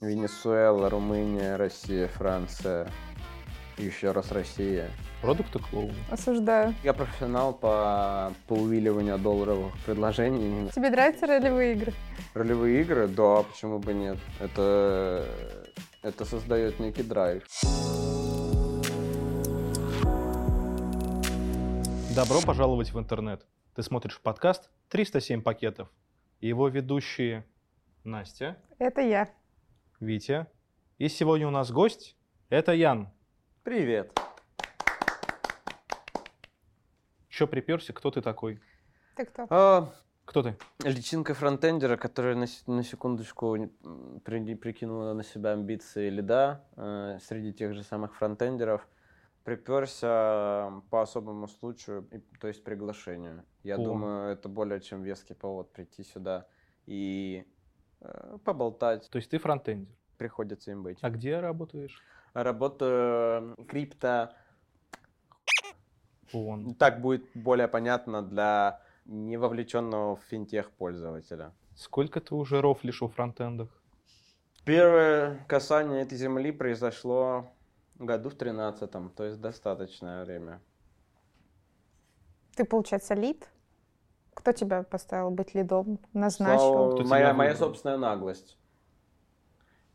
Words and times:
Венесуэла, 0.00 0.88
Румыния, 0.88 1.56
Россия, 1.56 2.08
Франция. 2.08 2.88
И 3.76 3.84
еще 3.84 4.12
раз 4.12 4.32
Россия. 4.32 4.88
Продукты 5.20 5.58
клоуна. 5.58 5.92
Осуждаю. 6.10 6.74
Я 6.82 6.94
профессионал 6.94 7.52
по, 7.52 8.32
по 8.46 8.54
увиливанию 8.54 9.18
долларовых 9.18 9.74
предложений. 9.84 10.70
Тебе 10.74 10.88
нравятся 10.88 11.26
ролевые 11.26 11.74
игры? 11.74 11.92
Ролевые 12.32 12.80
игры? 12.80 13.08
Да, 13.08 13.42
почему 13.42 13.78
бы 13.78 13.92
нет? 13.92 14.16
Это, 14.38 15.26
это 16.02 16.24
создает 16.24 16.80
некий 16.80 17.02
драйв. 17.02 17.44
Добро 22.16 22.40
пожаловать 22.40 22.94
в 22.94 22.98
интернет. 22.98 23.46
Ты 23.74 23.82
смотришь 23.82 24.18
подкаст 24.22 24.70
«307 24.90 25.42
пакетов». 25.42 25.90
И 26.40 26.48
его 26.48 26.68
ведущие 26.68 27.44
Настя, 28.02 28.56
Это 28.78 29.02
я. 29.02 29.28
Витя. 30.00 30.46
И 30.98 31.08
сегодня 31.08 31.46
у 31.46 31.50
нас 31.50 31.70
гость– 31.70 32.16
это 32.48 32.72
Ян. 32.72 33.10
Привет. 33.62 34.18
Че 37.28 37.46
приперся? 37.46 37.92
Кто 37.92 38.10
ты 38.10 38.22
такой? 38.22 38.60
Ты 39.14 39.26
кто? 39.26 39.46
А, 39.50 39.92
Кто 40.24 40.42
ты? 40.42 40.56
личинка 40.84 41.34
фронтендера, 41.34 41.98
которая 41.98 42.34
на, 42.34 42.46
на 42.66 42.82
секундочку 42.82 43.70
при- 44.24 44.54
прикинула 44.54 45.12
на 45.12 45.22
себя 45.22 45.52
амбиции 45.52 46.08
лида 46.08 46.64
э, 46.76 47.18
среди 47.22 47.52
тех 47.52 47.74
же 47.74 47.82
самых 47.82 48.16
фронтендеров, 48.16 48.88
приперся 49.44 50.82
по 50.90 51.02
особому 51.02 51.46
случаю, 51.46 52.08
то 52.40 52.48
есть 52.48 52.64
приглашению. 52.64 53.44
Я 53.62 53.74
О. 53.76 53.84
думаю, 53.84 54.32
это 54.32 54.48
более 54.48 54.80
чем 54.80 55.02
веский 55.02 55.34
повод 55.34 55.70
прийти 55.72 56.04
сюда 56.04 56.46
и 56.86 57.46
поболтать. 58.44 59.08
То 59.10 59.16
есть 59.16 59.30
ты 59.30 59.38
фронтендер. 59.38 59.94
Приходится 60.16 60.70
им 60.70 60.82
быть. 60.82 60.98
А 61.02 61.10
где 61.10 61.40
работаешь? 61.40 62.02
Работаю 62.34 63.56
э, 63.58 63.64
крипто 63.64 64.32
Вон. 66.32 66.74
Так 66.74 67.00
будет 67.00 67.24
более 67.34 67.68
понятно 67.68 68.22
для 68.22 68.82
невовлеченного 69.04 70.16
в 70.16 70.22
финтех 70.24 70.70
пользователя. 70.70 71.52
Сколько 71.74 72.20
ты 72.20 72.34
уже 72.34 72.60
рофлишь 72.60 73.02
у 73.02 73.08
фронтендах? 73.08 73.68
Первое 74.64 75.44
касание 75.48 76.02
этой 76.02 76.18
земли 76.18 76.52
произошло 76.52 77.50
году 77.98 78.30
в 78.30 78.34
тринадцатом, 78.34 79.10
то 79.10 79.24
есть 79.24 79.40
достаточное 79.40 80.24
время. 80.24 80.60
Ты, 82.54 82.64
получается, 82.64 83.14
лид? 83.14 83.48
Кто 84.40 84.52
тебя 84.52 84.82
поставил 84.84 85.30
быть 85.30 85.54
лидом? 85.54 85.98
Назначил? 86.14 86.58
Слава- 86.72 86.92
Кто 86.94 87.04
моя, 87.04 87.34
моя 87.34 87.54
собственная 87.54 87.98
наглость. 87.98 88.56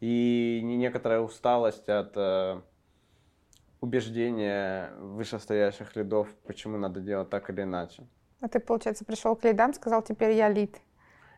И 0.02 0.62
не- 0.64 0.78
некоторая 0.78 1.22
усталость 1.22 1.90
от 1.90 2.12
э, 2.16 2.62
убеждения 3.82 4.92
вышестоящих 5.00 5.96
лидов, 5.96 6.28
почему 6.46 6.78
надо 6.78 7.00
делать 7.00 7.32
так 7.32 7.50
или 7.50 7.64
иначе. 7.64 8.04
А 8.40 8.48
ты, 8.48 8.60
получается, 8.60 9.04
пришел 9.04 9.36
к 9.36 9.44
лидам, 9.44 9.74
сказал, 9.74 10.04
теперь 10.04 10.34
я 10.34 10.48
лид. 10.50 10.78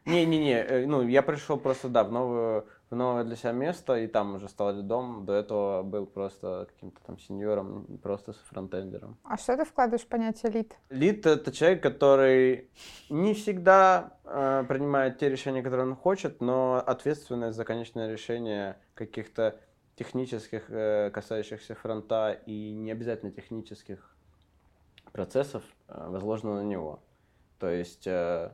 Не-не-не, 0.05 0.55
э, 0.63 0.85
ну, 0.85 1.01
я 1.07 1.21
пришел 1.21 1.57
просто, 1.57 1.87
да, 1.87 2.03
в, 2.03 2.11
новую, 2.11 2.65
в 2.89 2.95
новое 2.95 3.23
для 3.23 3.35
себя 3.35 3.51
место, 3.51 3.95
и 3.95 4.07
там 4.07 4.35
уже 4.35 4.47
стал 4.47 4.75
лидом. 4.75 5.25
До 5.25 5.33
этого 5.33 5.83
был 5.83 6.05
просто 6.05 6.67
каким-то 6.73 7.01
там 7.05 7.19
сеньором, 7.19 7.99
просто 8.01 8.33
с 8.33 8.37
фронтендером. 8.37 9.17
А 9.23 9.37
что 9.37 9.57
ты 9.57 9.65
вкладываешь 9.65 10.05
в 10.05 10.07
понятие 10.07 10.51
лид? 10.51 10.75
Лид— 10.89 11.25
это 11.25 11.51
человек, 11.51 11.83
который 11.83 12.69
не 13.09 13.33
всегда 13.33 14.17
э, 14.23 14.63
принимает 14.67 15.17
те 15.17 15.29
решения, 15.29 15.61
которые 15.61 15.87
он 15.87 15.95
хочет, 15.95 16.41
но 16.41 16.81
ответственность 16.85 17.57
за 17.57 17.65
конечное 17.65 18.09
решение 18.09 18.77
каких-то 18.93 19.59
технических, 19.95 20.69
э, 20.69 21.09
касающихся 21.11 21.75
фронта 21.75 22.39
и 22.45 22.71
не 22.71 22.91
обязательно 22.91 23.31
технических 23.31 24.15
процессов 25.11 25.63
э, 25.87 26.07
возложена 26.09 26.55
на 26.55 26.63
него. 26.63 27.01
То 27.59 27.69
есть 27.69 28.05
э, 28.05 28.51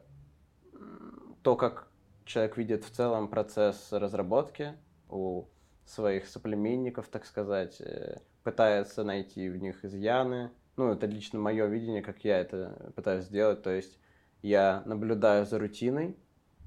то, 1.43 1.55
как 1.55 1.87
человек 2.25 2.57
видит 2.57 2.83
в 2.83 2.91
целом 2.91 3.27
процесс 3.27 3.91
разработки 3.91 4.73
у 5.09 5.45
своих 5.85 6.27
соплеменников, 6.27 7.07
так 7.07 7.25
сказать, 7.25 7.81
э, 7.81 8.21
пытается 8.43 9.03
найти 9.03 9.49
в 9.49 9.57
них 9.57 9.83
изъяны. 9.85 10.51
Ну, 10.75 10.91
это 10.91 11.05
лично 11.05 11.39
мое 11.39 11.65
видение, 11.65 12.01
как 12.01 12.23
я 12.23 12.39
это 12.39 12.91
пытаюсь 12.95 13.25
сделать. 13.25 13.61
То 13.61 13.71
есть 13.71 13.99
я 14.41 14.83
наблюдаю 14.85 15.45
за 15.45 15.59
рутиной 15.59 16.17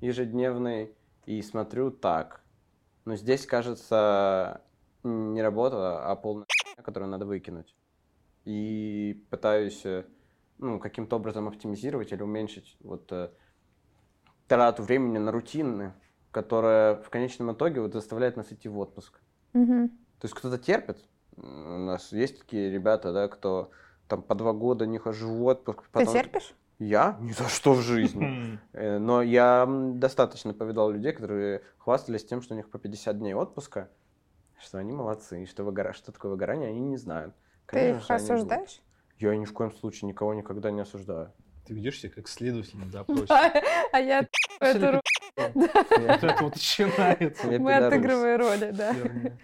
ежедневной 0.01 0.95
и 1.25 1.43
смотрю 1.43 1.91
так. 1.91 2.43
Но 3.05 3.17
здесь, 3.17 3.47
кажется, 3.47 4.63
не 5.03 5.43
работа, 5.43 6.11
а 6.11 6.17
полная 6.17 6.47
которую 6.83 7.11
надо 7.11 7.27
выкинуть. 7.27 7.75
И 8.45 9.25
пытаюсь 9.31 9.85
э, 9.85 10.05
ну, 10.59 10.79
каким-то 10.79 11.17
образом 11.17 11.49
оптимизировать 11.49 12.13
или 12.13 12.23
уменьшить 12.23 12.77
вот 12.81 13.11
э, 13.11 13.31
трату 14.49 14.83
времени 14.83 15.19
на 15.19 15.33
рутины, 15.33 15.93
которая 16.31 16.97
в 16.97 17.11
конечном 17.11 17.53
итоге 17.53 17.81
вот 17.81 17.93
заставляет 17.93 18.37
нас 18.37 18.53
идти 18.53 18.69
в 18.69 18.79
отпуск. 18.79 19.21
Мгм. 19.53 19.89
То 19.89 20.25
есть 20.25 20.35
кто-то 20.35 20.59
терпит. 20.59 20.99
У 21.37 21.43
нас 21.47 22.13
есть 22.13 22.41
такие 22.41 22.71
ребята, 22.71 23.13
да, 23.13 23.29
кто 23.29 23.71
там 24.09 24.23
по 24.23 24.35
два 24.35 24.53
года 24.53 24.87
не 24.87 24.99
хожу 24.99 25.29
в 25.33 25.45
отпуск. 25.45 25.83
Ты 25.83 25.89
потом- 25.93 26.15
терпишь? 26.15 26.55
Я? 26.79 27.17
Ни 27.21 27.33
за 27.33 27.49
что 27.49 27.73
в 27.73 27.81
жизни. 27.81 28.59
Э, 28.73 28.99
Но 28.99 29.23
я 29.23 29.67
достаточно 29.67 30.53
повидал 30.53 30.91
людей, 30.91 31.13
которые 31.13 31.63
хвастались 31.79 32.25
тем, 32.25 32.43
что 32.43 32.53
у 32.55 32.57
них 32.57 32.69
по 32.71 32.79
50 32.79 33.19
дней 33.19 33.35
отпуска, 33.35 33.89
что 34.59 34.79
они 34.79 34.93
молодцы, 34.93 35.43
и 35.43 35.47
что, 35.47 35.65
выгора... 35.65 35.95
что 35.95 36.13
такое 36.13 36.31
выгорание, 36.31 36.69
они 36.69 36.81
не 36.81 36.99
знают. 36.99 37.35
Ты 37.67 37.73
Конечно 37.97 37.97
их 37.99 38.11
они 38.11 38.21
будут. 38.21 38.31
осуждаешь? 38.37 38.83
Я 39.19 39.37
ни 39.37 39.47
в 39.47 39.53
коем 39.55 39.73
случае 39.73 40.09
никого 40.09 40.35
никогда 40.35 40.71
не 40.71 40.81
осуждаю. 40.83 41.33
Ты 41.67 41.75
ведешь 41.75 42.01
себя 42.01 42.13
как 42.15 42.29
следователь 42.29 42.79
на 42.79 42.87
допросе. 42.87 43.27
А 43.93 44.01
я 44.01 44.27
эту 44.61 45.01
Вот 45.37 46.25
это 46.25 46.37
вот 46.41 46.55
начинается. 46.55 47.47
Мы 47.47 47.75
отыгрываем 47.75 48.41
роли, 48.41 48.71
да. 48.73 48.95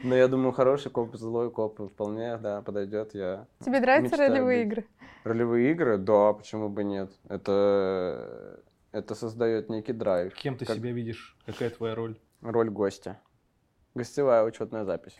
Но 0.02 0.14
я 0.14 0.28
думаю, 0.28 0.52
хороший 0.52 0.90
коп, 0.90 1.14
злой 1.16 1.50
коп 1.50 1.80
вполне, 1.80 2.38
да, 2.38 2.62
подойдет. 2.62 3.14
Я 3.14 3.46
Тебе 3.64 3.80
нравятся 3.80 4.16
ролевые 4.16 4.62
игры? 4.62 4.86
Ролевые 5.24 5.70
игры, 5.72 5.98
да, 5.98 6.32
почему 6.32 6.68
бы 6.68 6.82
нет? 6.82 7.12
Это, 7.28 8.60
это 8.90 9.14
создает 9.14 9.68
некий 9.68 9.92
драйв. 9.92 10.34
Кем 10.34 10.56
ты 10.56 10.64
Как- 10.64 10.76
себя 10.76 10.92
видишь? 10.92 11.36
Какая 11.46 11.70
твоя 11.70 11.94
роль? 11.94 12.16
Роль 12.40 12.70
гостя. 12.70 13.20
Гостевая 13.94 14.42
учетная 14.44 14.84
запись. 14.84 15.16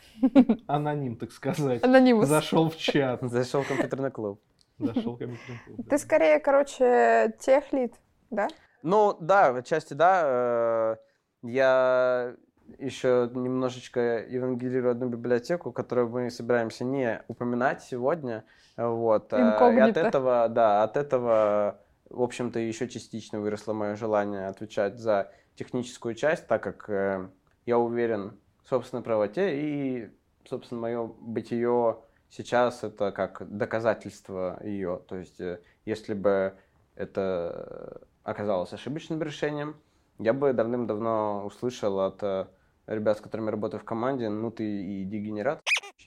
Аноним, 0.65 1.15
так 1.15 1.31
сказать. 1.31 1.83
Анонимус. 1.83 2.27
Зашел 2.27 2.69
в 2.69 2.77
чат. 2.77 3.21
Зашел 3.21 3.61
в 3.61 3.67
компьютерный 3.67 4.09
клуб. 4.09 4.41
Зашел 4.79 5.15
в 5.15 5.19
компьютерный 5.19 5.59
клуб, 5.65 5.77
да. 5.79 5.89
Ты 5.89 5.97
скорее, 5.97 6.39
короче, 6.39 7.33
тех 7.39 7.71
лид, 7.73 7.93
да? 8.29 8.47
Ну, 8.81 9.15
да, 9.19 9.53
в 9.53 9.63
части 9.63 9.93
да. 9.93 10.21
э, 10.25 10.95
Я 11.43 12.35
еще 12.79 13.29
немножечко 13.33 13.99
евангелирую 14.27 14.91
одну 14.91 15.07
библиотеку, 15.07 15.71
которую 15.71 16.09
мы 16.09 16.29
собираемся 16.31 16.83
не 16.83 17.21
упоминать 17.27 17.83
сегодня. 17.83 18.43
Вот. 18.77 19.31
э, 19.33 19.37
И 19.37 19.41
от 19.41 19.53
Инкогнито. 19.55 19.99
этого, 19.99 20.49
да, 20.49 20.83
от 20.83 20.97
этого, 20.97 21.79
в 22.09 22.21
общем-то, 22.21 22.59
еще 22.59 22.87
частично 22.87 23.39
выросло 23.39 23.73
мое 23.73 23.95
желание 23.95 24.47
отвечать 24.47 24.97
за 24.97 25.31
техническую 25.55 26.15
часть, 26.15 26.47
так 26.47 26.63
как 26.63 26.89
э, 26.89 27.29
я 27.65 27.77
уверен 27.77 28.39
в 28.63 28.69
собственной 28.69 29.03
правоте 29.03 29.55
и, 29.59 30.09
собственно, 30.49 30.81
мое 30.81 31.05
бытие 31.05 31.97
сейчас 32.33 32.83
это 32.83 33.11
как 33.11 33.43
доказательство 33.47 34.59
ее. 34.63 35.01
То 35.07 35.17
есть, 35.17 35.39
э, 35.39 35.59
если 35.85 36.13
бы 36.13 36.55
это 36.95 38.01
оказалось 38.23 38.73
ошибочным 38.73 39.21
решением, 39.21 39.75
я 40.19 40.33
бы 40.33 40.53
давным-давно 40.53 41.45
услышал 41.45 41.99
от 41.99 42.21
э, 42.23 42.47
ребят, 42.87 43.17
с 43.17 43.21
которыми 43.21 43.49
работаю 43.49 43.81
в 43.81 43.85
команде, 43.85 44.29
ну 44.29 44.51
ты 44.51 44.63
и 44.63 45.03
дегенерат, 45.05 45.61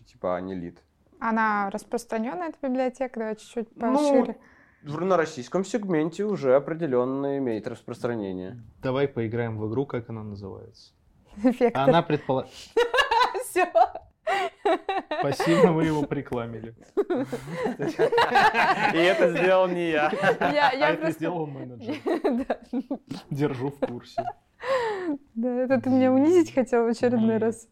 типа, 0.06 0.36
а 0.36 0.40
не 0.40 0.54
лид. 0.54 0.82
Она 1.20 1.70
распространенная, 1.70 2.48
эта 2.50 2.58
библиотека, 2.68 3.18
давай 3.18 3.36
чуть-чуть 3.36 3.74
Ну, 3.76 3.94
пошире. 3.94 4.38
В- 4.82 5.00
На 5.00 5.16
российском 5.16 5.64
сегменте 5.64 6.24
уже 6.24 6.54
определенно 6.54 7.38
имеет 7.38 7.66
распространение. 7.66 8.62
Давай 8.82 9.08
поиграем 9.08 9.58
в 9.58 9.68
игру, 9.68 9.86
как 9.86 10.10
она 10.10 10.22
называется. 10.22 10.92
Вектор. 11.36 11.70
Она 11.88 12.02
предполагает... 12.02 12.54
Все. 13.44 13.66
Спасибо, 15.20 15.68
вы 15.72 15.84
его 15.86 16.02
прикламили. 16.02 16.74
И 17.78 18.98
это 18.98 19.30
сделал 19.36 19.68
не 19.68 19.90
я. 19.90 20.10
Я, 20.40 20.68
А 20.70 20.74
я 20.74 20.88
это 20.90 21.00
просто... 21.02 21.18
сделал 21.18 21.46
менеджер. 21.46 21.96
Да. 22.04 22.58
Держу 23.30 23.70
в 23.70 23.78
курсе. 23.86 24.24
Да, 25.34 25.48
это 25.62 25.80
ты 25.80 25.90
меня 25.90 26.12
унизить 26.12 26.52
хотел 26.54 26.84
в 26.84 26.88
очередной 26.88 27.34
Нет. 27.34 27.42
раз. 27.42 27.68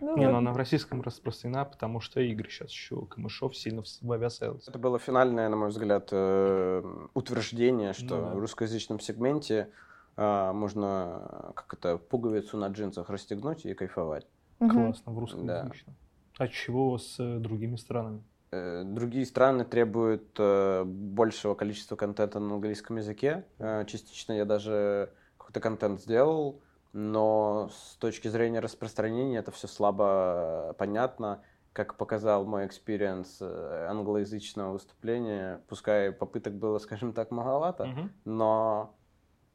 Ну, 0.00 0.16
Не, 0.16 0.26
ну 0.26 0.32
ладно. 0.32 0.38
она 0.38 0.52
в 0.52 0.56
российском 0.56 1.00
распространена, 1.00 1.64
потому 1.64 2.00
что 2.00 2.20
игры 2.20 2.48
сейчас 2.50 2.70
еще 2.70 3.06
Камышов 3.06 3.56
сильно 3.56 3.82
в- 3.82 3.86
в 4.02 4.12
авиасейлс. 4.12 4.68
Это 4.68 4.78
было 4.78 4.98
финальное, 4.98 5.48
на 5.48 5.56
мой 5.56 5.68
взгляд, 5.68 6.08
э, 6.10 6.82
утверждение, 7.14 7.92
что 7.92 8.16
Ну 8.16 8.22
да. 8.22 8.34
в 8.34 8.38
русскоязычном 8.40 8.98
сегменте 9.00 9.68
а, 10.16 10.52
можно, 10.52 11.52
как 11.54 11.72
это, 11.72 11.96
пуговицу 11.98 12.58
на 12.58 12.66
джинсах 12.66 13.08
расстегнуть 13.10 13.64
и 13.64 13.72
кайфовать. 13.74 14.26
Классно, 14.58 15.12
в 15.12 15.18
русском 15.18 15.46
Да. 15.46 15.62
отлично. 15.62 15.94
А 16.42 16.48
чего 16.48 16.98
с 16.98 17.20
э, 17.20 17.38
другими 17.38 17.76
странами? 17.76 18.24
Э, 18.50 18.82
Другие 18.84 19.24
страны 19.26 19.64
требуют 19.64 20.34
э, 20.40 20.82
большего 20.84 21.54
количества 21.54 21.94
контента 21.94 22.40
на 22.40 22.54
английском 22.54 22.96
языке. 22.96 23.44
Частично 23.86 24.32
я 24.32 24.44
даже 24.44 25.12
какой-то 25.38 25.60
контент 25.60 26.00
сделал, 26.00 26.60
но 26.92 27.70
с 27.72 27.94
точки 27.94 28.26
зрения 28.26 28.58
распространения 28.58 29.38
это 29.38 29.52
все 29.52 29.68
слабо 29.68 30.74
понятно. 30.80 31.44
Как 31.72 31.96
показал 31.96 32.44
мой 32.44 32.66
experience 32.66 33.40
англоязычного 33.40 34.72
выступления, 34.72 35.62
пускай 35.68 36.10
попыток 36.10 36.54
было, 36.54 36.78
скажем 36.80 37.12
так, 37.12 37.30
маловато, 37.30 37.84
Мгм. 37.84 38.10
но 38.24 38.96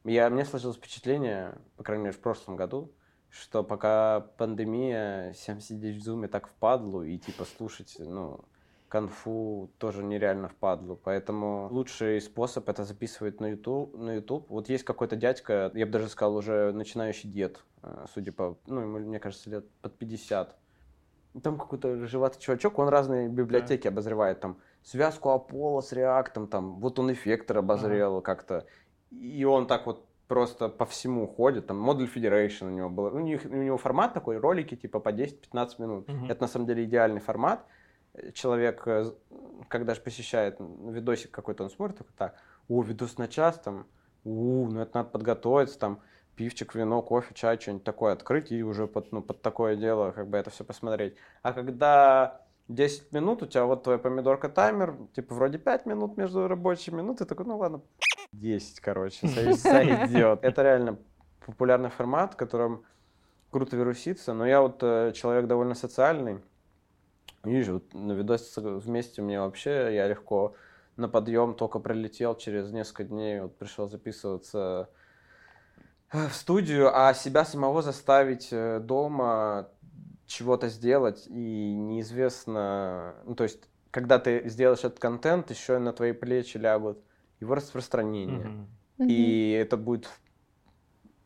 я, 0.04 0.30
мне 0.30 0.46
сложилось 0.46 0.78
впечатление, 0.78 1.58
по 1.76 1.84
крайней 1.84 2.04
мере, 2.04 2.16
в 2.16 2.20
прошлом 2.20 2.56
году, 2.56 2.94
что 3.30 3.62
пока 3.62 4.20
пандемия, 4.36 5.32
всем 5.32 5.60
сидеть 5.60 5.96
в 5.96 6.02
зуме 6.02 6.28
так 6.28 6.48
впадлу 6.48 7.02
и 7.02 7.18
типа 7.18 7.44
слушать, 7.44 7.96
ну, 7.98 8.40
конфу 8.88 9.70
тоже 9.78 10.02
нереально 10.02 10.48
впадлу. 10.48 10.96
Поэтому 10.96 11.68
лучший 11.70 12.20
способ 12.20 12.68
это 12.68 12.84
записывать 12.84 13.40
на 13.40 13.50
YouTube. 13.50 13.96
На 13.96 14.14
YouTube. 14.14 14.48
Вот 14.48 14.68
есть 14.68 14.84
какой-то 14.84 15.16
дядька, 15.16 15.70
я 15.74 15.86
бы 15.86 15.92
даже 15.92 16.08
сказал, 16.08 16.36
уже 16.36 16.72
начинающий 16.72 17.30
дед, 17.30 17.62
э, 17.82 18.06
судя 18.12 18.32
по, 18.32 18.58
ну, 18.66 18.80
ему, 18.80 18.98
мне 18.98 19.20
кажется, 19.20 19.50
лет 19.50 19.70
под 19.82 19.96
50. 19.98 20.56
Там 21.42 21.58
какой-то 21.58 21.94
рыжеватый 21.94 22.40
чувачок, 22.40 22.78
он 22.78 22.88
разные 22.88 23.28
библиотеки 23.28 23.86
обозревает, 23.86 24.40
там, 24.40 24.58
связку 24.82 25.30
Аполло 25.30 25.82
с 25.82 25.92
реактом, 25.92 26.48
там, 26.48 26.80
вот 26.80 26.98
он 26.98 27.12
эффектор 27.12 27.58
обозрел 27.58 28.22
как-то. 28.22 28.66
И 29.10 29.44
он 29.44 29.66
так 29.66 29.86
вот 29.86 30.07
просто 30.28 30.68
по 30.68 30.84
всему 30.84 31.26
ходит, 31.26 31.66
там, 31.66 31.88
Model 31.88 32.08
Federation 32.14 32.68
у 32.68 32.70
него 32.70 32.90
был. 32.90 33.06
У, 33.06 33.18
них, 33.18 33.44
у 33.44 33.48
него 33.48 33.78
формат 33.78 34.14
такой, 34.14 34.38
ролики 34.38 34.76
типа 34.76 35.00
по 35.00 35.08
10-15 35.08 35.70
минут. 35.78 36.08
Мгм. 36.08 36.30
Это 36.30 36.42
на 36.42 36.48
самом 36.48 36.66
деле 36.66 36.84
идеальный 36.84 37.20
формат. 37.20 37.64
Человек, 38.34 38.86
э, 38.86 39.10
когда 39.68 39.94
же 39.94 40.00
посещает 40.00 40.58
видосик 40.60 41.30
какой-то, 41.30 41.64
он 41.64 41.70
смотрит, 41.70 41.98
такой, 41.98 42.12
так, 42.16 42.34
о, 42.68 42.82
видос 42.82 43.16
на 43.18 43.26
час, 43.26 43.58
там, 43.58 43.86
у, 44.24 44.68
ну 44.68 44.80
это 44.80 44.98
надо 44.98 45.10
подготовиться, 45.10 45.78
там, 45.78 46.00
пивчик, 46.36 46.74
вино, 46.74 47.02
кофе, 47.02 47.34
чай, 47.34 47.58
что-нибудь 47.58 47.84
такое 47.84 48.12
открыть 48.12 48.52
и 48.52 48.62
уже 48.62 48.86
под, 48.86 49.10
ну, 49.12 49.22
под 49.22 49.42
такое 49.42 49.76
дело 49.76 50.12
как 50.12 50.28
бы 50.28 50.38
это 50.38 50.50
все 50.50 50.62
посмотреть. 50.64 51.16
А 51.42 51.52
когда 51.52 52.42
10 52.68 53.12
минут, 53.12 53.42
у 53.42 53.46
тебя 53.46 53.64
вот 53.64 53.82
твоя 53.82 53.98
помидорка 53.98 54.48
таймер, 54.48 54.96
типа 55.14 55.34
вроде 55.34 55.58
5 55.58 55.86
минут 55.86 56.16
между 56.16 56.46
рабочими, 56.46 57.00
ну 57.00 57.14
ты 57.14 57.24
такой, 57.24 57.46
ну 57.46 57.56
ладно, 57.56 57.80
10, 58.32 58.80
короче, 58.80 59.26
сой- 59.26 59.54
сойдет. 59.54 60.40
Это 60.42 60.62
реально 60.62 60.98
популярный 61.44 61.90
формат, 61.90 62.34
в 62.34 62.36
котором 62.36 62.84
круто 63.50 63.76
вируситься, 63.76 64.34
но 64.34 64.46
я 64.46 64.60
вот 64.60 64.82
э, 64.82 65.12
человек 65.14 65.46
довольно 65.46 65.74
социальный, 65.74 66.42
вижу, 67.42 67.74
вот 67.74 67.94
на 67.94 68.12
видосе 68.12 68.60
вместе 68.60 69.22
мне 69.22 69.40
вообще, 69.40 69.94
я 69.94 70.06
легко 70.06 70.54
на 70.96 71.08
подъем 71.08 71.54
только 71.54 71.78
прилетел, 71.78 72.34
через 72.36 72.70
несколько 72.72 73.04
дней 73.04 73.40
вот 73.40 73.56
пришел 73.56 73.88
записываться 73.88 74.90
э, 76.12 76.28
в 76.28 76.34
студию, 76.34 76.90
а 76.94 77.14
себя 77.14 77.44
самого 77.46 77.80
заставить 77.80 78.48
э, 78.50 78.80
дома 78.80 79.70
чего-то 80.26 80.68
сделать, 80.68 81.26
и 81.28 81.74
неизвестно, 81.74 83.14
ну, 83.24 83.34
то 83.34 83.44
есть, 83.44 83.70
когда 83.90 84.18
ты 84.18 84.46
сделаешь 84.50 84.80
этот 84.80 84.98
контент, 84.98 85.50
еще 85.50 85.76
и 85.76 85.78
на 85.78 85.94
твои 85.94 86.12
плечи 86.12 86.58
лягут 86.58 86.98
его 87.40 87.54
распространение. 87.54 88.46
Мгм. 88.48 88.68
Мгм. 88.98 89.08
И 89.08 89.50
это 89.52 89.76
будет 89.76 90.08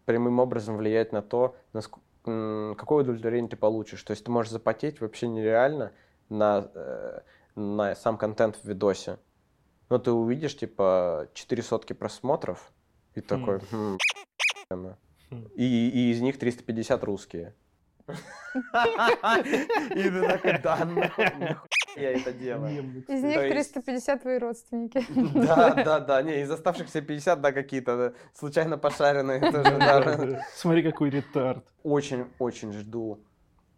прямым 0.04 0.40
образом 0.40 0.76
влиять 0.76 1.12
на 1.12 1.22
то, 1.22 1.56
наск- 1.72 1.98
м, 2.26 2.74
какое 2.76 3.02
удовлетворение 3.02 3.48
ты 3.48 3.56
получишь. 3.56 4.02
То 4.02 4.10
есть 4.12 4.24
ты 4.24 4.30
можешь 4.30 4.52
запотеть 4.52 5.00
вообще 5.00 5.28
нереально 5.28 5.92
на, 6.28 6.70
э, 6.74 7.20
на 7.54 7.94
сам 7.94 8.18
контент 8.18 8.56
в 8.56 8.64
видосе. 8.64 9.18
Но 9.88 9.98
ты 9.98 10.10
увидишь, 10.10 10.56
типа, 10.56 11.28
4 11.34 11.62
сотки 11.62 11.92
просмотров, 11.92 12.72
и 13.14 13.20
такой, 13.20 13.60
«Хм, 13.70 13.98
охуенно». 14.70 14.98
Хм. 15.30 15.46
и, 15.54 15.88
и 15.88 16.10
из 16.12 16.20
них 16.20 16.38
350 16.38 17.04
русские. 17.04 17.54
И 19.94 20.02
ты 20.10 20.22
такой, 20.26 20.58
да, 20.58 20.84
нахуй 20.84 21.24
нахуй 21.38 21.68
я 21.96 22.12
это 22.12 22.32
делаю. 22.32 22.72
Из 23.08 23.22
них 23.22 23.34
То 23.34 23.44
есть- 23.46 23.72
350 23.74 24.22
твои 24.22 24.38
родственники. 24.38 25.04
Да, 25.34 25.74
да, 25.74 26.00
да. 26.00 26.22
Не, 26.22 26.42
из 26.42 26.50
оставшихся 26.50 27.00
50, 27.02 27.40
да, 27.40 27.52
какие-то 27.52 28.14
случайно 28.34 28.78
пошаренные 28.78 29.40
тоже. 29.40 30.40
Смотри, 30.54 30.82
какой 30.82 31.10
ретард. 31.10 31.64
Очень-очень 31.82 32.72
жду 32.72 33.20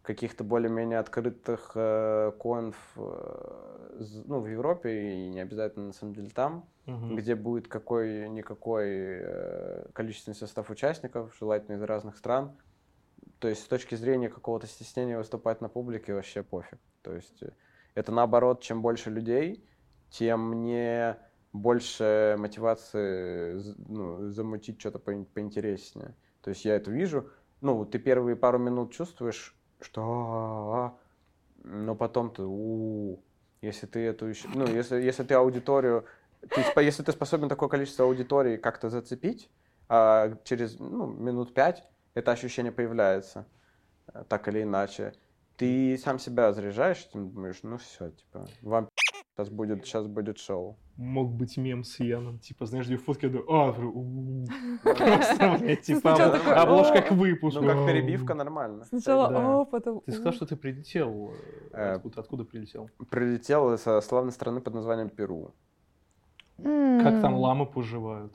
каких-то 0.02 0.44
более-менее 0.44 0.99
открытых 0.99 1.72
э, 1.75 2.32
конф 2.38 2.76
э, 2.96 4.00
ну, 4.26 4.40
в 4.40 4.46
Европе 4.46 5.12
и 5.14 5.28
не 5.31 5.40
обязательно 5.40 5.87
на 5.87 5.93
самом 5.94 6.14
деле 6.14 6.28
там, 6.28 6.69
Мгм. 6.84 7.16
где 7.16 7.34
будет 7.34 7.69
какой-никакой 7.69 8.87
э, 9.22 9.87
количественный 9.94 10.34
состав 10.34 10.69
участников, 10.69 11.34
желательно 11.40 11.76
из 11.76 11.82
разных 11.82 12.19
стран. 12.19 12.52
То 13.38 13.49
есть 13.49 13.62
с 13.64 13.66
точки 13.66 13.94
зрения 13.94 14.28
какого-то 14.28 14.66
стеснения 14.66 15.16
выступать 15.16 15.62
на 15.62 15.70
публике 15.70 16.12
вообще 16.12 16.43
пофиг. 16.43 16.78
То 17.00 17.14
есть 17.14 17.43
э, 17.43 17.52
это 17.94 18.12
наоборот, 18.12 18.61
чем 18.61 18.82
больше 18.82 19.11
людей, 19.11 19.64
тем 20.11 20.50
мне 20.50 21.17
больше 21.52 22.37
мотивации 22.38 23.61
ну, 23.88 24.29
замутить 24.29 24.81
что-то 24.81 24.99
поин- 24.99 25.26
поинтереснее. 25.26 26.14
То 26.43 26.50
есть 26.50 26.64
я 26.64 26.75
это 26.75 26.91
вижу, 26.91 27.31
ну, 27.61 27.85
ты 27.85 27.99
первые 27.99 28.37
пару 28.37 28.58
минут 28.58 28.93
чувствуешь, 28.93 29.56
что... 29.81 30.99
Но 31.62 31.94
потом 31.94 32.31
ты... 32.31 32.43
у 32.43 33.23
Если 33.62 33.87
ты 33.87 34.00
эту 34.00 34.26
еще... 34.26 34.49
Ну, 34.55 34.67
если, 34.67 35.00
если 35.00 35.23
ты 35.23 35.35
аудиторию... 35.35 36.05
ты 36.40 36.82
если 36.82 37.02
ты 37.02 37.12
способен 37.12 37.49
такое 37.49 37.69
количество 37.69 38.05
аудитории 38.05 38.56
как-то 38.56 38.90
зацепить, 38.90 39.50
а 39.88 40.37
через 40.44 40.79
ну, 40.79 41.06
минут 41.06 41.55
пять 41.55 41.85
это 42.14 42.32
ощущение 42.32 42.73
появляется, 42.73 43.47
э, 44.12 44.25
так 44.29 44.49
или 44.49 44.62
иначе. 44.62 45.14
Ты 45.56 45.97
сам 45.99 46.19
себя 46.19 46.53
заряжаешь, 46.53 47.05
ты 47.12 47.19
думаешь, 47.19 47.61
ну 47.62 47.77
все, 47.77 48.11
типа, 48.11 48.47
вам 48.62 48.89
сейчас 49.37 49.51
будет, 49.51 49.85
сейчас 49.85 50.06
будет 50.06 50.39
шоу. 50.39 50.77
Мог 50.97 51.33
быть 51.33 51.56
мем 51.56 51.85
с 51.85 51.99
Яном, 52.01 52.39
типа, 52.39 52.67
знаешь, 52.67 52.87
где 52.87 52.97
фотки, 52.97 53.27
я 53.27 53.31
думаю, 53.33 53.51
а, 53.53 53.71
у-у-у». 53.71 54.47
Просто, 54.83 55.59
блядь, 55.61 55.83
типа, 55.83 56.15
обложка 56.62 57.03
к 57.03 57.11
выпуску. 57.12 57.62
Ну, 57.62 57.69
как 57.69 57.87
перебивка 57.87 58.35
нормально. 58.35 58.85
Сначала. 58.85 59.61
«О», 59.61 59.65
потом 59.65 60.01
Ты 60.01 60.12
сказал, 60.12 60.33
что 60.33 60.47
ты 60.47 60.56
прилетел. 60.56 61.33
э, 61.73 61.99
Э, 62.05 62.09
Откуда, 62.17 62.45
прилетел? 62.45 62.90
Прилетел 63.11 63.76
со 63.78 64.00
славной 64.00 64.33
страны 64.33 64.61
под 64.61 64.75
названием 64.75 65.09
Перу. 65.09 65.52
Как 66.57 67.21
там 67.21 67.35
ламы 67.37 67.67
поживают? 67.67 68.33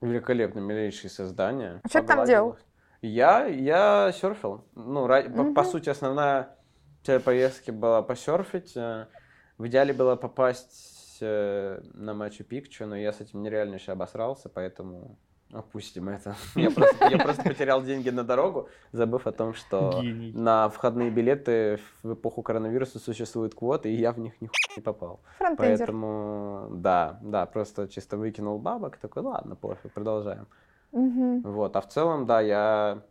Великолепно, 0.00 0.58
милейшие 0.60 1.10
создания. 1.10 1.80
А 1.84 1.88
что 1.88 2.00
ты 2.00 2.06
там 2.08 2.26
делал? 2.26 2.56
Я, 3.02 3.46
я 3.46 4.12
серфил. 4.12 4.64
Ну, 4.74 5.54
по, 5.54 5.64
сути, 5.64 5.88
основная 5.88 6.56
цель 7.02 7.20
поездки 7.20 7.70
была 7.70 8.02
посерфить. 8.02 8.76
Э, 8.76 9.06
В 9.58 9.66
идеале 9.66 9.92
было 9.92 10.16
попасть 10.16 11.18
э, 11.20 11.80
на 11.94 12.14
Мачу 12.14 12.44
Пикчу, 12.44 12.86
но 12.86 12.96
я 12.96 13.12
с 13.12 13.20
этим 13.20 13.42
нереально 13.42 13.74
еще 13.76 13.92
обосрался, 13.92 14.48
поэтому 14.48 15.16
опустим 15.52 16.08
это. 16.08 16.34
Я 16.56 16.70
просто, 16.70 17.08
я 17.10 17.18
просто 17.18 17.42
потерял 17.42 17.82
деньги 17.82 18.08
на 18.08 18.24
дорогу, 18.24 18.68
забыв 18.92 19.26
о 19.26 19.32
том, 19.32 19.52
что 19.52 20.00
Гений. 20.00 20.32
на 20.32 20.70
входные 20.70 21.10
билеты 21.10 21.78
в 22.02 22.14
эпоху 22.14 22.40
коронавируса 22.42 22.98
существуют 22.98 23.54
квоты, 23.54 23.92
и 23.92 23.96
я 23.96 24.12
в 24.12 24.18
них 24.18 24.32
нихуя 24.40 24.76
не 24.76 24.82
попал. 24.82 25.20
Фронтендер. 25.36 25.78
Поэтому, 25.78 26.68
да, 26.70 27.18
да, 27.22 27.44
просто 27.44 27.86
чисто 27.86 28.16
выкинул 28.16 28.58
бабок, 28.58 28.96
такой, 28.96 29.22
ладно, 29.24 29.54
пофиг, 29.54 29.92
продолжаем. 29.92 30.46
Мгм. 30.92 31.42
Вот, 31.42 31.76
а 31.76 31.82
в 31.82 31.88
целом, 31.88 32.24
да, 32.24 32.40
я 32.40 33.02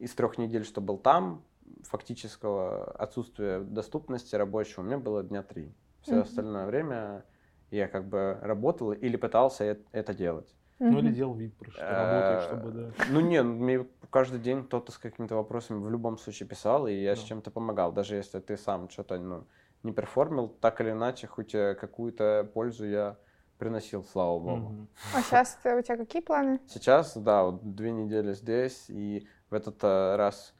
из 0.00 0.12
трех 0.14 0.38
недель, 0.38 0.64
что 0.64 0.80
был 0.80 0.98
там, 0.98 1.44
фактического 1.84 2.84
отсутствия 2.92 3.60
доступности 3.60 4.34
рабочего, 4.36 4.82
у 4.82 4.84
меня 4.84 4.98
было 4.98 5.22
дня 5.22 5.42
три. 5.42 5.74
Все 6.02 6.12
Мгм. 6.12 6.22
остальное 6.22 6.66
время 6.66 7.24
я 7.70 7.88
как 7.88 8.08
бы 8.08 8.38
работал 8.42 8.92
или 8.92 9.16
пытался 9.16 9.64
э- 9.64 9.76
это 9.92 10.14
делать. 10.14 10.54
Ну, 10.78 10.98
или 10.98 11.12
делал 11.12 11.34
вид, 11.34 11.56
просто, 11.56 11.74
что 11.74 11.82
Э, 11.90 11.96
работаешь, 11.96 12.42
чтобы, 12.42 12.72
да. 12.72 12.92
Ну, 13.12 13.20
не, 13.20 13.42
ну, 13.42 13.54
мне 13.54 13.86
каждый 14.10 14.40
день 14.40 14.64
кто-то 14.64 14.92
с 14.92 14.98
какими-то 14.98 15.34
вопросами 15.36 15.78
в 15.78 15.90
любом 15.90 16.18
случае 16.18 16.48
писал, 16.48 16.86
и 16.86 16.94
я 16.94 17.14
с 17.14 17.22
чем-то 17.22 17.50
помогал. 17.50 17.92
Даже 17.92 18.16
если 18.16 18.40
ты 18.40 18.56
сам 18.56 18.88
что-то 18.88 19.18
ну, 19.18 19.46
не 19.82 19.92
перформил, 19.92 20.48
так 20.48 20.80
или 20.80 20.90
иначе, 20.90 21.26
хоть 21.26 21.54
э, 21.54 21.74
какую-то 21.74 22.50
пользу 22.54 22.86
я 22.86 23.16
приносил, 23.58 24.04
слава 24.04 24.38
богу. 24.38 24.74
Мгм. 24.74 24.88
А 25.14 25.22
сейчас 25.22 25.58
у 25.64 25.82
тебя 25.82 25.96
какие 25.96 26.22
планы? 26.22 26.60
Сейчас, 26.66 27.16
да, 27.16 27.44
вот 27.44 27.74
две 27.74 27.90
недели 27.90 28.32
здесь, 28.32 28.86
и 28.88 29.26
в 29.50 29.54
этот 29.54 29.82
э, 29.82 30.16
раз 30.16 30.54
э, 30.54 30.59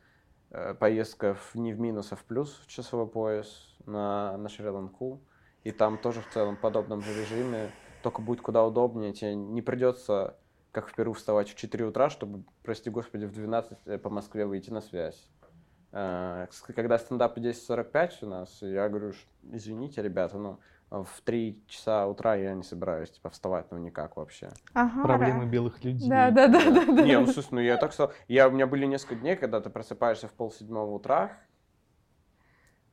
поездка 0.79 1.35
в, 1.35 1.55
не 1.55 1.73
в 1.73 1.81
минус, 1.81 2.13
а 2.13 2.17
в 2.17 2.25
плюс 2.25 2.63
часовой 2.67 3.07
пояс 3.07 3.75
на, 3.87 4.37
на 4.37 4.49
Шри-Ланку. 4.49 5.21
И 5.65 5.73
там 5.73 5.99
тоже 5.99 6.23
в 6.23 6.29
целом 6.33 6.57
в 6.57 6.61
подобном 6.61 7.03
же 7.03 7.13
режиме, 7.21 7.71
только 8.03 8.23
будет 8.23 8.41
куда 8.41 8.65
удобнее. 8.65 9.13
Тебе 9.13 9.35
не 9.35 9.63
придется 9.63 10.37
как 10.73 10.89
в 10.89 10.95
Перу 10.95 11.13
вставать 11.13 11.51
в 11.51 11.57
4 11.57 11.85
утра, 11.85 12.11
чтобы, 12.11 12.45
прости 12.63 12.91
господи, 12.91 13.27
в 13.27 13.33
12 13.33 13.79
э, 13.87 13.99
по 13.99 14.09
Москве 14.09 14.47
выйти 14.47 14.71
на 14.71 14.81
связь. 14.81 15.29
Э, 15.93 16.47
Когда 16.75 16.99
стендап 16.99 17.37
10.45 17.37 18.11
у 18.23 18.27
нас, 18.27 18.63
я 18.63 18.89
говорю, 18.89 19.13
«Ш- 19.13 19.27
извините, 19.53 20.03
ребята, 20.03 20.39
ну, 20.39 20.59
в 20.91 21.21
3 21.25 21.63
часа 21.69 22.07
утра 22.07 22.35
я 22.35 22.53
не 22.55 22.65
собираюсь, 22.65 23.11
типа, 23.11 23.31
вставать, 23.31 23.71
ну, 23.71 23.79
никак 23.79 24.17
вообще. 24.17 24.51
Ага. 24.75 25.03
Проблемы 25.03 25.47
белых 25.47 25.83
людей. 25.85 26.09
Да, 26.09 26.31
да, 26.31 26.49
да, 26.49 26.71
да, 26.71 26.85
да. 26.85 27.03
Не, 27.03 27.19
ну, 27.21 27.27
слушай, 27.27 27.49
ну, 27.53 27.61
я 27.61 27.77
так 27.77 27.93
сказал, 27.93 28.13
я, 28.27 28.49
у 28.49 28.51
меня 28.51 28.67
были 28.67 28.87
несколько 28.87 29.15
дней, 29.15 29.37
когда 29.37 29.61
ты 29.61 29.71
просыпаешься 29.71 30.27
в 30.27 30.33
полседьмого 30.33 30.93
утра, 30.93 31.39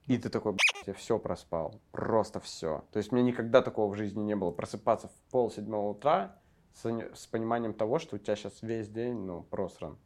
и 0.05 0.17
ты 0.17 0.29
такой, 0.29 0.51
«Блядь, 0.53 0.87
я 0.87 0.93
все 0.93 1.17
проспал, 1.17 1.81
просто 1.91 2.39
все. 2.39 2.85
То 2.91 2.97
есть, 2.97 3.11
мне 3.11 3.23
никогда 3.23 3.61
такого 3.61 3.91
в 3.91 3.97
жизни 3.97 4.21
не 4.21 4.35
было, 4.35 4.51
просыпаться 4.51 5.07
в 5.07 5.31
полседьмого 5.31 5.89
утра 5.89 6.39
с, 6.73 6.85
с 6.85 7.27
пониманием 7.27 7.73
того, 7.73 7.97
что 7.97 8.15
у 8.15 8.19
тебя 8.19 8.35
сейчас 8.35 8.61
весь 8.61 8.89
день, 8.89 9.15
ну, 9.15 9.41
просран. 9.41 9.97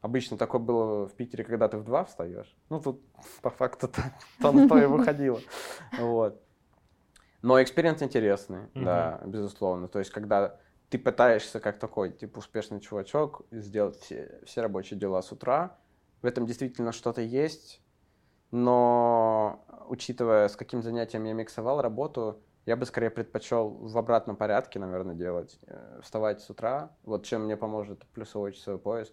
Обычно 0.00 0.36
такое 0.36 0.60
было 0.60 1.08
в 1.08 1.14
Питере, 1.14 1.42
когда 1.42 1.66
ты 1.68 1.78
в 1.78 1.84
два 1.84 2.04
встаешь. 2.04 2.54
Ну, 2.68 2.80
тут 2.80 3.02
по 3.42 3.50
факту 3.50 3.88
то, 3.88 4.02
то 4.40 4.52
на 4.52 4.68
то 4.68 4.78
и 4.78 4.84
выходило. 4.86 5.40
Вот. 5.98 6.40
Но 7.42 7.62
experience 7.62 8.02
интересный, 8.02 8.62
Мгм. 8.74 8.84
да, 8.84 9.20
безусловно. 9.24 9.88
То 9.88 9.98
есть, 10.00 10.10
когда 10.10 10.56
ты 10.90 10.98
пытаешься 10.98 11.60
как 11.60 11.78
такой, 11.78 12.10
типа, 12.12 12.38
успешный 12.38 12.80
чувачок 12.80 13.42
сделать 13.50 13.96
все, 14.00 14.40
все 14.44 14.62
рабочие 14.62 14.98
дела 14.98 15.22
с 15.22 15.30
утра, 15.32 15.76
в 16.22 16.26
этом 16.26 16.46
действительно 16.46 16.92
что-то 16.92 17.20
есть, 17.20 17.80
но 18.50 19.64
учитывая, 19.88 20.48
с 20.48 20.56
каким 20.56 20.82
занятием 20.82 21.24
я 21.24 21.32
миксовал 21.34 21.80
работу, 21.82 22.42
я 22.66 22.76
бы 22.76 22.84
скорее 22.86 23.10
предпочел 23.10 23.68
в 23.68 23.96
обратном 23.96 24.36
порядке, 24.36 24.78
наверное, 24.78 25.14
делать. 25.14 25.58
Э, 25.66 26.00
Вставать 26.02 26.40
с 26.40 26.50
утра, 26.50 26.90
вот 27.04 27.24
чем 27.24 27.44
мне 27.44 27.56
поможет 27.56 28.04
плюсовой 28.08 28.52
часовой 28.52 28.78
пояс, 28.78 29.12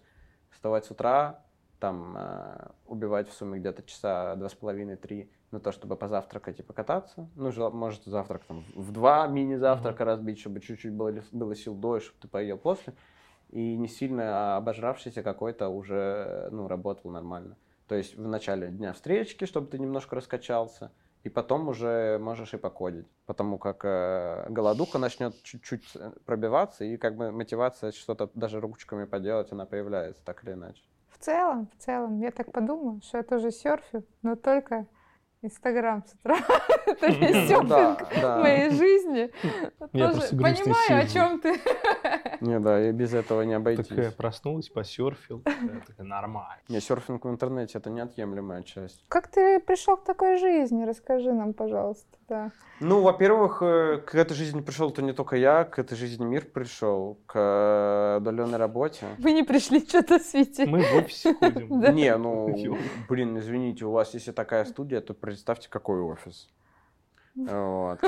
вставать 0.50 0.84
с 0.84 0.90
утра, 0.90 1.42
там, 1.78 2.16
э, 2.18 2.68
убивать 2.96 3.28
в 3.28 3.32
сумме 3.32 3.58
где-то 3.58 3.82
часа 3.82 4.34
два 4.36 4.48
с 4.48 4.54
половиной-три 4.54 5.30
на 5.50 5.60
то, 5.60 5.72
чтобы 5.72 5.96
позавтракать 5.96 6.58
и 6.60 6.62
покататься. 6.62 7.28
Ну, 7.36 7.70
может, 7.70 8.04
завтрак 8.04 8.44
там 8.44 8.64
в 8.74 8.92
два 8.92 9.26
мини-завтрака 9.26 10.04
разбить, 10.04 10.40
чтобы 10.40 10.60
чуть-чуть 10.60 10.92
было, 10.92 11.12
было 11.32 11.54
сил 11.54 11.74
до, 11.74 12.00
чтобы 12.00 12.18
ты 12.20 12.28
поел 12.28 12.58
после. 12.58 12.94
И 13.50 13.76
не 13.76 13.86
сильно 13.86 14.56
обожравшийся 14.56 15.22
какой-то 15.22 15.68
уже, 15.68 16.48
ну, 16.50 16.66
работал 16.66 17.10
нормально. 17.10 17.56
То 17.86 17.94
есть 17.94 18.16
в 18.16 18.26
начале 18.26 18.68
дня 18.68 18.92
встречки, 18.92 19.44
чтобы 19.44 19.68
ты 19.68 19.78
немножко 19.78 20.16
раскачался, 20.16 20.90
и 21.22 21.28
потом 21.28 21.68
уже 21.68 22.18
можешь 22.18 22.54
и 22.54 22.56
покодить. 22.56 23.06
Потому 23.26 23.58
как 23.58 23.84
э, 23.84 24.46
голодуха 24.48 24.98
начнет 24.98 25.40
чуть-чуть 25.42 25.84
э, 25.94 26.12
пробиваться, 26.24 26.84
и 26.84 26.96
как 26.96 27.16
бы 27.16 27.30
мотивация 27.30 27.92
что-то 27.92 28.30
даже 28.34 28.60
ручками 28.60 29.04
поделать, 29.04 29.52
она 29.52 29.66
появляется 29.66 30.24
так 30.24 30.42
или 30.44 30.52
иначе. 30.52 30.82
В 31.18 31.24
целом, 31.24 31.68
в 31.76 31.82
целом, 31.82 32.18
я 32.20 32.30
так 32.30 32.52
подумала, 32.52 33.00
что 33.02 33.18
я 33.18 33.24
тоже 33.24 33.50
серфю, 33.50 34.04
но 34.22 34.36
только 34.36 34.86
Инстаграм 35.42 36.04
с 36.06 36.14
утра. 36.14 36.36
Это 36.86 37.10
не 37.10 37.32
Ну 37.32 37.48
серфинг 37.48 38.22
моей 38.22 38.70
жизни. 38.70 39.30
Понимаю, 39.92 41.04
о 41.04 41.06
чем 41.06 41.40
ты. 41.40 41.54
Не, 42.40 42.60
да, 42.60 42.88
и 42.88 42.92
без 42.92 43.14
этого 43.14 43.42
не 43.42 43.54
обойтись. 43.54 43.86
Такая 43.86 44.10
проснулась, 44.10 44.68
посерфил. 44.68 45.40
такая, 45.40 45.82
такая, 45.86 46.06
Нормально. 46.06 46.62
Не, 46.68 46.80
серфинг 46.80 47.24
в 47.24 47.30
интернете 47.30 47.78
это 47.78 47.90
неотъемлемая 47.90 48.62
часть. 48.62 49.04
Как 49.08 49.28
ты 49.28 49.60
пришел 49.60 49.96
к 49.96 50.04
такой 50.04 50.38
жизни? 50.38 50.84
Расскажи 50.84 51.32
нам, 51.32 51.52
пожалуйста. 51.52 52.06
Да. 52.28 52.50
Ну, 52.80 53.02
во-первых, 53.02 53.62
э, 53.62 53.98
к 53.98 54.14
этой 54.14 54.34
жизни 54.34 54.60
пришел 54.60 54.90
то 54.90 55.00
не 55.00 55.12
только 55.12 55.36
я, 55.36 55.64
к 55.64 55.78
этой 55.78 55.96
жизни 55.96 56.24
мир 56.24 56.44
пришел, 56.44 57.18
к 57.26 57.38
э, 57.38 58.18
удаленной 58.18 58.58
работе. 58.58 59.06
Мы 59.18 59.32
не 59.32 59.42
пришли 59.44 59.80
что-то 59.80 60.18
светить. 60.18 60.68
Мы 60.68 60.82
в 60.82 60.94
офисе 60.96 61.34
ходим. 61.34 61.80
Не, 61.94 62.16
ну, 62.16 62.76
блин, 63.08 63.38
извините, 63.38 63.84
у 63.84 63.92
вас 63.92 64.14
если 64.14 64.32
такая 64.32 64.64
студия, 64.64 65.00
то 65.00 65.14
представьте, 65.14 65.68
какой 65.70 66.00
офис. 66.00 66.50
Вот. 67.36 68.00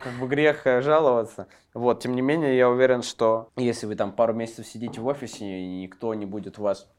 Как 0.00 0.14
бы 0.14 0.26
грех 0.28 0.66
э, 0.66 0.80
жаловаться. 0.80 1.46
Вот, 1.74 2.02
тем 2.02 2.14
не 2.14 2.22
менее, 2.22 2.56
я 2.56 2.70
уверен, 2.70 3.02
что 3.02 3.50
если 3.56 3.86
вы 3.86 3.96
там 3.96 4.12
пару 4.12 4.32
месяцев 4.32 4.66
сидите 4.66 5.00
в 5.00 5.06
офисе, 5.06 5.44
и 5.44 5.82
никто 5.82 6.14
не 6.14 6.24
будет 6.24 6.56
вас 6.56 6.90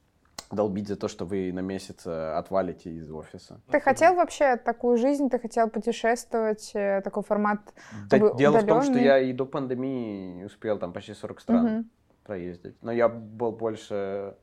долбить 0.51 0.88
за 0.88 0.96
то, 0.96 1.08
что 1.08 1.25
вы 1.25 1.51
на 1.51 1.62
месяц 1.62 2.05
э, 2.05 2.34
отвалите 2.34 2.91
из 2.91 3.12
офиса. 3.12 3.60
Ты 3.72 3.79
хотел 3.79 4.15
вообще 4.15 4.55
такую 4.55 4.98
жизнь? 4.98 5.29
Ты 5.29 5.39
хотел 5.39 5.67
путешествовать? 5.70 6.72
э, 6.75 7.01
Такой 7.03 7.24
формат? 7.24 7.74
Да, 8.10 8.17
Вы 8.17 8.36
дело 8.38 8.60
в 8.60 8.67
том, 8.67 8.84
что 8.84 9.00
я 9.00 9.17
и 9.17 9.34
до 9.34 9.46
пандемии 9.46 10.43
успел 10.43 10.77
там 10.77 10.93
почти 10.93 11.15
40 11.15 11.41
стран 11.41 11.65
Мгм. 11.65 11.89
проездить. 12.24 12.75
Но 12.84 12.91
я 12.91 13.10
был 13.10 13.51
больше, 13.51 14.36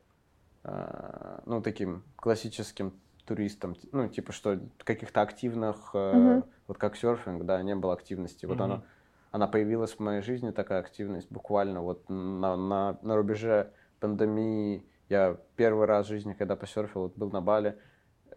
ну, 0.64 1.62
таким 1.62 2.02
классическим 2.16 2.92
туристом. 3.28 3.74
Т- 3.74 3.88
Ну, 3.92 4.08
типа, 4.08 4.32
что 4.32 4.58
каких-то 4.84 5.20
активных, 5.20 5.94
Мгм. 5.94 6.44
вот 6.66 6.78
как 6.78 6.96
серфинг, 6.96 7.44
да, 7.44 7.62
не 7.62 7.74
было 7.74 7.92
активности. 7.92 8.46
Вот 8.46 8.56
Мгм. 8.60 8.64
она, 8.64 8.82
она 9.30 9.46
появилась 9.46 9.92
в 9.92 10.00
моей 10.00 10.22
жизни, 10.22 10.50
такая 10.50 10.80
активность, 10.80 11.30
буквально 11.30 11.82
вот 11.82 12.08
на, 12.08 12.56
на, 12.56 12.98
на 13.02 13.16
рубеже 13.16 13.72
пандемии. 14.00 14.82
Я 15.08 15.36
первый 15.56 15.86
раз 15.86 16.06
в 16.06 16.08
жизни, 16.08 16.32
когда 16.34 16.56
посерфил, 16.56 17.02
вот 17.02 17.16
был 17.16 17.30
на 17.30 17.40
Бали, 17.40 17.78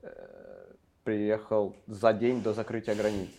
э, 0.01 0.73
приехал 1.03 1.75
за 1.87 2.13
день 2.13 2.43
до 2.43 2.53
закрытия 2.53 2.95
границ 2.95 3.29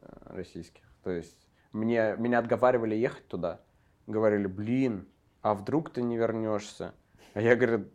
э, 0.00 0.06
российских. 0.36 0.82
То 1.02 1.10
есть 1.10 1.48
мне, 1.72 2.14
меня 2.18 2.38
отговаривали 2.38 2.94
ехать 2.94 3.26
туда. 3.28 3.60
Говорили, 4.06 4.46
блин, 4.46 5.06
а 5.42 5.54
вдруг 5.54 5.90
ты 5.90 6.02
не 6.02 6.16
вернешься? 6.16 6.94
А 7.34 7.40
я 7.40 7.56
говорю, 7.56 7.86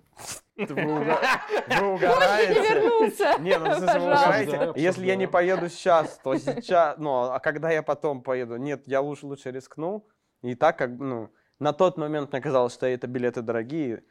«Вы 0.55 0.65
уга- 0.65 1.19
вы 1.67 1.75
Не 1.75 1.81
угораете? 1.93 2.61
вернулся. 2.61 3.35
Не, 3.39 3.57
ну 3.57 3.73
смысле, 3.73 3.99
вы 3.99 4.05
угораете? 4.05 4.71
Если 4.75 5.05
я 5.05 5.15
не 5.15 5.27
поеду 5.27 5.69
сейчас, 5.69 6.19
то 6.23 6.35
сейчас, 6.37 6.97
ну, 6.97 7.23
а 7.31 7.39
когда 7.39 7.71
я 7.71 7.81
потом 7.81 8.21
поеду? 8.21 8.57
Нет, 8.57 8.83
я 8.85 9.01
лучше, 9.01 9.25
лучше 9.25 9.51
рискну. 9.51 10.05
И 10.43 10.55
так 10.55 10.77
как, 10.77 10.91
ну, 10.91 11.29
на 11.59 11.73
тот 11.73 11.97
момент 11.97 12.31
мне 12.31 12.41
казалось, 12.41 12.73
что 12.73 12.85
это 12.85 13.07
билеты 13.07 13.41
дорогие, 13.41 14.03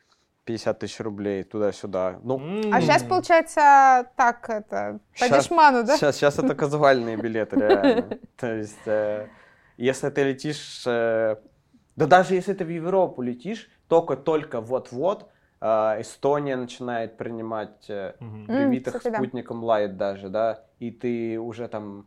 50 0.44 0.78
тысяч 0.80 0.99
рублей 1.00 1.44
туда-сюда. 1.44 2.18
Ну, 2.22 2.38
А 2.72 2.80
сейчас, 2.80 3.04
получается, 3.04 4.11
так, 4.16 4.49
это, 4.50 4.99
по 5.20 5.28
дешману, 5.28 5.84
да? 5.84 5.96
Сейчас, 5.96 6.16
сейчас 6.16 6.38
это 6.38 6.54
казуальные 6.56 7.16
билеты, 7.16 7.56
реально. 7.56 8.18
То 8.37 8.52
есть, 8.52 8.87
э, 8.87 9.28
если 9.76 10.11
ты 10.11 10.25
летишь... 10.25 10.82
э, 10.87 11.37
да 11.94 12.06
даже 12.06 12.34
если 12.34 12.54
ты 12.54 12.64
в 12.64 12.68
Европу 12.70 13.22
летишь, 13.22 13.70
только-только 13.87 14.61
вот-вот 14.61 15.28
Эстония 15.62 16.57
начинает 16.57 17.16
принимать 17.16 17.88
Мгм. 17.88 18.47
привитых 18.47 18.97
кстати, 18.97 19.12
да. 19.12 19.19
спутником 19.19 19.62
Лайт 19.62 19.97
даже, 19.97 20.28
да, 20.28 20.64
и 20.81 20.90
ты 20.90 21.38
уже 21.38 21.69
там 21.69 22.07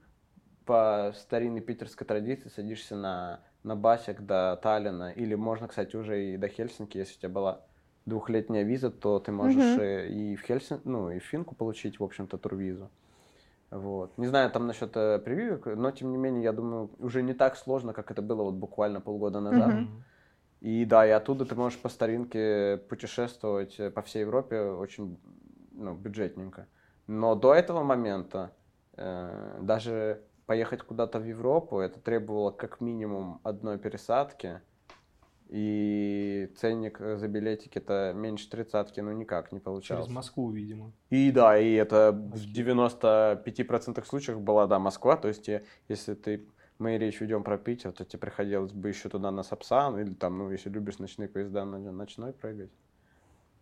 по 0.66 1.14
старинной 1.16 1.62
питерской 1.62 2.06
традиции 2.06 2.50
садишься 2.50 2.96
на, 2.96 3.40
на 3.64 3.76
басик 3.76 4.22
до 4.22 4.60
Таллина, 4.62 5.12
или 5.12 5.36
можно, 5.36 5.68
кстати, 5.68 5.96
уже 5.96 6.34
и 6.34 6.38
до 6.38 6.48
Хельсинки, 6.48 6.98
если 6.98 7.16
у 7.16 7.20
тебя 7.20 7.30
была 7.30 7.62
двухлетняя 8.06 8.64
виза, 8.64 8.92
то 8.92 9.20
ты 9.20 9.32
можешь 9.32 9.78
э, 9.78 10.08
и 10.10 10.36
в 10.36 10.42
Хельсин, 10.42 10.82
ну, 10.84 11.10
и 11.12 11.20
в 11.20 11.24
Финку 11.24 11.56
получить, 11.56 12.00
в 12.00 12.04
общем-то, 12.04 12.38
турвизу. 12.38 12.90
Вот. 13.72 14.18
Не 14.18 14.28
знаю 14.28 14.52
там 14.52 14.68
насчет 14.68 14.96
э, 14.96 15.20
прививок, 15.20 15.66
но 15.66 15.92
тем 15.92 16.12
не 16.12 16.18
менее, 16.18 16.44
я 16.44 16.54
думаю, 16.54 16.92
уже 17.00 17.24
не 17.24 17.34
так 17.34 17.58
сложно, 17.58 17.94
как 17.94 18.12
это 18.12 18.22
было 18.22 18.44
вот 18.44 18.56
буквально 18.56 19.02
полгода 19.02 19.40
назад. 19.40 19.74
Мгм. 19.74 20.04
И 20.62 20.86
да, 20.86 21.06
и 21.06 21.10
оттуда 21.12 21.46
ты 21.46 21.56
можешь 21.56 21.80
по 21.80 21.90
старинке 21.90 22.78
путешествовать 22.90 23.80
э, 23.80 23.92
по 23.92 24.02
всей 24.02 24.22
Европе 24.22 24.62
очень 24.62 25.20
ну, 25.72 25.94
бюджетненько. 25.94 26.68
Но 27.08 27.36
до 27.36 27.54
этого 27.54 27.84
момента 27.84 28.52
э, 28.98 29.60
даже 29.62 30.22
поехать 30.46 30.82
куда-то 30.82 31.20
в 31.20 31.26
Европу, 31.26 31.80
это 31.80 32.00
требовало 32.00 32.52
как 32.52 32.82
минимум 32.82 33.40
одной 33.44 33.78
пересадки. 33.78 34.62
И 35.48 36.52
ценник 36.58 37.00
э, 37.00 37.18
за 37.18 37.28
билетики-то 37.28 38.14
меньше 38.16 38.50
тридцатки, 38.50 39.00
ну 39.00 39.12
никак 39.12 39.52
не 39.52 39.60
получался. 39.60 40.04
Через 40.04 40.16
Москву, 40.16 40.50
видимо. 40.50 40.92
И 41.12 41.32
да, 41.32 41.58
и 41.60 41.74
это 41.74 42.12
в 42.12 42.36
Окей. 42.36 42.64
95% 42.64 44.04
случаев 44.06 44.42
была, 44.42 44.66
да, 44.66 44.80
Москва. 44.80 45.18
То 45.18 45.28
есть, 45.28 45.48
э, 45.48 45.64
если 45.88 46.16
ты, 46.16 46.48
мы 46.78 46.98
речь 46.98 47.22
ведем 47.22 47.44
про 47.44 47.58
Питер, 47.58 47.92
то 47.92 48.06
тебе 48.06 48.20
приходилось 48.20 48.72
бы 48.72 48.90
еще 48.90 49.10
туда 49.10 49.32
на 49.32 49.44
Сапсан, 49.44 50.00
или 50.00 50.14
там, 50.14 50.38
ну, 50.38 50.52
если 50.52 50.70
любишь 50.70 51.00
ночные 51.00 51.28
поезда, 51.28 51.66
на 51.66 51.80
ночной 51.92 52.34
прыгать. 52.34 52.72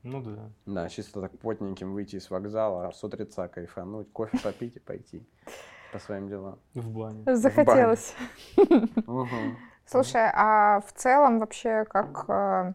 Ну 0.04 0.22
да. 0.22 0.50
Да, 0.66 0.90
чисто 0.90 1.22
так 1.22 1.38
потненьким 1.40 1.94
выйти 1.94 2.18
из 2.18 2.30
вокзала, 2.30 2.92
с 2.92 3.04
утреца 3.04 3.48
кайфануть, 3.48 4.12
кофе 4.12 4.38
попить 4.44 4.76
и 4.76 4.80
пойти 4.80 5.26
по 5.94 6.00
своим 6.00 6.28
делам. 6.28 6.60
В 6.74 6.90
бане. 6.90 7.24
Захотелось. 7.36 8.14
Слушай, 9.86 10.30
а 10.34 10.82
в 10.82 10.92
целом 10.94 11.40
вообще 11.40 11.86
как 11.86 12.26
э, 12.28 12.74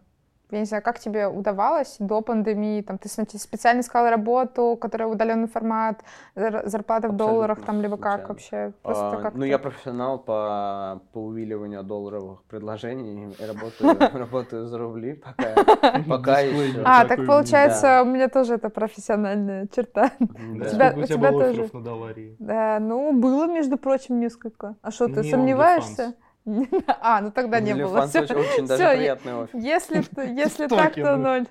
я 0.51 0.59
не 0.59 0.65
знаю, 0.65 0.81
как 0.83 0.99
тебе 0.99 1.27
удавалось 1.27 1.97
до 1.99 2.21
пандемии? 2.21 2.81
Там, 2.81 2.97
ты 2.97 3.07
специально 3.07 3.81
искала 3.81 4.09
работу, 4.09 4.77
которая 4.81 5.07
удаленный 5.07 5.47
формат, 5.47 6.01
зар- 6.35 6.67
зарплата 6.67 7.07
в 7.07 7.11
Абсолютно 7.11 7.17
долларах, 7.17 7.61
там, 7.61 7.81
либо 7.81 7.97
как 7.97 8.27
случайно. 8.27 8.27
вообще? 8.29 8.73
Просто 8.81 9.17
А, 9.17 9.21
как 9.21 9.33
ну, 9.35 9.45
я 9.45 9.59
профессионал 9.59 10.17
по, 10.17 11.01
по 11.13 11.19
увиливанию 11.19 11.83
долларовых 11.83 12.41
предложений. 12.43 13.35
и 13.39 13.45
Работаю, 13.45 13.97
работаю 14.13 14.65
за 14.65 14.77
рубли 14.79 15.13
пока, 15.13 15.55
пока 16.09 16.39
еще. 16.39 16.81
А, 16.83 17.05
так 17.05 17.25
получается, 17.25 18.01
у 18.01 18.05
меня 18.05 18.27
тоже 18.27 18.55
это 18.55 18.69
профессиональная 18.69 19.67
черта. 19.67 20.11
Сколько 20.19 20.97
у 20.99 21.03
тебя 21.03 21.17
было 21.31 21.43
тоже. 21.43 21.61
офферов 21.61 21.73
на? 21.73 22.35
Да, 22.39 22.77
ну, 22.79 23.13
было, 23.13 23.45
между 23.47 23.77
прочим, 23.77 24.19
несколько. 24.19 24.75
А 24.81 24.91
что, 24.91 25.07
ты 25.07 25.21
Не 25.21 25.29
сомневаешься? 25.29 26.15
А, 27.01 27.21
ну 27.21 27.31
тогда 27.31 27.59
не 27.59 27.73
было. 27.73 28.07
Всё. 28.07 28.21
очень, 28.21 28.35
очень 28.35 28.67
даже 28.67 28.97
приятный 28.97 29.35
офис. 29.35 29.63
Если, 29.63 30.03
если 30.39 30.67
так, 30.67 30.95
то 30.95 31.17
ноль. 31.17 31.47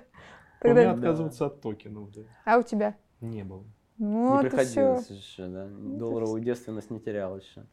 У 0.61 0.67
меня 0.67 0.75
Тогда... 0.75 0.91
отказываться 0.91 1.45
от 1.45 1.61
токенов, 1.61 2.11
да. 2.11 2.21
А 2.45 2.57
у 2.57 2.63
тебя? 2.63 2.95
Не 3.21 3.43
было. 3.43 3.63
Ну, 3.97 4.41
не 4.41 4.47
это 4.47 4.57
все. 4.57 4.65
приходилось 4.65 5.09
еще, 5.09 5.47
да. 5.47 5.67
Долларовую 5.69 6.41
девственность 6.41 6.89
не 6.89 6.99
терял 6.99 7.37
еще. 7.37 7.65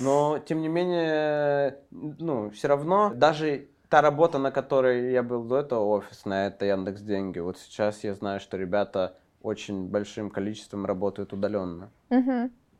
Но, 0.00 0.38
тем 0.38 0.60
не 0.60 0.68
менее, 0.68 1.78
ну, 1.90 2.50
все 2.50 2.68
равно, 2.68 3.12
даже 3.14 3.68
та 3.88 4.00
работа, 4.02 4.38
на 4.38 4.50
которой 4.50 5.12
я 5.12 5.22
был 5.22 5.44
до 5.44 5.58
этого 5.58 5.84
офисная, 5.84 6.48
это 6.48 6.64
Яндекс 6.64 7.02
Деньги. 7.02 7.38
Вот 7.38 7.58
сейчас 7.58 8.02
я 8.02 8.14
знаю, 8.14 8.40
что 8.40 8.56
ребята 8.56 9.16
очень 9.42 9.88
большим 9.88 10.30
количеством 10.30 10.86
работают 10.86 11.32
удаленно. 11.32 11.90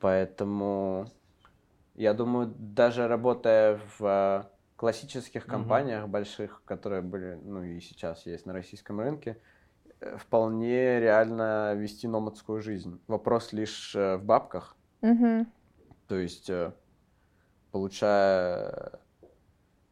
Поэтому 0.00 1.06
я 1.94 2.14
думаю, 2.14 2.52
даже 2.58 3.06
работая 3.08 3.80
в 3.98 4.04
э, 4.04 4.44
классических 4.76 5.46
компаниях 5.46 6.08
больших, 6.08 6.62
которые 6.64 7.02
были, 7.02 7.38
ну 7.42 7.62
и 7.62 7.80
сейчас 7.80 8.26
есть 8.26 8.46
на 8.46 8.52
российском 8.52 9.00
рынке, 9.00 9.38
э, 10.00 10.16
вполне 10.16 11.00
реально 11.00 11.74
вести 11.74 12.08
номадскую 12.08 12.60
жизнь. 12.60 13.00
Вопрос 13.06 13.52
лишь 13.52 13.94
э, 13.94 14.16
в 14.16 14.24
бабках. 14.24 14.76
То 16.08 16.16
есть, 16.16 16.50
получая 17.70 19.00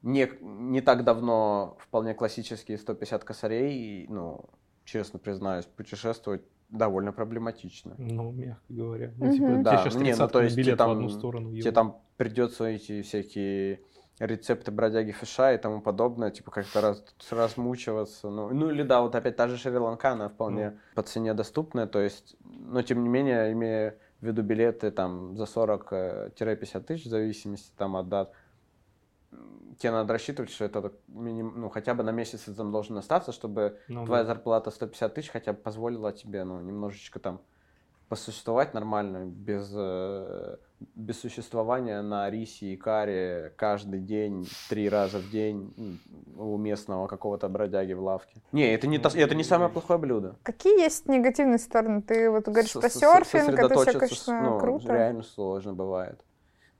не, 0.03 0.31
не 0.41 0.81
так 0.81 1.05
давно 1.05 1.77
вполне 1.81 2.15
классические 2.15 2.79
150 2.79 3.25
косарей, 3.25 4.05
и, 4.05 4.07
ну, 4.09 4.45
честно 4.85 5.19
признаюсь, 5.19 5.65
путешествовать 5.65 6.43
довольно 6.73 7.13
проблематично. 7.13 7.95
Ну, 7.99 8.33
мягко 8.33 8.65
говоря. 8.69 9.13
Ну, 9.19 9.33
типа, 9.33 9.47
Да, 9.63 9.71
тебе 9.73 9.83
сейчас 9.83 9.95
ну 9.95 10.01
не, 10.01 10.17
ну, 10.17 10.29
то 10.29 10.43
есть 10.43 10.57
билет 10.57 10.79
там- 10.79 10.89
в 10.89 10.93
одну 10.93 11.09
сторону. 11.09 11.51
Тебе 11.51 11.59
ебать. 11.59 11.75
там 11.75 12.01
придется 12.17 12.65
эти 12.65 13.03
всякие 13.03 13.81
рецепты 14.19 14.71
бродяги 14.71 15.11
фиша 15.13 15.53
и 15.53 15.59
тому 15.59 15.81
подобное, 15.81 16.31
типа 16.31 16.51
как-то 16.51 16.81
раз, 16.81 17.05
размучиваться. 17.31 18.31
Ну, 18.31 18.51
ну 18.51 18.71
или 18.71 18.83
да, 18.83 19.03
вот 19.03 19.15
опять 19.15 19.37
та 19.37 19.49
же 19.49 19.57
Шри-Ланка, 19.57 20.11
она 20.11 20.29
вполне 20.29 20.79
по 20.95 21.03
цене 21.03 21.35
доступная, 21.35 21.87
то 21.87 22.01
есть, 22.01 22.37
но 22.45 22.83
тем 22.83 23.03
не 23.03 23.09
менее, 23.09 23.53
имея 23.53 23.97
в 24.21 24.27
виду 24.27 24.43
билеты 24.43 24.91
там 24.91 25.37
за 25.37 25.47
40-50 25.47 26.81
тысяч, 26.81 27.07
в 27.07 27.09
зависимости 27.09 27.73
там 27.77 27.97
от 27.97 28.09
дат, 28.09 28.33
тебе 29.79 29.91
надо 29.93 30.13
рассчитывать, 30.13 30.51
что 30.51 30.65
это 30.65 30.93
миним- 31.09 31.55
ну, 31.57 31.69
хотя 31.71 31.95
бы 31.95 32.03
на 32.03 32.11
месяц 32.11 32.43
ты 32.43 32.55
там 32.55 32.73
должен 32.73 32.97
остаться, 32.99 33.33
чтобы 33.33 33.79
Ну, 33.89 34.05
твоя 34.07 34.23
да. 34.23 34.29
зарплата 34.29 34.71
150 34.71 35.15
тысяч 35.15 35.31
хотя 35.31 35.53
бы 35.53 35.59
позволила 35.59 36.13
тебе, 36.13 36.45
ну, 36.45 36.61
немножечко 36.61 37.19
там 37.19 37.41
посуществовать 38.09 38.75
нормально, 38.75 39.25
без, 39.25 39.73
э, 39.75 40.57
без 40.95 41.19
существования 41.19 42.03
на 42.03 42.29
рисе 42.29 42.67
и 42.75 42.77
каре 42.77 43.55
каждый 43.57 44.01
день, 44.01 44.47
три 44.69 44.89
раза 44.91 45.19
в 45.19 45.31
день 45.31 45.73
м, 45.79 46.01
у 46.39 46.59
местного 46.59 47.07
какого-то 47.07 47.49
бродяги 47.49 47.95
в 47.95 48.03
лавке. 48.03 48.43
Не, 48.53 48.75
это 48.75 48.87
не, 48.87 48.99
то- 48.99 49.09
это 49.17 49.35
не 49.35 49.45
самое 49.45 49.71
плохое 49.71 49.99
блюдо. 49.99 50.37
Какие 50.43 50.79
есть 50.79 51.09
негативные 51.09 51.59
стороны? 51.59 52.03
Ты 52.03 52.31
вот 52.31 52.45
говоришь 52.45 52.75
про 52.75 52.91
серфинг, 52.91 53.59
это 53.59 53.75
все, 53.81 53.99
конечно, 53.99 54.41
ну, 54.43 54.59
круто. 54.59 54.93
реально 54.93 55.23
сложно 55.23 55.73
бывает. 55.73 56.23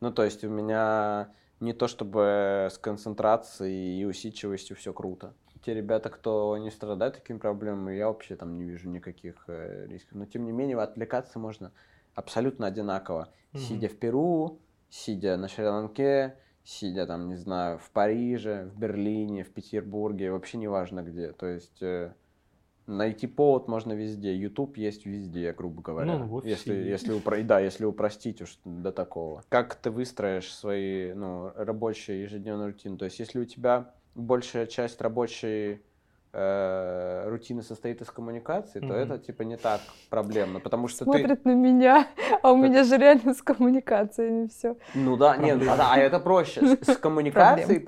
Ну, 0.01 0.13
то 0.13 0.25
есть 0.25 0.45
у 0.45 0.51
меня 0.51 1.33
не 1.63 1.73
то 1.73 1.87
чтобы 1.87 2.69
с 2.71 2.79
концентрацией 2.79 4.01
и 4.01 4.05
усидчивостью 4.05 4.77
все 4.77 4.93
круто. 4.93 5.33
Те 5.65 5.75
ребята, 5.75 6.11
кто 6.11 6.59
не 6.59 6.71
страдает 6.71 7.15
такими 7.15 7.39
проблемами, 7.39 7.95
я 7.95 8.09
вообще 8.09 8.35
там 8.35 8.57
не 8.57 8.65
вижу 8.65 8.91
никаких 8.91 9.45
э, 9.47 9.87
рисков. 9.87 10.19
Но 10.19 10.27
тем 10.27 10.45
не 10.45 10.51
менее 10.51 10.77
отвлекаться 10.79 11.39
можно 11.39 11.71
абсолютно 12.15 12.67
одинаково. 12.67 13.29
Мгм. 13.53 13.63
Сидя 13.63 13.89
в 13.89 13.97
Перу, 13.97 14.59
сидя 14.91 15.37
на 15.37 15.47
Шри-Ланке, 15.47 16.35
сидя 16.65 17.07
там, 17.07 17.29
не 17.29 17.37
знаю, 17.37 17.79
в 17.79 17.91
Париже, 17.91 18.65
в 18.65 18.79
Берлине, 18.79 19.45
в 19.45 19.53
Петербурге, 19.53 20.33
вообще 20.33 20.59
неважно 20.59 21.03
где. 21.03 21.31
То 21.31 21.47
есть 21.47 21.81
э, 21.81 22.13
найти 22.87 23.27
повод 23.27 23.69
можно 23.69 23.93
везде. 23.93 24.35
YouTube 24.35 24.77
есть 24.77 25.07
везде, 25.07 25.53
грубо 25.53 25.83
говоря. 25.83 26.19
Ну, 26.19 26.27
в 26.27 26.35
офисе 26.35 26.51
если, 26.51 26.75
если, 26.75 27.15
упро- 27.15 27.43
да, 27.43 27.61
если 27.61 27.85
упростить 27.85 28.43
уж 28.43 28.59
до 28.65 28.93
такого. 28.93 29.43
Как 29.49 29.75
ты 29.75 29.91
выстроишь 29.91 30.53
свои 30.53 31.13
ну, 31.13 31.53
рабочие 31.57 32.23
ежедневные 32.23 32.67
рутины? 32.69 32.97
То 32.97 33.05
есть, 33.05 33.19
если 33.19 33.39
у 33.39 33.45
тебя 33.45 33.91
большая 34.15 34.67
часть 34.67 35.01
рабочей 35.01 35.81
э, 36.33 37.29
рутины 37.29 37.63
состоит 37.63 38.01
из 38.01 38.11
коммуникации, 38.11 38.81
то 38.81 38.87
Мгм. 38.87 38.95
это 38.95 39.19
типа 39.19 39.43
не 39.43 39.57
так 39.57 39.81
проблемно, 40.11 40.61
потому 40.61 40.89
что 40.89 41.05
ты... 41.05 41.11
Смотрит 41.11 41.45
на 41.45 41.55
меня, 41.55 42.07
а 42.43 42.53
у 42.53 42.57
меня 42.57 42.85
же 42.85 42.97
реально 42.97 43.35
с 43.35 43.43
коммуникациями 43.43 44.49
все. 44.49 44.77
Ну 44.95 45.17
да, 45.17 45.37
нет, 45.37 45.57
Проблема. 45.59 45.75
а, 45.75 45.77
да, 45.77 45.93
а 45.93 45.99
это 45.99 46.21
проще. 46.21 46.77
С, 46.83 46.97
коммуникацией 47.01 47.81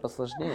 посложнее. 0.00 0.54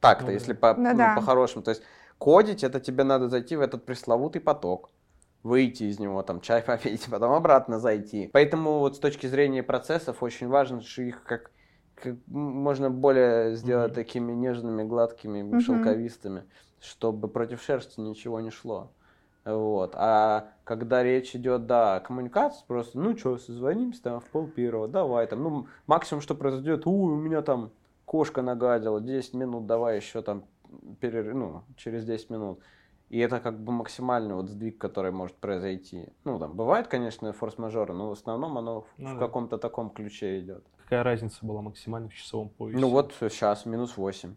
Так-то, 0.00 0.26
Ну 0.26 0.32
если 0.32 0.54
по, 0.54 0.74
Ну 0.74 0.90
ну, 0.92 0.96
да. 0.96 1.14
по-хорошему. 1.14 1.62
То 1.62 1.70
есть 1.72 1.82
кодить, 2.20 2.62
это 2.62 2.78
тебе 2.78 3.02
надо 3.02 3.28
зайти 3.28 3.56
в 3.56 3.60
этот 3.60 3.84
пресловутый 3.86 4.40
поток, 4.40 4.90
выйти 5.42 5.84
из 5.84 5.98
него, 5.98 6.22
там, 6.22 6.40
чай 6.40 6.62
попить, 6.66 7.06
потом 7.10 7.32
обратно 7.32 7.80
зайти. 7.80 8.30
Поэтому 8.32 8.78
вот 8.78 8.96
с 8.96 8.98
точки 9.00 9.26
зрения 9.26 9.62
процессов 9.62 10.22
очень 10.22 10.48
важно, 10.48 10.82
что 10.82 11.02
их 11.02 11.24
как, 11.24 11.50
как 11.94 12.16
можно 12.28 12.90
более 12.90 13.56
сделать 13.56 13.92
Мгм. 13.92 13.94
такими 13.94 14.32
нежными, 14.32 14.84
гладкими, 14.84 15.42
Мгм. 15.42 15.60
шелковистыми, 15.60 16.44
чтобы 16.78 17.28
против 17.28 17.62
шерсти 17.62 18.00
ничего 18.00 18.40
не 18.40 18.50
шло. 18.50 18.92
Вот. 19.46 19.94
А 19.96 20.52
когда 20.64 21.02
речь 21.02 21.34
идет, 21.34 21.66
да, 21.66 21.96
о 21.96 22.00
коммуникации, 22.00 22.62
просто, 22.68 22.98
ну 22.98 23.16
что, 23.16 23.38
созвонимся 23.38 24.02
там 24.02 24.20
в 24.20 24.24
пол 24.26 24.46
первого, 24.46 24.86
давай 24.88 25.26
там. 25.26 25.42
Ну, 25.42 25.66
максимум, 25.86 26.20
что 26.20 26.34
произойдет, 26.34 26.86
ой, 26.86 27.12
у 27.12 27.16
меня 27.16 27.40
там 27.40 27.72
кошка 28.04 28.42
нагадила, 28.42 29.00
10 29.00 29.32
минут, 29.32 29.66
давай 29.66 29.96
еще 29.96 30.20
там 30.20 30.44
перерыв, 31.00 31.34
ну, 31.34 31.62
через 31.76 32.04
10 32.04 32.30
минут. 32.30 32.60
И 33.08 33.18
это 33.18 33.40
как 33.40 33.58
бы 33.58 33.72
максимальный 33.72 34.34
вот 34.34 34.48
сдвиг, 34.48 34.78
который 34.78 35.10
может 35.10 35.36
произойти. 35.36 36.08
Ну, 36.24 36.38
там, 36.38 36.52
бывает, 36.54 36.86
конечно, 36.86 37.32
форс-мажоры, 37.32 37.92
но 37.92 38.08
в 38.08 38.12
основном 38.12 38.56
оно 38.56 38.82
в- 38.82 38.86
Ну 38.98 39.10
в 39.10 39.14
да. 39.14 39.26
каком-то 39.26 39.58
таком 39.58 39.90
ключе 39.90 40.38
идет. 40.40 40.64
Какая 40.84 41.02
разница 41.02 41.44
была 41.44 41.60
максимально 41.60 42.08
в 42.08 42.14
часовом 42.14 42.50
поясе? 42.50 42.78
Ну 42.78 42.88
вот 42.88 43.12
сейчас 43.18 43.66
минус 43.66 43.96
8. 43.96 44.34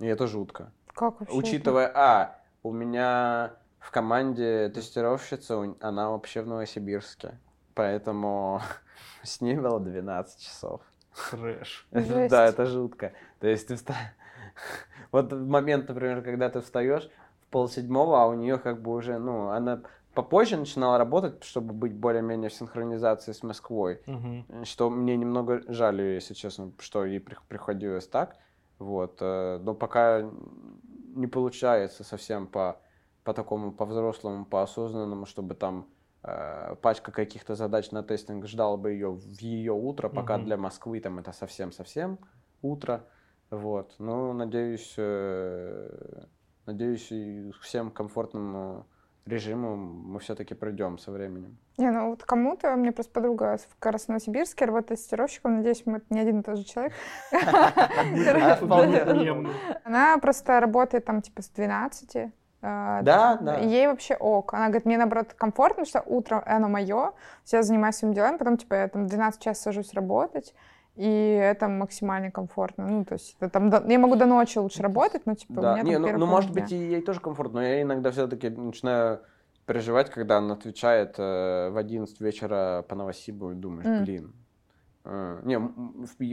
И 0.00 0.06
это 0.06 0.26
жутко. 0.26 0.72
Как 0.94 1.20
вообще? 1.20 1.34
это? 1.34 1.36
Учитывая, 1.36 1.90
а, 1.94 2.38
у 2.62 2.72
меня 2.72 3.54
в 3.78 3.90
команде 3.90 4.68
тестировщица, 4.68 5.74
она 5.80 6.10
вообще 6.10 6.42
в 6.42 6.46
Новосибирске. 6.46 7.38
Поэтому 7.74 8.60
с 9.22 9.40
ней 9.40 9.56
было 9.56 9.80
12 9.80 10.38
часов. 10.40 10.82
Трэш. 11.30 11.86
Это-. 11.90 12.28
Да, 12.30 12.46
это 12.46 12.66
жутко. 12.66 13.12
То 13.40 13.46
есть 13.46 13.68
ты 13.68 13.76
вста... 13.76 13.94
Вот 15.12 15.30
момент, 15.32 15.88
например, 15.88 16.22
когда 16.22 16.48
ты 16.48 16.60
встаешь 16.62 17.08
в 17.42 17.46
полседьмого, 17.50 18.22
а 18.22 18.26
у 18.26 18.34
нее 18.34 18.58
как 18.58 18.80
бы 18.80 18.92
уже, 18.92 19.18
ну, 19.18 19.50
она 19.50 19.82
попозже 20.14 20.56
начинала 20.56 20.98
работать, 20.98 21.44
чтобы 21.44 21.74
быть 21.74 21.94
более-менее 21.94 22.48
в 22.48 22.54
синхронизации 22.54 23.32
с 23.32 23.42
Москвой. 23.42 24.00
Мгм. 24.06 24.64
Что 24.64 24.90
мне 24.90 25.16
немного 25.16 25.62
жаль, 25.68 26.00
если 26.00 26.34
честно, 26.34 26.72
что 26.78 27.04
ей 27.04 27.20
при- 27.20 27.36
приходилось 27.48 28.08
так. 28.08 28.36
Вот. 28.78 29.18
э, 29.20 29.60
Но 29.62 29.74
пока 29.74 30.28
не 31.14 31.26
получается 31.26 32.04
совсем 32.04 32.46
по, 32.46 32.80
по 33.22 33.34
такому, 33.34 33.72
по 33.72 33.84
взрослому, 33.84 34.44
по 34.46 34.62
осознанному, 34.62 35.26
чтобы 35.26 35.54
там 35.54 35.86
э, 36.24 36.76
пачка 36.80 37.12
каких-то 37.12 37.54
задач 37.54 37.90
на 37.90 38.02
тестинг 38.02 38.46
ждала 38.46 38.76
бы 38.76 38.92
ее 38.92 39.10
в 39.10 39.40
ее 39.40 39.72
утро, 39.72 40.08
пока 40.08 40.36
Мгм. 40.36 40.44
для 40.46 40.56
Москвы 40.56 41.00
там 41.00 41.18
это 41.18 41.32
совсем-совсем 41.32 42.18
утро. 42.62 43.04
Вот. 43.52 43.94
Ну, 43.98 44.32
надеюсь, 44.32 44.94
э, 44.96 46.24
надеюсь, 46.64 47.12
и 47.12 47.52
всем 47.60 47.90
комфортному 47.90 48.86
режиму 49.26 49.76
мы 49.76 50.18
все-таки 50.20 50.54
придем 50.54 50.96
со 50.98 51.12
временем. 51.12 51.58
Не, 51.76 51.90
ну 51.90 52.10
вот 52.10 52.24
кому-то, 52.24 52.72
у 52.72 52.76
меня 52.76 52.92
просто 52.92 53.12
подруга 53.12 53.58
в- 53.58 54.08
Новосибирске 54.08 54.64
работает 54.64 55.00
тестировщиком, 55.00 55.58
надеюсь, 55.58 55.82
мы 55.84 56.00
не 56.08 56.20
один 56.20 56.40
и 56.40 56.42
тот 56.42 56.56
же 56.56 56.64
человек. 56.64 56.94
Она 59.84 60.16
просто 60.18 60.58
работает 60.58 61.04
там 61.04 61.20
типа 61.22 61.42
с 61.42 61.48
12. 61.50 62.32
а, 62.62 63.02
Да, 63.02 63.36
да. 63.36 63.60
и 63.60 63.68
Ей 63.68 63.86
вообще 63.86 64.14
ок. 64.16 64.54
Она 64.54 64.66
говорит, 64.68 64.86
мне 64.86 64.96
наоборот 64.98 65.34
комфортно, 65.34 65.84
что 65.84 66.02
утром 66.06 66.42
оно 66.46 66.68
мое, 66.68 67.12
я 67.52 67.62
занимаюсь 67.62 67.96
своими 67.96 68.14
делами, 68.14 68.38
потом 68.38 68.56
типа 68.56 68.74
я 68.74 68.88
там 68.88 69.06
12 69.06 69.40
часов 69.42 69.62
сажусь 69.62 69.92
работать, 69.94 70.54
и 70.96 71.06
это 71.06 71.68
максимально 71.68 72.30
комфортно. 72.30 72.86
Ну, 72.86 73.04
то 73.04 73.14
есть 73.14 73.36
это 73.40 73.50
там 73.50 73.70
до- 73.70 73.84
я 73.88 73.98
могу 73.98 74.16
до 74.16 74.26
ночи 74.26 74.58
лучше 74.58 74.82
работать, 74.82 75.26
но 75.26 75.34
типа 75.34 75.52
у 75.52 75.62
Да, 75.62 75.72
меня 75.72 75.82
не, 75.82 75.98
там 75.98 76.12
ну, 76.12 76.18
ну, 76.18 76.26
может 76.26 76.50
быть, 76.52 76.70
и 76.72 76.76
ей 76.76 77.02
тоже 77.02 77.20
комфортно, 77.20 77.60
но 77.60 77.66
я 77.66 77.82
иногда 77.82 78.10
все-таки 78.10 78.50
начинаю 78.50 79.20
переживать, 79.66 80.10
когда 80.10 80.38
она 80.38 80.54
отвечает 80.54 81.14
э, 81.18 81.70
в 81.70 81.76
11 81.76 82.20
вечера 82.20 82.84
по 82.88 82.94
Новосибу 82.94 83.52
и 83.52 83.54
думаешь, 83.54 83.86
М. 83.88 84.04
блин. 84.04 84.32
э, 85.04 85.40
не, 85.44 85.58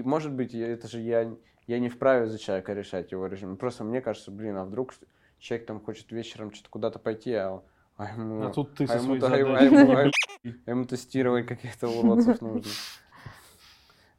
может 0.04 0.34
быть, 0.34 0.54
это 0.54 0.88
же 0.88 1.00
я, 1.00 1.32
я 1.68 1.80
не 1.80 1.90
вправе 1.90 2.28
за 2.28 2.38
человека 2.40 2.74
решать 2.74 3.12
его 3.12 3.28
режим. 3.28 3.58
Просто 3.58 3.84
мне 3.84 4.02
кажется, 4.02 4.32
блин, 4.32 4.58
а 4.58 4.66
вдруг 4.66 4.94
человек 5.40 5.68
там 5.68 5.80
хочет 5.80 6.12
вечером 6.12 6.52
что-то 6.52 6.70
куда-то 6.70 7.00
пойти, 7.00 7.34
а, 7.34 7.62
а 7.98 8.12
ему, 8.12 8.46
А 8.46 8.50
тут 8.50 8.76
ты 8.76 8.86
а 8.86 8.88
со 8.88 8.96
ему, 8.98 9.16
да, 9.16 9.28
а 9.34 9.38
ему- 9.38 9.54
а 9.54 9.62
ему- 9.64 10.12
а 10.66 10.72
ему 10.72 10.86
тестировать 10.86 11.48
каких-то 11.48 11.88
уродцев 11.88 12.42
нужно. 12.42 12.72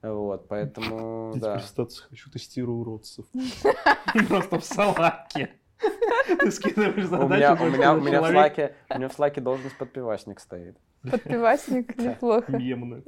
Вот, 0.02 0.48
поэтому, 0.48 1.32
Я 1.34 1.40
да. 1.40 1.54
теперь 1.56 1.68
статус 1.68 2.00
хочу 2.00 2.30
тестирую 2.30 2.78
уродцев. 2.78 3.26
Просто 4.28 4.58
в 4.58 4.64
салатке. 4.64 5.50
Ты 6.38 6.50
скидываешь 6.50 7.06
У 7.06 7.28
меня, 7.28 7.54
задачу, 7.56 7.64
у 7.64 7.68
меня, 7.68 7.94
у 7.94 8.00
меня 8.00 8.22
в 8.22 8.30
слаке, 8.30 8.74
у 8.88 8.98
меня 8.98 9.08
в 9.08 9.12
слаке 9.12 9.40
должность 9.40 9.76
подпивасник 9.78 10.40
стоит. 10.40 10.76
Подпивасник 11.02 11.96
неплохо. 11.98 12.52
мемный. 12.52 13.02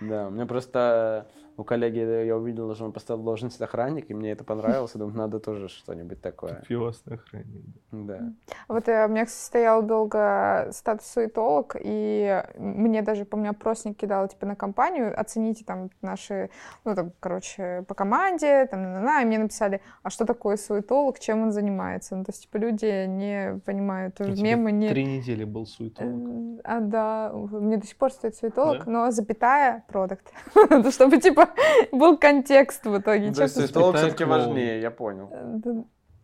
Да, 0.00 0.30
мне 0.30 0.46
просто 0.46 1.28
у 1.58 1.64
коллеги 1.64 1.98
я 2.26 2.36
увидел, 2.36 2.72
что 2.74 2.84
он 2.84 2.92
поставил 2.92 3.22
должность 3.24 3.60
охранник, 3.60 4.10
и 4.10 4.14
мне 4.14 4.30
это 4.30 4.44
понравилось, 4.44 4.94
и 4.94 4.98
думаю, 4.98 5.16
надо 5.16 5.40
тоже 5.40 5.68
что-нибудь 5.68 6.22
такое. 6.22 6.62
Пивасный 6.68 7.16
охранник. 7.16 7.64
Да. 7.90 8.20
Вот 8.68 8.88
э, 8.88 9.06
у 9.06 9.08
меня, 9.08 9.26
кстати, 9.26 9.44
стоял 9.46 9.82
долго 9.82 10.68
статус 10.70 11.06
суетолог, 11.08 11.74
и 11.80 12.44
мне 12.56 13.02
даже, 13.02 13.24
по-моему, 13.24 13.50
опросник 13.50 13.96
кидал, 13.96 14.28
типа, 14.28 14.46
на 14.46 14.54
компанию, 14.54 15.12
оцените 15.20 15.64
там 15.64 15.90
наши, 16.00 16.50
ну, 16.84 16.94
там, 16.94 17.10
короче, 17.18 17.84
по 17.88 17.94
команде, 17.94 18.66
там, 18.66 18.82
на, 18.82 19.00
на, 19.00 19.22
и 19.22 19.24
мне 19.24 19.38
написали, 19.40 19.80
а 20.04 20.10
что 20.10 20.24
такое 20.24 20.56
суетолог, 20.56 21.18
чем 21.18 21.42
он 21.42 21.50
занимается? 21.50 22.14
Ну, 22.14 22.24
то 22.24 22.30
есть, 22.30 22.42
типа, 22.42 22.58
люди 22.58 23.06
не 23.06 23.58
понимают, 23.66 24.14
У 24.20 24.24
тоже 24.24 24.36
тебя 24.36 24.50
мемы 24.50 24.70
не... 24.70 24.88
Три 24.90 25.04
недели 25.04 25.42
был 25.42 25.66
суетолог. 25.66 26.60
Э, 26.60 26.60
А, 26.62 26.80
да, 26.80 27.32
у 27.34 27.48
меня 27.58 27.78
до 27.78 27.86
сих 27.86 27.96
пор 27.96 28.12
стоит 28.12 28.36
суетолог, 28.36 28.84
Да? 28.84 28.90
но 28.90 29.10
запятая 29.10 29.84
продукт. 29.88 30.32
Ну, 30.70 30.90
Чтобы, 30.92 31.18
типа, 31.18 31.47
был 31.92 32.16
контекст 32.18 32.84
в 32.86 32.98
итоге. 32.98 33.32
То 33.32 33.42
есть 33.42 33.54
Спитает 33.62 33.96
все-таки 33.96 34.24
важнее, 34.24 34.80
я 34.80 34.90
понял. 34.90 35.28
Э, 35.32 35.58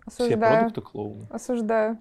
Все 0.08 0.24
Осуждаю, 0.24 0.58
продукты 0.58 0.80
клоуны. 0.82 1.26
осуждаю, 1.30 1.98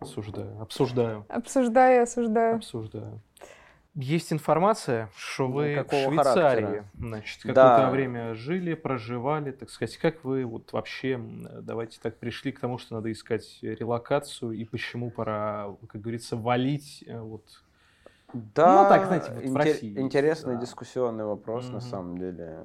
Осуждаю. 0.00 0.60
Обсуждаю. 0.60 1.24
обсуждаю, 1.28 2.02
осуждаю. 2.02 2.56
Обсуждаю. 2.56 3.20
Есть 3.96 4.32
информация, 4.32 5.08
что 5.16 5.46
вы 5.46 5.74
в 5.74 5.76
какого 5.84 6.12
Швейцарии, 6.12 6.62
характера? 6.64 6.84
значит, 6.98 7.36
какое-то 7.42 7.62
Да. 7.78 7.90
время 7.90 8.34
жили, 8.34 8.74
проживали, 8.74 9.52
так 9.52 9.70
сказать. 9.70 9.96
Как 9.98 10.24
вы 10.24 10.44
вот 10.44 10.72
вообще, 10.72 11.20
давайте 11.62 12.00
так, 12.02 12.18
пришли 12.18 12.50
к 12.50 12.58
тому, 12.58 12.78
что 12.78 12.94
надо 12.96 13.12
искать 13.12 13.58
релокацию 13.62 14.50
и 14.52 14.64
почему 14.64 15.10
пора, 15.12 15.76
как 15.88 16.00
говорится, 16.00 16.36
валить 16.36 17.04
э, 17.06 17.20
вот 17.20 17.44
Да, 18.34 18.82
Ну, 18.82 18.88
так, 18.88 19.06
знаете, 19.06 19.32
вот 19.32 19.44
в 19.44 19.46
интер- 19.46 19.56
России, 19.58 19.98
интересный 19.98 20.54
да. 20.56 20.60
дискуссионный 20.60 21.24
вопрос, 21.24 21.64
на 21.66 21.78
Мгм. 21.78 21.80
самом 21.80 22.18
деле. 22.18 22.64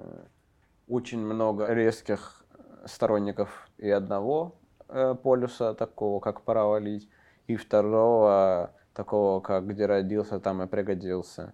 Очень 0.88 1.19
много 1.19 1.71
резких 1.71 2.43
сторонников 2.86 3.69
и 3.77 3.89
одного 3.89 4.60
э, 4.88 5.13
полюса 5.13 5.75
такого, 5.75 6.19
как 6.19 6.41
пора 6.41 6.65
валить, 6.65 7.08
и 7.45 7.55
второго 7.55 8.73
такого, 8.93 9.39
как 9.41 9.67
где 9.67 9.86
родился, 9.86 10.39
там 10.39 10.63
и 10.63 10.67
пригодился. 10.67 11.53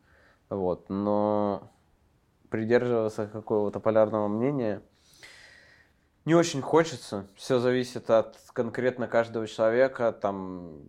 Вот. 0.50 0.90
Но 0.90 1.70
придерживаться 2.50 3.28
какого-то 3.28 3.82
полярного 3.82 4.30
мнения 4.30 4.82
не 6.24 6.34
очень 6.34 6.62
хочется. 6.62 7.28
Все 7.36 7.60
зависит 7.60 8.10
от 8.10 8.38
конкретно 8.54 9.08
каждого 9.08 9.46
человека, 9.48 10.12
там 10.14 10.82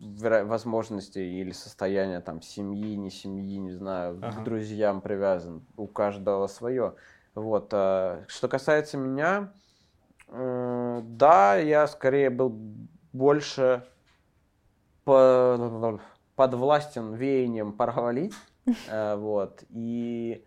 возможностей 0.00 1.40
или 1.40 1.52
состояния 1.52 2.20
там 2.20 2.40
семьи, 2.42 2.94
не 2.96 3.10
семьи, 3.10 3.58
не 3.58 3.70
знаю, 3.72 4.18
Ага. 4.22 4.40
к 4.40 4.44
друзьям 4.44 5.00
привязан. 5.00 5.62
У 5.76 5.86
каждого 5.86 6.46
свое. 6.46 6.94
Вот. 7.34 7.68
а, 7.72 8.24
Что 8.28 8.48
касается 8.48 8.96
меня, 8.96 9.52
э, 10.28 11.00
да, 11.04 11.56
я 11.56 11.86
скорее 11.86 12.30
был 12.30 12.50
больше 13.12 13.84
по- 15.04 16.00
подвластен 16.36 17.14
веянием 17.14 17.72
пора 17.72 17.92
валить. 17.94 18.34
Э, 18.88 19.16
Вот. 19.16 19.64
И 19.70 20.44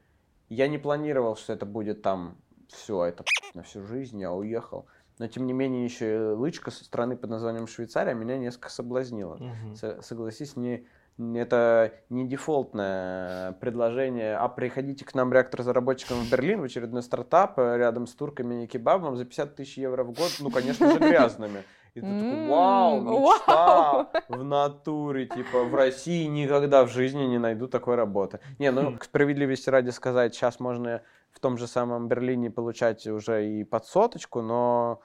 я 0.49 0.67
не 0.67 0.77
планировал, 0.77 1.35
что 1.35 1.53
это 1.53 1.65
будет 1.65 2.01
там 2.01 2.37
все, 2.69 3.03
это 3.05 3.23
на 3.53 3.63
всю 3.63 3.83
жизнь, 3.83 4.19
я 4.19 4.31
уехал. 4.31 4.87
Но 5.23 5.29
тем 5.29 5.47
не 5.47 5.53
менее, 5.53 5.85
еще 5.85 6.15
и 6.15 6.19
лычка 6.33 6.69
со 6.69 6.83
страны 6.83 7.15
под 7.15 7.29
названием 7.29 7.65
Швейцария 7.65 8.13
меня 8.13 8.37
несколько 8.37 8.69
соблазнила. 8.69 9.39
Со- 9.73 10.01
Согласись, 10.01 10.57
не, 10.57 10.85
это 11.17 11.93
не 12.09 12.27
дефолтное 12.27 13.53
предложение, 13.53 14.35
а 14.35 14.49
приходите 14.49 15.05
к 15.05 15.13
нам 15.15 15.31
реактор-разработчикам 15.31 16.17
в 16.17 16.29
Берлин, 16.29 16.59
в 16.59 16.65
очередной 16.65 17.01
стартап 17.03 17.57
э, 17.57 17.77
рядом 17.77 18.05
с 18.05 18.13
турками 18.13 18.65
и 18.65 18.67
кебабом 18.67 19.15
за 19.15 19.23
50 19.23 19.55
тысяч 19.55 19.77
евро 19.77 20.03
в 20.03 20.11
год, 20.11 20.29
ну, 20.41 20.51
конечно 20.51 20.91
же, 20.91 20.99
грязными. 20.99 21.63
И 21.93 22.01
ты 22.01 22.07
такой, 22.07 22.47
вау. 22.49 23.01
мечта 23.01 24.09
в 24.27 24.43
натуре, 24.43 25.27
типа, 25.27 25.63
в 25.63 25.73
России 25.73 26.25
никогда 26.25 26.83
в 26.83 26.89
жизни 26.91 27.23
не 27.23 27.37
найду 27.37 27.67
такой 27.67 27.95
работы. 27.95 28.41
Не, 28.59 28.71
ну, 28.71 28.97
к 28.97 29.05
справедливости 29.05 29.69
ради 29.69 29.91
сказать, 29.91 30.35
сейчас 30.35 30.59
можно 30.59 31.01
в 31.31 31.39
том 31.39 31.57
же 31.57 31.67
самом 31.67 32.07
Берлине 32.07 32.51
получать 32.51 33.05
уже 33.07 33.47
и 33.47 33.63
под 33.63 33.85
соточку, 33.85 34.41
но, 34.41 35.01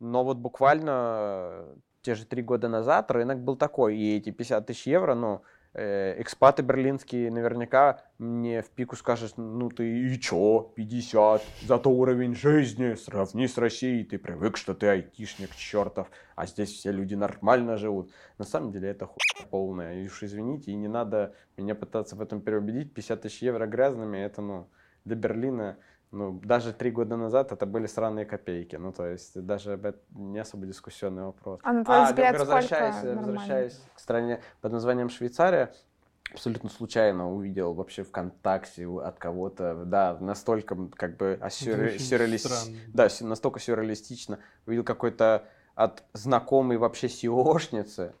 но 0.00 0.24
вот 0.24 0.38
буквально 0.38 0.92
э, 1.50 1.76
те 2.02 2.14
же 2.14 2.24
три 2.24 2.42
года 2.42 2.68
назад 2.68 3.10
рынок 3.10 3.40
был 3.40 3.56
такой, 3.56 3.96
и 3.96 4.16
эти 4.16 4.30
50 4.30 4.66
тысяч 4.66 4.86
евро, 4.86 5.14
ну, 5.14 5.42
э, 5.74 6.20
экспаты 6.20 6.62
берлинские 6.62 7.30
наверняка 7.30 8.02
мне 8.18 8.62
в 8.62 8.70
пику 8.70 8.96
скажут, 8.96 9.34
ну 9.36 9.68
ты 9.68 9.84
и 9.84 10.20
чё, 10.20 10.72
50, 10.76 11.42
зато 11.66 11.90
уровень 11.90 12.34
жизни 12.34 12.94
сравни 12.94 13.46
с 13.46 13.58
Россией, 13.58 14.04
ты 14.04 14.18
привык, 14.18 14.56
что 14.56 14.74
ты 14.74 14.86
айтишник 14.86 15.54
чертов, 15.56 16.10
а 16.36 16.46
здесь 16.46 16.72
все 16.72 16.92
люди 16.92 17.14
нормально 17.14 17.76
живут. 17.76 18.10
На 18.38 18.44
самом 18.44 18.72
деле 18.72 18.88
это 18.88 19.06
хуйня 19.06 19.48
полная, 19.50 20.02
и 20.02 20.06
уж 20.06 20.22
извините, 20.22 20.70
и 20.70 20.76
не 20.76 20.88
надо 20.88 21.34
меня 21.56 21.74
пытаться 21.74 22.16
в 22.16 22.20
этом 22.20 22.40
переубедить, 22.40 22.94
50 22.94 23.22
тысяч 23.22 23.42
евро 23.42 23.66
грязными, 23.66 24.18
это, 24.18 24.40
ну, 24.42 24.68
для 25.04 25.16
Берлина, 25.16 25.78
ну, 26.10 26.40
даже 26.42 26.72
три 26.72 26.90
года 26.90 27.16
назад 27.16 27.52
это 27.52 27.66
были 27.66 27.86
сраные 27.86 28.24
копейки, 28.24 28.76
ну, 28.76 28.92
то 28.92 29.06
есть 29.06 29.40
даже 29.44 29.78
не 30.10 30.38
особо 30.38 30.66
дискуссионный 30.66 31.24
вопрос. 31.24 31.60
А 31.62 31.72
на 31.72 31.84
твой 31.84 31.98
А, 31.98 32.04
взгляд, 32.06 32.34
сколько 32.36 32.52
нормально? 33.04 33.20
возвращаясь 33.26 33.80
к 33.94 33.98
стране 34.00 34.40
под 34.60 34.72
названием 34.72 35.10
Швейцария, 35.10 35.72
абсолютно 36.32 36.70
случайно 36.70 37.30
увидел 37.32 37.74
вообще 37.74 38.02
ВКонтакте 38.04 38.86
от 38.86 39.18
кого-то, 39.18 39.84
да, 39.84 40.16
настолько 40.20 40.76
как 40.94 41.16
бы 41.16 41.26
Это 41.26 41.46
осюрре- 41.46 41.94
очень 41.94 42.04
сюрреалис- 42.04 42.38
странно. 42.38 42.76
да, 42.94 43.08
настолько 43.20 43.60
сюрреалистично, 43.60 44.38
увидел 44.66 44.84
какой-то 44.84 45.44
от 45.74 46.04
знакомой 46.12 46.76
вообще 46.78 47.06
SEOшницы, 47.06 48.12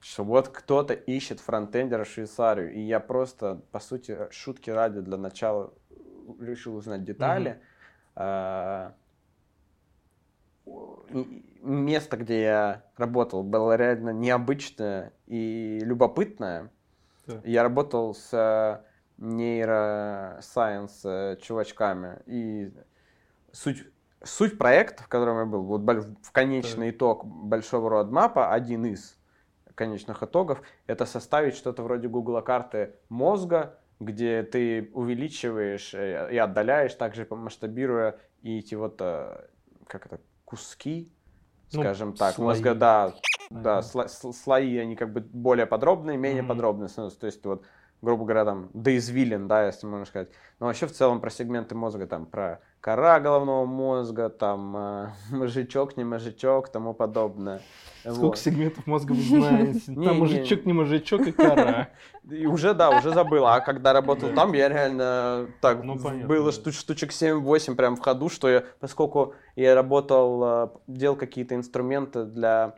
что 0.00 0.22
вот 0.24 0.48
кто-то 0.48 0.92
ищет 0.92 1.40
фронтендера 1.40 2.04
в 2.04 2.08
Швейцарию, 2.08 2.72
и 2.72 2.80
я 2.80 3.00
просто, 3.00 3.62
по 3.72 3.80
сути, 3.80 4.18
шутки 4.30 4.68
ради 4.70 5.00
для 5.00 5.16
начала 5.16 5.72
решил 6.40 6.76
узнать 6.76 7.04
детали. 7.04 7.60
И 11.10 11.44
место, 11.62 12.16
где 12.16 12.42
я 12.42 12.82
работал, 12.96 13.42
было 13.42 13.76
реально 13.76 14.10
необычное 14.10 15.12
и 15.26 15.80
любопытное. 15.82 16.70
Так. 17.26 17.44
Я 17.44 17.62
работал 17.62 18.14
с 18.14 18.32
э, 18.32 18.80
нейросайенс 19.18 21.04
э, 21.04 21.36
чувачками, 21.40 22.18
и 22.26 22.72
суть, 23.52 23.86
суть 24.22 24.58
проекта, 24.58 25.02
в 25.02 25.08
котором 25.08 25.38
я 25.38 25.44
был, 25.46 25.62
вот 25.62 25.80
в 25.80 26.32
конечный 26.32 26.90
итог 26.90 27.24
большого 27.24 27.88
родмапа, 27.88 28.52
один 28.52 28.84
из 28.84 29.18
конечных 29.74 30.22
итогов, 30.22 30.60
это 30.86 31.06
составить 31.06 31.56
что-то 31.56 31.82
вроде 31.82 32.08
Google 32.08 32.42
карты 32.42 32.94
мозга, 33.08 33.78
где 34.00 34.42
ты 34.42 34.90
увеличиваешь 34.92 35.94
э, 35.94 36.30
и 36.32 36.36
отдаляешь, 36.36 36.94
также 36.94 37.26
масштабируя 37.30 38.20
и 38.42 38.58
эти 38.58 38.74
вот, 38.74 39.00
э, 39.00 39.48
как 39.86 40.06
это, 40.06 40.20
куски, 40.44 41.12
Ну, 41.72 41.80
скажем 41.80 42.14
так, 42.14 42.34
слои. 42.34 42.48
мозга, 42.48 42.74
да, 42.74 43.14
да, 43.50 43.80
сло- 43.80 44.06
сл- 44.06 44.32
слои, 44.32 44.76
они 44.78 44.96
как 44.96 45.12
бы 45.12 45.20
более 45.20 45.66
подробные, 45.66 46.16
менее 46.16 46.42
Мгм. 46.42 46.48
подробные 46.48 46.88
становятся. 46.88 47.20
То 47.20 47.26
есть 47.26 47.44
вот, 47.44 47.64
грубо 48.02 48.24
говоря, 48.24 48.44
там, 48.44 48.70
до 48.74 48.96
извилин, 48.96 49.48
да, 49.48 49.66
если 49.66 49.86
можно 49.86 50.04
сказать. 50.06 50.30
Но 50.58 50.66
вообще 50.66 50.86
в 50.86 50.92
целом 50.92 51.20
про 51.20 51.30
сегменты 51.30 51.74
мозга, 51.74 52.06
там, 52.06 52.26
про 52.26 52.60
кора 52.84 53.18
головного 53.18 53.64
мозга, 53.64 54.28
там 54.28 54.76
э, 54.76 55.08
мозжечок, 55.30 55.96
не 55.96 56.04
мозжечок, 56.04 56.68
тому 56.68 56.92
подобное. 56.92 57.62
Сколько 58.02 58.20
Вот. 58.20 58.38
сегментов 58.38 58.86
мозга 58.86 59.12
вы 59.12 59.22
знаете? 59.22 59.80
Там 60.04 60.18
мужичок, 60.18 60.66
не 60.66 60.74
мужичок 60.74 61.26
и 61.26 61.32
кора. 61.32 61.88
И 62.30 62.44
уже, 62.44 62.74
да, 62.74 62.90
уже 62.90 63.14
забыл. 63.14 63.46
А 63.46 63.60
когда 63.60 63.94
работал 63.94 64.34
там, 64.34 64.52
я 64.52 64.68
реально 64.68 65.48
так, 65.62 65.82
Ну, 65.82 65.96
было 65.96 66.52
штучек 66.52 67.10
7-8 67.10 67.74
прям 67.74 67.96
в 67.96 68.00
ходу, 68.00 68.28
что 68.28 68.50
я, 68.50 68.64
поскольку 68.80 69.34
я 69.56 69.74
работал, 69.74 70.44
э, 70.44 70.68
делал 70.86 71.16
какие-то 71.16 71.54
инструменты 71.54 72.24
для 72.24 72.74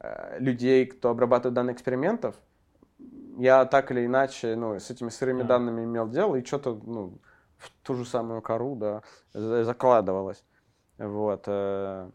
э, 0.00 0.40
людей, 0.40 0.86
кто 0.86 1.10
обрабатывает 1.10 1.54
данные 1.54 1.74
экспериментов, 1.74 2.34
я 3.38 3.64
так 3.64 3.92
или 3.92 4.06
иначе, 4.06 4.56
ну, 4.56 4.74
с 4.74 4.90
этими 4.90 5.10
сырыми 5.10 5.44
данными 5.44 5.84
имел 5.84 6.08
дело, 6.08 6.34
и 6.34 6.44
что-то, 6.44 6.80
ну, 6.84 7.20
в 7.58 7.70
ту 7.82 7.94
же 7.94 8.04
самую 8.04 8.42
кору, 8.42 8.74
да, 8.76 9.02
за- 9.32 9.64
закладывалось. 9.64 10.44
Вот. 10.98 11.44
э. 11.46 12.10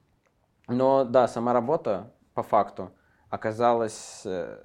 Но, 0.67 1.03
да, 1.05 1.27
сама 1.27 1.53
работа, 1.53 2.11
по 2.33 2.43
факту, 2.43 2.91
оказалась 3.29 4.21
э, 4.25 4.57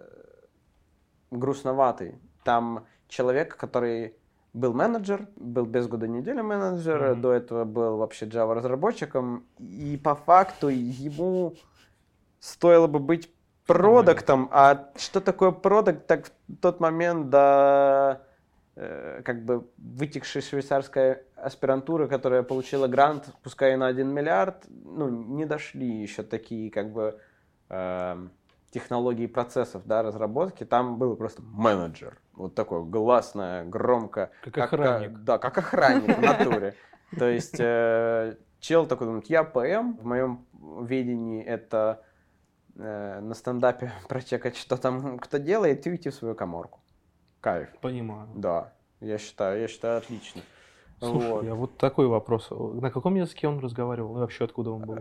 грустноватый. 1.31 2.21
Там 2.45 2.87
человек, 3.09 3.57
который 3.57 4.17
был 4.53 4.73
менеджер, 4.73 5.29
был 5.37 5.67
без 5.67 5.87
года 5.89 6.07
недели 6.09 6.41
менеджер, 6.41 7.13
Мгм. 7.13 7.21
до 7.21 7.33
этого 7.33 7.65
был 7.65 7.97
вообще 7.99 8.27
Java 8.27 8.55
разработчиком, 8.55 9.45
и 9.59 10.01
по 10.03 10.15
факту 10.15 10.69
ему 10.69 11.55
стоило 12.39 12.87
бы 12.87 12.99
быть 12.99 13.33
продуктом, 13.67 14.49
а 14.53 14.91
что 14.97 15.21
такое 15.21 15.51
продукт, 15.51 16.07
так 16.07 16.27
в 16.27 16.57
тот 16.61 16.81
момент 16.81 17.31
до 17.31 18.23
как 18.77 19.43
бы 19.45 19.71
вытекшей 19.79 20.43
швейцарской 20.43 21.23
аспирантуры, 21.35 22.09
которая 22.09 22.43
получила 22.43 22.89
грант, 22.89 23.31
пускай 23.43 23.73
и 23.73 23.77
на 23.77 23.87
1 23.87 24.07
миллиард, 24.07 24.65
ну, 24.69 25.09
не 25.09 25.47
дошли 25.47 26.03
еще 26.03 26.23
такие 26.23 26.71
как 26.71 26.93
бы 26.93 27.19
эм, 27.71 28.31
технологии 28.71 29.27
процессов, 29.27 29.87
да, 29.87 30.03
разработки, 30.03 30.65
там 30.65 30.99
был 30.99 31.17
просто 31.17 31.41
менеджер, 31.41 32.19
вот 32.35 32.55
такой 32.55 32.85
гласное, 32.85 33.65
громко. 33.65 34.31
Как 34.43 34.59
охранник. 34.59 35.19
Да, 35.21 35.39
как 35.39 35.57
охранник 35.57 36.19
в 36.19 36.21
натуре. 36.21 36.75
То 37.19 37.27
есть 37.27 37.57
э, 37.59 38.37
чел 38.61 38.87
такой 38.87 39.07
думает, 39.07 39.31
я 39.31 39.45
ПМ, 39.45 39.97
в 39.97 40.05
моем 40.05 40.45
видении 40.83 41.43
это 41.43 42.03
э, 42.75 43.21
на 43.21 43.35
стендапе 43.35 43.93
прочекать, 44.09 44.57
что 44.57 44.77
там 44.77 45.19
кто 45.19 45.39
делает, 45.39 45.87
и 45.87 45.91
уйти 45.91 46.11
в 46.11 46.15
свою 46.15 46.35
коморку. 46.35 46.81
Кайф. 47.47 47.69
Понимаю. 47.81 48.29
Да, 48.35 48.73
я 48.99 49.19
считаю, 49.19 49.61
я 49.61 49.69
считаю 49.69 49.99
отлично. 49.99 50.43
Слушай, 50.99 51.31
Вот. 51.31 51.47
а 51.47 51.55
вот 51.55 51.79
такой 51.79 52.09
вопрос. 52.09 52.51
На 52.51 52.91
каком 52.91 53.15
языке 53.15 53.47
он 53.47 53.61
разговаривал? 53.61 54.17
И 54.17 54.19
вообще 54.19 54.47
откуда 54.47 54.73
он 54.73 54.83
был? 54.83 54.99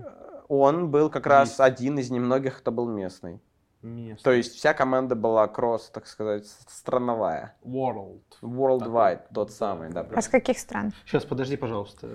Он 0.48 0.92
был 0.92 1.10
как 1.10 1.26
раз 1.26 1.50
Есть. 1.50 1.60
один 1.60 1.98
из 1.98 2.12
немногих, 2.12 2.60
кто 2.60 2.72
был 2.72 2.88
местный. 2.88 3.42
Местный. 3.82 4.24
То 4.24 4.32
есть 4.32 4.54
вся 4.54 4.76
команда 4.76 5.16
была 5.16 5.48
кросс, 5.48 5.90
так 5.90 6.06
сказать, 6.06 6.46
страновая. 6.68 7.56
World. 7.64 8.22
Worldwide, 8.44 9.16
Такой, 9.24 9.34
тот 9.34 9.52
самый, 9.52 9.90
да. 9.90 10.08
А 10.14 10.22
с 10.22 10.28
каких 10.28 10.60
стран? 10.60 10.94
Сейчас, 11.08 11.26
подожди, 11.26 11.58
пожалуйста. 11.58 12.08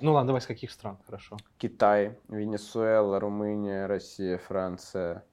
Ну 0.00 0.12
ладно, 0.12 0.26
давай 0.26 0.40
с 0.40 0.46
каких 0.46 0.72
стран, 0.72 0.98
хорошо. 1.06 1.36
Китай, 1.56 2.18
Венесуэла, 2.26 3.20
Румыния, 3.20 3.86
Россия, 3.86 4.38
Франция, 4.38 5.24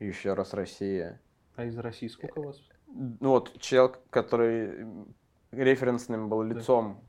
и 0.00 0.08
еще 0.08 0.34
раз 0.34 0.54
Россия. 0.54 1.20
А 1.54 1.64
из 1.66 1.78
России 1.78 2.08
сколько 2.08 2.40
у 2.40 2.46
вас? 2.46 2.60
Ну 2.94 3.30
вот 3.30 3.58
чел, 3.60 3.94
который 4.10 4.86
референсным 5.50 6.28
был 6.28 6.42
лицом, 6.42 7.02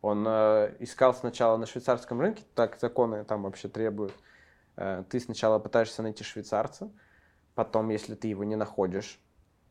он 0.00 0.24
э, 0.26 0.74
искал 0.80 1.14
сначала 1.14 1.56
на 1.56 1.66
швейцарском 1.66 2.20
рынке, 2.20 2.42
так 2.54 2.78
законы 2.80 3.24
там 3.24 3.44
вообще 3.44 3.68
требуют. 3.68 4.12
Э, 4.76 5.04
ты 5.08 5.20
сначала 5.20 5.58
пытаешься 5.58 6.02
найти 6.02 6.24
швейцарца, 6.24 6.90
потом, 7.54 7.90
если 7.90 8.14
ты 8.14 8.28
его 8.28 8.42
не 8.44 8.56
находишь, 8.56 9.20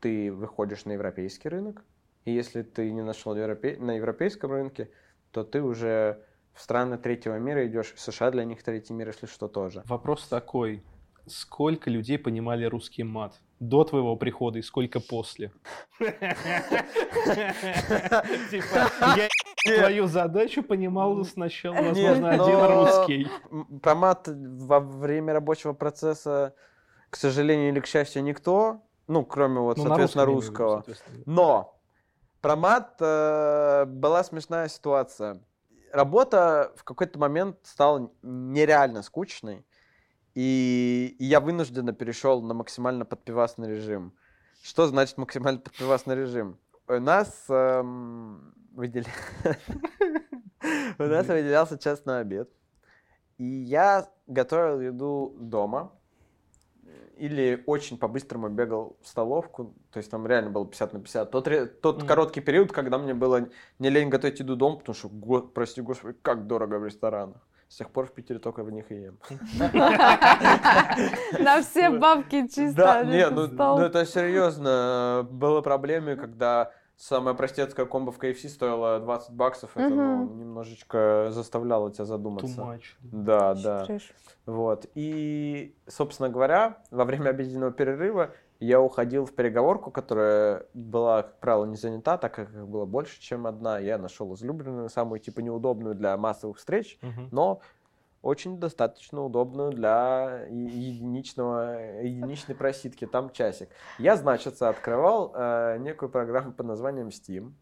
ты 0.00 0.32
выходишь 0.32 0.84
на 0.86 0.92
европейский 0.92 1.48
рынок, 1.48 1.84
и 2.24 2.32
если 2.32 2.62
ты 2.62 2.90
не 2.90 3.02
нашел 3.02 3.36
европе- 3.36 3.78
на 3.78 3.92
европейском 3.96 4.50
рынке, 4.50 4.90
то 5.32 5.44
ты 5.44 5.62
уже 5.62 6.24
в 6.54 6.60
страны 6.60 6.98
третьего 6.98 7.38
мира 7.38 7.66
идешь, 7.66 7.92
в 7.94 8.00
США 8.00 8.30
для 8.30 8.44
них 8.44 8.62
третий 8.62 8.94
мир, 8.94 9.08
если 9.08 9.26
что, 9.26 9.48
тоже. 9.48 9.82
Вопрос 9.86 10.28
такой. 10.28 10.82
Сколько 11.26 11.90
людей 11.90 12.18
понимали 12.18 12.64
русский 12.64 13.04
мат? 13.04 13.40
До 13.62 13.84
твоего 13.84 14.16
прихода 14.16 14.58
и 14.58 14.62
сколько 14.62 14.98
после? 14.98 15.52
Типа, 18.50 18.90
я 19.16 19.28
твою 19.64 20.08
задачу 20.08 20.64
понимал 20.64 21.24
сначала, 21.24 21.76
возможно, 21.76 22.30
один 22.30 22.60
русский. 22.66 23.28
М, 23.52 23.78
Про 23.80 23.94
мат 23.94 24.26
во 24.26 24.80
время 24.80 25.32
рабочего 25.34 25.74
процесса, 25.74 26.54
к 27.08 27.14
сожалению 27.14 27.68
или 27.68 27.78
к 27.78 27.86
счастью, 27.86 28.24
никто, 28.24 28.82
ну, 29.06 29.24
кроме 29.24 29.60
вот, 29.60 29.76
Ну, 29.76 29.84
соответственно, 29.84 30.24
русского. 30.24 30.84
Но 31.24 31.78
про 32.40 32.56
мат 32.56 32.96
э, 32.98 33.84
была 33.86 34.24
смешная 34.24 34.66
ситуация. 34.66 35.40
Работа 35.92 36.72
в 36.74 36.82
какой-то 36.82 37.20
момент 37.20 37.58
стала 37.62 38.10
нереально 38.22 39.02
скучной, 39.02 39.64
и 40.34 41.16
я 41.18 41.40
вынужденно 41.40 41.92
перешел 41.92 42.42
на 42.42 42.54
максимально 42.54 43.04
подпивасный 43.04 43.68
режим. 43.68 44.12
Что 44.62 44.86
значит 44.86 45.18
максимально 45.18 45.60
подпивасный 45.60 46.14
режим? 46.16 46.56
У 46.88 46.94
нас 47.00 47.44
эм, 47.48 48.54
выдел- 48.74 49.06
у 50.98 51.02
нас 51.04 51.26
выделялся 51.26 51.78
час 51.78 52.04
на 52.04 52.18
обед, 52.18 52.50
и 53.38 53.44
я 53.44 54.08
готовил 54.26 54.80
еду 54.80 55.36
дома, 55.40 55.92
или 57.16 57.62
очень 57.66 57.98
по-быстрому 57.98 58.48
бегал 58.48 58.96
в 59.02 59.06
столовку, 59.08 59.74
то 59.92 59.98
есть 59.98 60.10
там 60.10 60.26
реально 60.26 60.50
было 60.50 60.66
50 60.66 60.92
на 60.92 61.00
50. 61.00 61.30
Тот, 61.30 61.80
тот 61.80 61.98
Мгм. 61.98 62.06
короткий 62.06 62.40
период, 62.40 62.72
когда 62.72 62.98
мне 62.98 63.14
было 63.14 63.48
не 63.78 63.90
лень 63.90 64.08
готовить 64.08 64.40
еду 64.40 64.56
дома, 64.56 64.76
потому 64.78 64.94
что, 64.94 65.08
го- 65.08 65.42
прости 65.42 65.80
господи, 65.82 66.16
как 66.22 66.46
дорого 66.46 66.78
в 66.78 66.86
ресторанах. 66.86 67.46
С 67.72 67.76
тех 67.76 67.88
пор 67.90 68.04
в 68.04 68.12
Питере 68.12 68.38
только 68.38 68.64
в 68.64 68.70
них 68.70 68.92
и 68.92 68.96
ем. 68.96 69.18
На 71.38 71.62
все 71.62 71.88
бабки 71.88 72.46
чисто. 72.46 72.76
Да, 72.76 72.98
один 72.98 73.12
не, 73.12 73.30
ну, 73.30 73.46
ну 73.48 73.78
это 73.78 74.04
серьезно. 74.04 75.26
Было 75.30 75.62
проблемы, 75.62 76.16
когда 76.16 76.72
самая 76.98 77.32
простецкая 77.32 77.86
комбо 77.86 78.12
в 78.12 78.18
KFC 78.18 78.50
стоила 78.50 79.00
20 79.00 79.30
баксов, 79.32 79.70
это 79.74 79.88
ну, 79.88 80.34
немножечко 80.34 81.28
заставляло 81.30 81.90
тебя 81.90 82.04
задуматься. 82.04 82.78
Да, 83.00 83.54
да. 83.54 83.86
Вот. 84.44 84.84
И, 84.94 85.74
собственно 85.86 86.28
говоря, 86.28 86.76
во 86.90 87.06
время 87.06 87.30
обеденного 87.30 87.72
перерыва 87.72 88.32
я 88.64 88.80
уходил 88.80 89.24
в 89.26 89.32
переговорку, 89.32 89.90
которая 89.90 90.66
была, 90.72 91.22
как 91.22 91.38
правило, 91.40 91.64
не 91.64 91.76
занята, 91.76 92.16
так 92.16 92.34
как 92.34 92.50
их 92.50 92.68
было 92.68 92.84
больше, 92.84 93.20
чем 93.20 93.46
одна. 93.46 93.78
Я 93.78 93.98
нашел 93.98 94.32
излюбленную, 94.34 94.88
самую 94.88 95.18
типа 95.18 95.40
неудобную 95.40 95.94
для 95.94 96.16
массовых 96.16 96.58
встреч, 96.58 96.98
Мгм. 97.02 97.28
но 97.32 97.60
очень 98.22 98.58
достаточно 98.60 99.24
удобную 99.24 99.72
для 99.72 100.46
единичного, 100.48 102.00
единичной 102.02 102.54
просидки. 102.54 103.04
Там 103.04 103.30
часик. 103.30 103.68
Я, 103.98 104.16
значит, 104.16 104.62
открывал 104.62 105.32
э, 105.34 105.78
некую 105.80 106.08
программу 106.08 106.52
под 106.52 106.66
названием 106.66 107.08
Steam. 107.08 107.52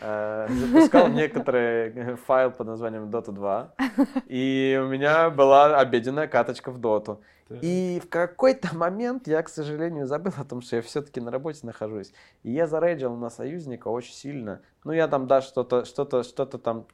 Э, 0.00 0.46
запускал 0.48 1.08
некоторый 1.08 2.16
файл 2.26 2.50
под 2.50 2.66
названием 2.66 3.04
Dota 3.10 3.32
2. 3.32 3.74
И 4.26 4.80
у 4.82 4.86
меня 4.88 5.30
была 5.30 5.78
обеденная 5.78 6.26
каточка 6.28 6.70
в. 6.70 6.80
Так. 7.50 7.58
И 7.62 8.00
в 8.04 8.08
какой-то 8.08 8.76
момент 8.76 9.26
я, 9.26 9.42
к 9.42 9.48
сожалению, 9.48 10.06
забыл 10.06 10.32
о 10.38 10.44
том, 10.44 10.62
что 10.62 10.76
я 10.76 10.82
все-таки 10.82 11.20
на 11.20 11.32
работе 11.32 11.66
нахожусь. 11.66 12.12
И 12.44 12.52
я 12.52 12.68
зарейджил 12.68 13.16
на 13.16 13.28
союзника 13.28 13.88
очень 13.88 14.12
сильно. 14.14 14.60
Ну, 14.84 14.92
я 14.92 15.08
там, 15.08 15.26
да, 15.26 15.40
что-то, 15.42 15.84
что-то, 15.84 16.22
что-то 16.22 16.58
там, 16.58 16.86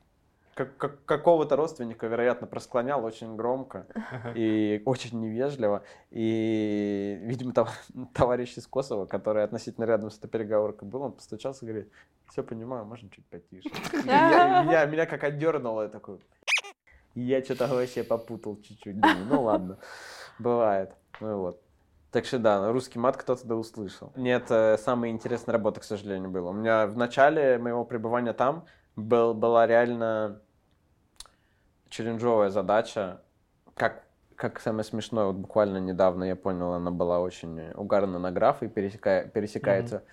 как- 0.54 0.74
как- 0.78 1.04
какого-то 1.04 1.56
родственника, 1.56 2.06
вероятно, 2.06 2.46
просклонял 2.46 3.04
очень 3.04 3.36
громко 3.36 3.84
и 4.34 4.80
очень 4.86 5.20
невежливо. 5.20 5.82
И, 6.10 7.18
видимо, 7.20 7.52
тов- 7.52 7.68
товарищ 8.14 8.56
из 8.56 8.66
Косово, 8.66 9.04
который 9.04 9.44
относительно 9.44 9.84
рядом 9.84 10.10
с 10.10 10.18
этой 10.18 10.28
переговоркой 10.28 10.88
был, 10.88 11.02
он 11.02 11.12
постучался 11.12 11.66
и 11.66 11.68
говорит, 11.68 11.92
все 12.30 12.42
понимаю, 12.42 12.84
можно 12.84 13.08
чуть 13.10 13.26
потише. 13.26 13.68
Меня, 14.04 14.84
меня 14.86 15.06
как 15.06 15.24
отдернуло, 15.24 15.82
я 15.82 15.88
такой, 15.88 16.18
я 17.14 17.42
что-то 17.42 17.66
вообще 17.68 18.04
попутал 18.04 18.60
чуть-чуть. 18.60 18.96
Ну 19.28 19.42
ладно, 19.42 19.78
бывает. 20.38 20.92
Ну 21.20 21.38
вот. 21.38 21.62
Так 22.10 22.24
что 22.24 22.38
да, 22.38 22.72
русский 22.72 22.98
мат 22.98 23.16
кто-то 23.16 23.46
да 23.46 23.56
услышал. 23.56 24.12
Нет, 24.16 24.46
самая 24.80 25.10
интересная 25.10 25.52
работа, 25.54 25.80
к 25.80 25.84
сожалению, 25.84 26.30
была. 26.30 26.50
У 26.50 26.54
меня 26.54 26.86
в 26.86 26.96
начале 26.96 27.58
моего 27.58 27.84
пребывания 27.84 28.32
там 28.32 28.66
был, 28.96 29.34
была 29.34 29.66
реально 29.66 30.40
челленджовая 31.88 32.50
задача. 32.50 33.22
Как, 33.74 34.04
как 34.34 34.60
самое 34.60 34.84
смешное, 34.84 35.26
вот 35.26 35.36
буквально 35.36 35.78
недавно 35.78 36.24
я 36.24 36.36
понял, 36.36 36.72
она 36.72 36.90
была 36.90 37.20
очень 37.20 37.70
угарна 37.72 38.18
на 38.18 38.32
граф 38.32 38.62
и 38.62 38.66
пересека- 38.66 39.28
пересекается 39.28 40.04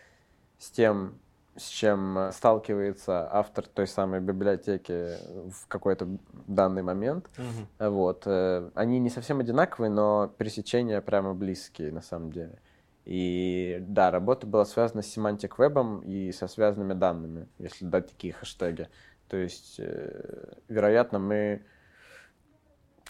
с 0.58 0.70
тем, 0.72 1.20
с 1.56 1.68
чем 1.68 2.18
э, 2.18 2.32
сталкивается 2.32 3.28
автор 3.32 3.68
той 3.68 3.88
самой 3.88 4.20
библиотеки 4.20 5.18
в 5.50 5.68
какой-то 5.68 6.08
данный 6.48 6.82
момент. 6.82 7.30
Мгм. 7.38 7.92
Вот. 7.92 8.24
э, 8.26 8.70
Они 8.76 9.00
не 9.00 9.10
совсем 9.10 9.40
одинаковые, 9.40 9.90
но 9.90 10.28
пересечения 10.38 11.00
прямо 11.02 11.34
близкие 11.34 11.92
на 11.92 12.02
самом 12.02 12.32
деле. 12.32 12.60
И 13.06 13.80
да, 13.82 14.12
работа 14.12 14.48
была 14.48 14.66
связана 14.66 15.02
с 15.02 15.08
семантик 15.08 15.60
вебом 15.60 16.00
и 16.02 16.32
со 16.32 16.48
связанными 16.48 16.94
данными, 16.94 17.48
если 17.60 17.86
дать 17.86 18.08
такие 18.08 18.34
хэштеги. 18.34 18.88
То 19.28 19.38
есть, 19.38 19.80
вероятно, 20.70 21.20
мы 21.20 21.64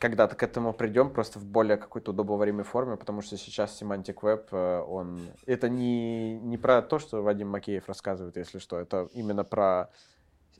когда-то 0.04 0.36
к 0.36 0.44
этому 0.44 0.74
придем 0.74 1.10
просто 1.10 1.40
в 1.40 1.46
более 1.46 1.78
какой-то 1.78 2.12
удобоваримой 2.12 2.66
форме, 2.66 2.98
потому 2.98 3.22
что 3.22 3.38
сейчас 3.38 3.82
Semantic 3.82 4.16
Web, 4.22 4.48
э, 4.52 4.82
он... 4.82 5.22
Это 5.46 5.70
не, 5.70 6.38
не 6.40 6.58
про 6.58 6.82
то, 6.82 7.00
что 7.00 7.24
Вадим 7.24 7.48
Макеев 7.48 7.88
рассказывает, 7.88 8.36
если 8.36 8.60
что, 8.60 8.78
это 8.78 9.08
именно 9.14 9.46
про 9.46 9.90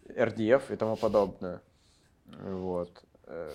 RDF 0.08 0.74
и 0.74 0.78
тому 0.78 0.96
подобное. 0.96 1.62
Вот. 2.26 3.04
Э, 3.26 3.52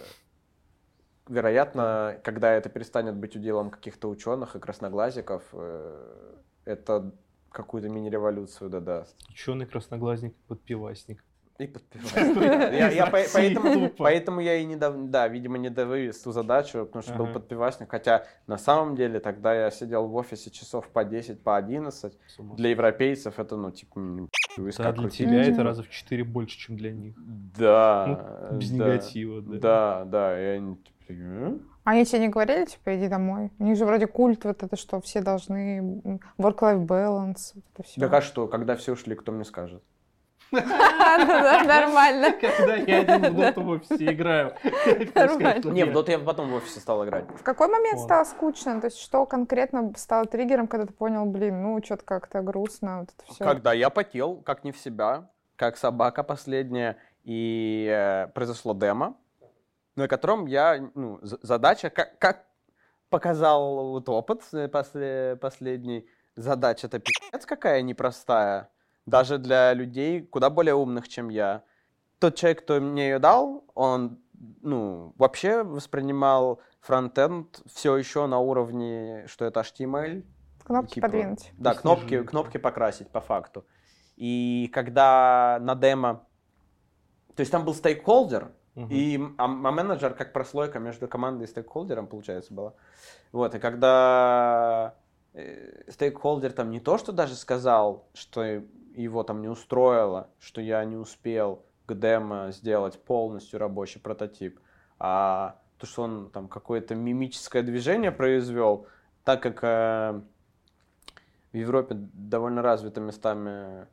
Вероятно, 1.26 2.20
когда 2.22 2.52
это 2.52 2.68
перестанет 2.68 3.14
быть 3.14 3.34
уделом 3.36 3.70
каких-то 3.70 4.10
ученых 4.10 4.56
и 4.56 4.60
красноглазиков, 4.60 5.42
э, 5.52 6.34
это 6.66 7.14
какую-то 7.50 7.88
мини-революцию 7.88 8.68
додаст. 8.68 9.16
Ученый 9.30 9.64
красноглазник 9.64 10.34
подпивасник. 10.48 11.24
И 11.58 11.66
подпевать. 11.66 12.36
Я, 12.72 12.90
я 12.90 13.06
по- 13.06 13.18
поэтому, 13.34 13.90
поэтому 13.98 14.40
я 14.40 14.54
и 14.56 14.64
не 14.64 14.76
дов... 14.76 14.94
да, 15.10 15.26
видимо, 15.26 15.58
не 15.58 15.70
довывез 15.70 16.20
ту 16.20 16.30
задачу, 16.30 16.86
потому 16.86 17.02
что 17.02 17.14
был 17.14 17.24
Ага. 17.24 17.34
подпивасник. 17.34 17.90
Хотя 17.90 18.26
на 18.46 18.58
самом 18.58 18.94
деле 18.94 19.18
тогда 19.18 19.52
я 19.54 19.70
сидел 19.72 20.06
в 20.06 20.14
офисе 20.14 20.50
часов 20.50 20.88
по 20.88 21.02
10, 21.04 21.42
по 21.42 21.56
11. 21.56 22.16
С 22.28 22.38
ума 22.38 22.54
Для 22.54 22.70
европейцев 22.70 23.40
это, 23.40 23.56
ну, 23.56 23.72
типа, 23.72 24.00
Да, 24.56 24.62
для 24.62 24.72
скакиваете. 24.72 25.16
тебя 25.16 25.42
это 25.42 25.64
раза 25.64 25.82
в 25.82 25.90
четыре 25.90 26.22
больше, 26.22 26.56
чем 26.56 26.76
для 26.76 26.92
них. 26.92 27.14
Да. 27.58 28.48
Ну, 28.52 28.58
без 28.58 28.70
да, 28.70 28.76
негатива, 28.76 29.40
да. 29.42 29.58
Да, 29.58 30.04
да. 30.04 30.56
типа, 30.76 31.12
«М? 31.12 31.62
А 31.82 31.90
Они 31.90 32.04
тебе 32.04 32.20
не 32.20 32.28
говорили, 32.28 32.66
типа, 32.66 32.96
иди 32.96 33.08
домой? 33.08 33.50
У 33.58 33.64
них 33.64 33.76
же 33.76 33.84
вроде 33.84 34.06
культ 34.06 34.44
вот 34.44 34.62
это, 34.62 34.76
что 34.76 35.00
все 35.00 35.22
должны 35.22 35.80
work-life 36.38 36.86
balance, 36.86 37.56
это 37.74 37.82
все. 37.82 38.00
Так 38.00 38.12
а 38.12 38.20
что, 38.20 38.46
когда 38.46 38.76
все 38.76 38.92
ушли, 38.92 39.16
кто 39.16 39.32
мне 39.32 39.44
скажет? 39.44 39.82
Нормально. 40.50 42.32
Когда 42.40 42.76
я 42.76 43.00
один 43.00 43.32
в 43.32 43.36
доту 43.36 43.62
в 43.62 43.68
офисе 43.68 44.12
играю. 44.12 44.54
Нормально. 45.14 45.70
Не, 45.70 45.84
в 45.84 45.92
доту 45.92 46.10
я 46.10 46.18
потом 46.18 46.50
в 46.50 46.54
офисе 46.54 46.80
стал 46.80 47.04
играть. 47.04 47.24
В 47.36 47.42
какой 47.42 47.68
момент 47.68 48.00
стало 48.00 48.24
скучно? 48.24 48.80
То 48.80 48.86
есть 48.86 48.98
что 48.98 49.26
конкретно 49.26 49.92
стало 49.96 50.26
триггером, 50.26 50.68
когда 50.68 50.86
ты 50.86 50.92
понял, 50.92 51.24
блин, 51.26 51.62
ну 51.62 51.82
что-то 51.84 52.04
как-то 52.04 52.40
грустно, 52.42 53.00
вот 53.00 53.10
это 53.16 53.32
все. 53.32 53.44
Когда 53.44 53.72
я 53.72 53.90
потел, 53.90 54.36
как 54.36 54.64
не 54.64 54.72
в 54.72 54.78
себя, 54.78 55.28
как 55.56 55.76
собака 55.76 56.22
последняя, 56.22 56.96
и 57.24 57.86
э, 57.90 58.28
произошло 58.28 58.74
демо, 58.74 59.16
на 59.96 60.08
котором 60.08 60.46
я, 60.46 60.90
ну, 60.94 61.18
задача, 61.22 61.90
как, 61.90 62.18
как 62.18 62.44
показал 63.10 63.90
вот 63.90 64.08
опыт 64.08 64.42
э, 64.52 64.68
после, 64.68 65.36
последний, 65.40 66.08
задача-то 66.36 67.00
пиздец 67.00 67.44
какая 67.44 67.82
непростая, 67.82 68.70
даже 69.08 69.38
для 69.38 69.72
людей 69.74 70.22
куда 70.22 70.50
более 70.50 70.74
умных, 70.74 71.08
чем 71.08 71.28
я. 71.28 71.62
Тот 72.18 72.34
человек, 72.34 72.62
кто 72.62 72.80
мне 72.80 73.10
ее 73.10 73.18
дал, 73.18 73.64
он, 73.74 74.18
ну, 74.62 75.14
вообще 75.16 75.62
воспринимал 75.62 76.60
фронтенд 76.80 77.60
все 77.72 77.96
еще 77.96 78.26
на 78.26 78.38
уровне, 78.38 79.24
что 79.28 79.44
это 79.44 79.60
HTML, 79.60 80.24
Кнопки 80.64 80.94
типа, 80.94 81.06
подвинуть. 81.06 81.52
да, 81.56 81.74
кнопки, 81.74 82.14
лежит. 82.14 82.28
кнопки 82.28 82.58
покрасить 82.58 83.08
по 83.08 83.20
факту. 83.20 83.64
И 84.16 84.70
когда 84.74 85.58
на 85.62 85.74
демо... 85.74 86.26
То 87.34 87.40
есть 87.40 87.52
там 87.52 87.64
был 87.64 87.72
стейкхолдер, 87.72 88.52
и 88.90 89.18
а, 89.38 89.44
а 89.44 89.48
менеджер 89.48 90.14
как 90.14 90.32
прослойка 90.32 90.78
между 90.78 91.08
командой 91.08 91.44
и 91.44 91.46
стейкхолдером, 91.46 92.06
получается, 92.06 92.54
была. 92.54 92.74
Вот, 93.32 93.54
и 93.54 93.58
когда 93.58 94.94
стейкхолдер 95.88 96.52
там 96.52 96.70
не 96.70 96.80
то, 96.80 96.98
что 96.98 97.12
даже 97.12 97.34
сказал, 97.34 98.08
что 98.14 98.42
его 98.94 99.22
там 99.22 99.40
не 99.40 99.48
устроило, 99.48 100.30
что 100.38 100.60
я 100.60 100.84
не 100.84 100.96
успел 100.96 101.64
к 101.86 101.94
демо 101.94 102.50
сделать 102.50 103.02
полностью 103.02 103.58
рабочий 103.58 104.00
прототип, 104.00 104.60
а 104.98 105.60
то, 105.78 105.86
что 105.86 106.02
он 106.02 106.30
там 106.30 106.48
какое-то 106.48 106.94
мимическое 106.94 107.62
движение 107.62 108.10
произвел, 108.10 108.86
так 109.24 109.42
как 109.42 109.62
э, 109.62 110.20
в 111.52 111.56
Европе 111.56 111.94
довольно 111.94 112.62
развито 112.62 113.00
местами 113.00 113.86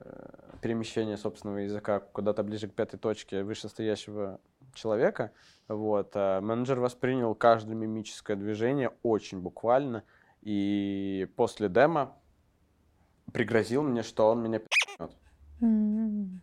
э, 0.00 0.30
перемещение 0.60 1.16
собственного 1.16 1.58
языка 1.58 2.00
куда-то 2.00 2.42
ближе 2.42 2.68
к 2.68 2.74
пятой 2.74 2.98
точке 2.98 3.42
вышестоящего 3.42 4.40
человека, 4.74 5.32
вот, 5.68 6.12
а 6.14 6.40
менеджер 6.40 6.80
воспринял 6.80 7.34
каждое 7.34 7.74
мимическое 7.74 8.36
движение 8.36 8.92
очень 9.02 9.40
буквально, 9.40 10.04
и 10.46 11.28
после 11.34 11.68
демо 11.68 12.14
пригрозил 13.32 13.82
мне, 13.82 14.04
что 14.04 14.30
он 14.30 14.44
меня 14.44 14.60
пи***нет. 14.60 15.10
М. 15.60 16.40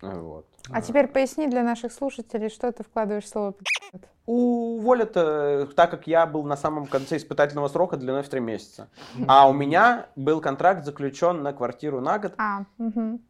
Вот. 0.00 0.46
А 0.70 0.80
теперь 0.80 1.08
поясни 1.08 1.46
для 1.46 1.62
наших 1.62 1.92
слушателей, 1.92 2.48
что 2.48 2.72
ты 2.72 2.82
вкладываешь 2.82 3.24
в 3.24 3.28
слово 3.28 3.52
«пи***т». 3.52 4.08
Уволят, 4.24 5.12
э, 5.16 5.66
так 5.76 5.90
как 5.90 6.06
я 6.06 6.24
был 6.24 6.44
на 6.44 6.56
самом 6.56 6.86
конце 6.86 7.18
испытательного 7.18 7.68
срока 7.68 7.98
длиной 7.98 8.22
в 8.22 8.28
три 8.30 8.40
месяца. 8.40 8.88
А 9.28 9.46
у 9.46 9.52
меня 9.52 10.06
был 10.16 10.40
контракт 10.40 10.86
заключен 10.86 11.42
на 11.42 11.52
квартиру 11.52 12.00
на 12.00 12.18
год 12.18 12.32
А, 12.38 12.64
мгм. 12.78 13.20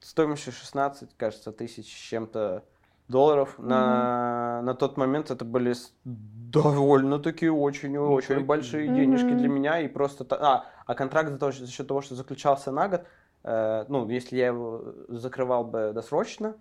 стоимостью 0.00 0.54
16, 0.54 1.14
кажется, 1.18 1.52
тысяч 1.52 1.94
с 1.94 2.08
чем-то 2.08 2.64
долларов. 3.08 3.54
На, 3.58 4.62
на 4.62 4.74
тот 4.74 4.96
момент 4.96 5.30
это 5.30 5.44
были 5.44 5.74
довольно-таки 6.04 7.48
очень 7.48 7.94
Ну, 7.94 8.12
очень 8.12 8.28
такие. 8.28 8.44
большие 8.44 8.88
денежки 8.88 9.32
для 9.34 9.48
меня. 9.48 9.80
И 9.80 9.88
просто... 9.88 10.26
А, 10.30 10.64
а 10.86 10.94
контракт 10.94 11.30
за, 11.30 11.38
то, 11.38 11.50
за 11.52 11.66
счет 11.66 11.86
того, 11.88 12.00
что 12.00 12.14
заключался 12.14 12.70
на 12.70 12.88
год, 12.88 13.02
э, 13.44 13.84
ну, 13.88 14.08
если 14.08 14.36
я 14.36 14.46
его 14.48 14.94
закрывал 15.08 15.64
бы 15.64 15.92
досрочно, 15.94 16.54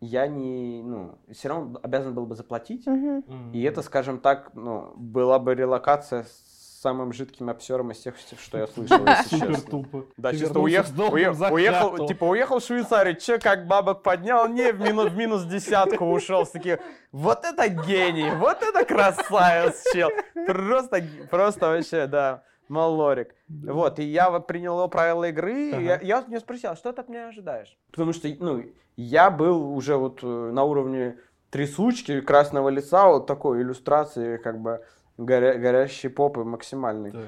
я 0.00 0.26
не... 0.26 0.82
Ну, 0.82 1.18
все 1.32 1.48
равно 1.48 1.80
обязан 1.82 2.14
был 2.14 2.26
бы 2.26 2.34
заплатить. 2.34 2.86
Мгм. 2.86 3.52
И 3.52 3.62
это, 3.62 3.82
скажем 3.82 4.18
так, 4.18 4.50
ну, 4.54 4.92
была 4.96 5.38
бы 5.38 5.54
релокация 5.54 6.24
с 6.24 6.55
самым 6.80 7.12
жидким 7.12 7.48
обсером 7.48 7.90
из 7.90 7.98
тех, 7.98 8.14
что 8.40 8.58
я 8.58 8.66
слышал, 8.66 9.04
если 9.06 9.38
честно. 9.40 9.70
тупо. 9.70 10.04
Да, 10.16 10.30
Ты 10.30 10.38
чисто 10.38 10.60
уехал, 10.60 11.90
хату. 11.90 12.06
типа 12.06 12.24
уехал 12.24 12.58
в 12.58 12.64
Швейцарию, 12.64 13.16
че 13.16 13.38
как 13.38 13.66
бабок 13.66 14.02
поднял, 14.02 14.48
не, 14.48 14.72
в 14.72 14.80
минус, 14.80 15.10
в 15.10 15.16
минус 15.16 15.44
десятку 15.44 16.04
ушел, 16.06 16.44
с 16.46 16.50
такие, 16.50 16.80
вот 17.12 17.44
это 17.44 17.68
гений, 17.68 18.30
вот 18.36 18.62
это 18.62 18.84
красавец, 18.84 19.82
чел, 19.92 20.10
просто, 20.46 21.02
просто 21.30 21.68
вообще, 21.68 22.06
да, 22.06 22.42
малорик. 22.68 23.34
Да. 23.48 23.72
Вот, 23.72 23.98
и 23.98 24.04
я 24.04 24.30
вот 24.30 24.46
принял 24.46 24.74
его 24.76 24.88
правила 24.88 25.24
игры, 25.28 25.70
и 25.70 25.72
Ага. 25.72 25.80
я, 25.82 26.00
я 26.00 26.16
вот 26.18 26.28
не 26.28 26.38
спросил, 26.40 26.70
а 26.70 26.76
что 26.76 26.92
ты 26.92 27.00
от 27.00 27.08
меня 27.08 27.28
ожидаешь? 27.28 27.76
Потому 27.90 28.12
что, 28.12 28.28
ну, 28.40 28.64
я 28.96 29.30
был 29.30 29.74
уже 29.74 29.96
вот 29.96 30.20
э, 30.22 30.26
на 30.26 30.64
уровне 30.64 31.16
трясучки, 31.50 32.20
красного 32.20 32.68
лица, 32.68 33.06
вот 33.08 33.26
такой 33.26 33.62
иллюстрации, 33.62 34.36
как 34.36 34.58
бы, 34.60 34.84
горя- 35.16 35.58
горящей 35.58 36.10
попы 36.10 36.44
максимальной. 36.44 37.10
Да. 37.10 37.26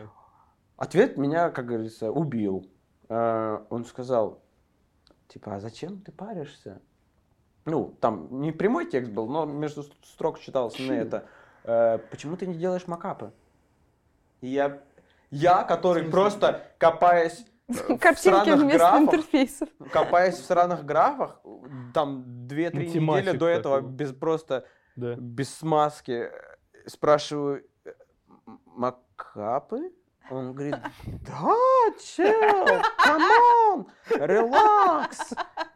Ответ 0.77 1.17
меня, 1.17 1.51
как 1.51 1.67
говорится, 1.67 2.11
убил. 2.11 2.67
Э, 3.09 3.61
Он 3.71 3.85
сказал, 3.85 4.43
типа, 5.29 5.57
а 5.57 5.61
зачем 5.61 6.01
ты 6.01 6.13
паришься? 6.13 6.81
Ну, 7.65 7.95
там 8.01 8.41
не 8.41 8.53
прямой 8.53 8.87
текст 8.87 9.11
был, 9.13 9.29
но 9.29 9.45
между 9.45 9.83
строк 10.05 10.39
читалось 10.41 10.79
на 10.79 10.93
это. 10.93 11.27
«Э, 11.65 11.99
Почему 12.11 12.37
ты 12.37 12.47
не 12.47 12.55
делаешь 12.55 12.87
макапы? 12.87 13.33
И 14.41 14.47
я, 14.49 14.81
я, 15.31 15.65
который 15.65 16.05
просто 16.05 16.63
копаясь 16.79 17.45
э, 17.69 17.73
в 17.73 17.99
Картинки 17.99 18.29
сраных 18.45 18.61
вместо 18.61 18.79
графах, 18.79 19.01
интерфейсов. 19.03 19.69
копаясь 19.93 20.37
в 20.39 20.45
сраных 20.45 20.87
графах, 20.87 21.41
там 21.93 22.25
2-3 22.49 22.73
недели 22.87 23.37
до 23.37 23.49
этого 23.49 23.77
такой. 23.79 23.91
без 23.93 24.13
просто 24.15 24.65
Да. 24.97 25.15
без 25.17 25.55
смазки. 25.55 26.31
Спрашиваю, 26.87 27.59
«Э, 27.59 27.61
м- 27.61 27.68
мокапы? 28.79 29.93
Он 30.31 30.53
говорит, 30.53 30.77
да, 31.27 31.55
чел, 32.01 32.83
come 32.99 33.50
on, 33.50 33.89
relax. 34.11 35.33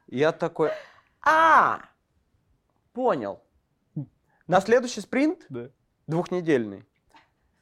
Я 0.06 0.32
такой, 0.32 0.70
а, 1.24 1.80
понял. 2.92 3.42
На 4.46 4.60
следующий 4.60 5.00
спринт, 5.00 5.46
Да. 5.48 5.70
двухнедельный, 6.06 6.86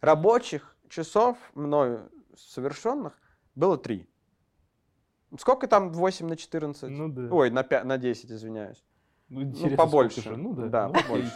рабочих 0.01 0.77
часов 0.89 1.39
мною 1.55 2.11
совершенных 2.37 3.17
было 3.55 3.79
три. 3.79 4.09
Сколько 5.39 5.69
там 5.69 5.93
8 5.93 6.27
на 6.27 6.37
14? 6.37 6.91
Ну 6.91 7.09
да. 7.09 7.29
Ой, 7.33 7.51
на, 7.51 7.63
5, 7.63 7.85
на 7.85 7.99
10, 7.99 8.33
извиняюсь. 8.33 8.83
Ну, 9.29 9.43
Ну, 9.43 9.77
побольше. 9.77 10.23
же? 10.23 10.37
Ну 10.37 10.55
да. 10.55 10.67
Да, 10.67 10.89
Ну, 10.89 10.95
побольше. 10.95 11.33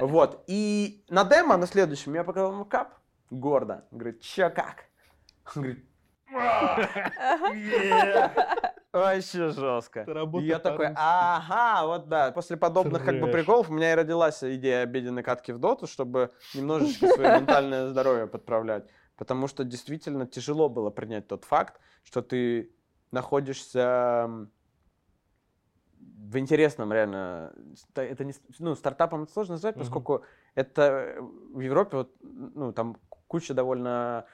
Вот. 0.00 0.42
И 0.48 1.04
на 1.08 1.22
демо, 1.24 1.56
на 1.56 1.68
следующем, 1.68 2.14
я 2.14 2.24
показал 2.24 2.52
ему 2.52 2.64
кап 2.64 2.97
гордо. 3.30 3.86
Говорит, 3.90 4.20
че 4.20 4.50
как? 4.50 4.86
Он 5.56 5.62
говорит, 5.62 5.84
Вообще 8.92 9.48
жестко. 9.50 10.06
Я 10.40 10.58
такой, 10.58 10.88
ага, 10.94 11.86
вот 11.86 12.08
да. 12.08 12.32
После 12.32 12.56
подобных 12.56 13.04
как 13.04 13.20
бы 13.20 13.28
приколов 13.28 13.70
у 13.70 13.74
меня 13.74 13.92
и 13.92 13.94
родилась 13.94 14.42
идея 14.42 14.82
обеденной 14.82 15.22
катки 15.22 15.52
в 15.52 15.58
доту, 15.58 15.86
чтобы 15.86 16.32
немножечко 16.54 17.08
свое 17.08 17.40
ментальное 17.40 17.88
здоровье 17.88 18.26
подправлять. 18.26 18.88
Потому 19.16 19.48
что 19.48 19.64
действительно 19.64 20.26
тяжело 20.26 20.68
было 20.68 20.90
принять 20.90 21.26
тот 21.28 21.44
факт, 21.44 21.80
что 22.04 22.22
ты 22.22 22.72
находишься 23.10 24.48
в 26.28 26.38
интересном 26.38 26.92
реально, 26.92 27.54
это 27.94 28.24
не, 28.24 28.34
ну, 28.58 28.74
стартапом 28.74 29.22
это 29.22 29.32
сложно 29.32 29.54
назвать, 29.54 29.76
поскольку 29.76 30.24
это 30.54 30.82
э, 30.82 31.20
в 31.20 31.60
Европе, 31.60 31.96
вот, 31.96 32.14
ну, 32.20 32.72
там 32.72 32.98
куча 33.28 33.54
довольно 33.54 34.24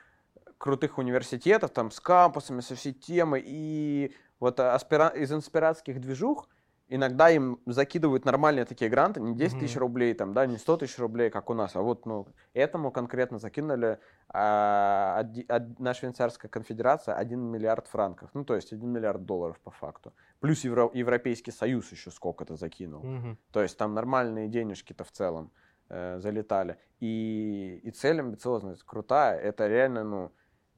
крутых 0.59 0.99
университетов, 0.99 1.71
там, 1.73 1.91
с 1.91 2.01
кампусами, 2.01 2.61
со 2.61 2.75
всей 2.75 2.93
темой, 2.95 3.43
и 3.45 4.15
вот 4.41 4.61
аспира- 4.61 5.15
из 5.15 5.31
инспиратских 5.33 6.01
движух 6.01 6.49
иногда 6.89 7.31
им 7.31 7.61
закидывают 7.67 8.25
нормальные 8.25 8.65
такие 8.67 8.91
гранты, 8.91 9.21
не 9.21 9.35
10 9.35 9.59
тысяч 9.59 9.75
Мгм. 9.75 9.81
рублей, 9.81 10.15
там, 10.15 10.33
да, 10.33 10.47
не 10.47 10.59
100 10.59 10.77
тысяч 10.77 10.99
рублей, 10.99 11.29
как 11.31 11.51
у 11.51 11.55
нас, 11.55 11.75
а 11.77 11.81
вот, 11.83 12.07
ну, 12.07 12.27
этому 12.55 12.91
конкретно 12.93 13.39
закинули 13.39 13.99
а, 14.37 15.23
од- 15.49 15.79
на 15.79 15.95
швейцарская 15.95 16.51
конфедерация 16.51 17.15
1 17.15 17.41
миллиард 17.41 17.87
франков, 17.89 18.31
ну, 18.35 18.45
то 18.45 18.55
есть 18.55 18.73
1 18.73 18.91
миллиард 18.91 19.25
долларов 19.25 19.59
по 19.61 19.71
факту. 19.71 20.13
Плюс 20.41 20.65
Евро- 20.65 20.91
Европейский 20.93 21.53
Союз 21.53 21.91
еще 21.93 22.11
сколько-то 22.11 22.57
закинул. 22.57 23.03
Мгм. 23.03 23.39
То 23.53 23.63
есть 23.63 23.77
там 23.79 23.95
нормальные 23.95 24.49
денежки-то 24.49 25.05
в 25.05 25.11
целом 25.11 25.51
э, 25.89 26.19
залетали. 26.21 26.79
И, 27.01 27.81
и 27.83 27.91
цель 27.91 28.21
амбициозная, 28.21 28.77
крутая. 28.87 29.39
Это 29.39 29.67
реально, 29.67 30.05
ну, 30.05 30.33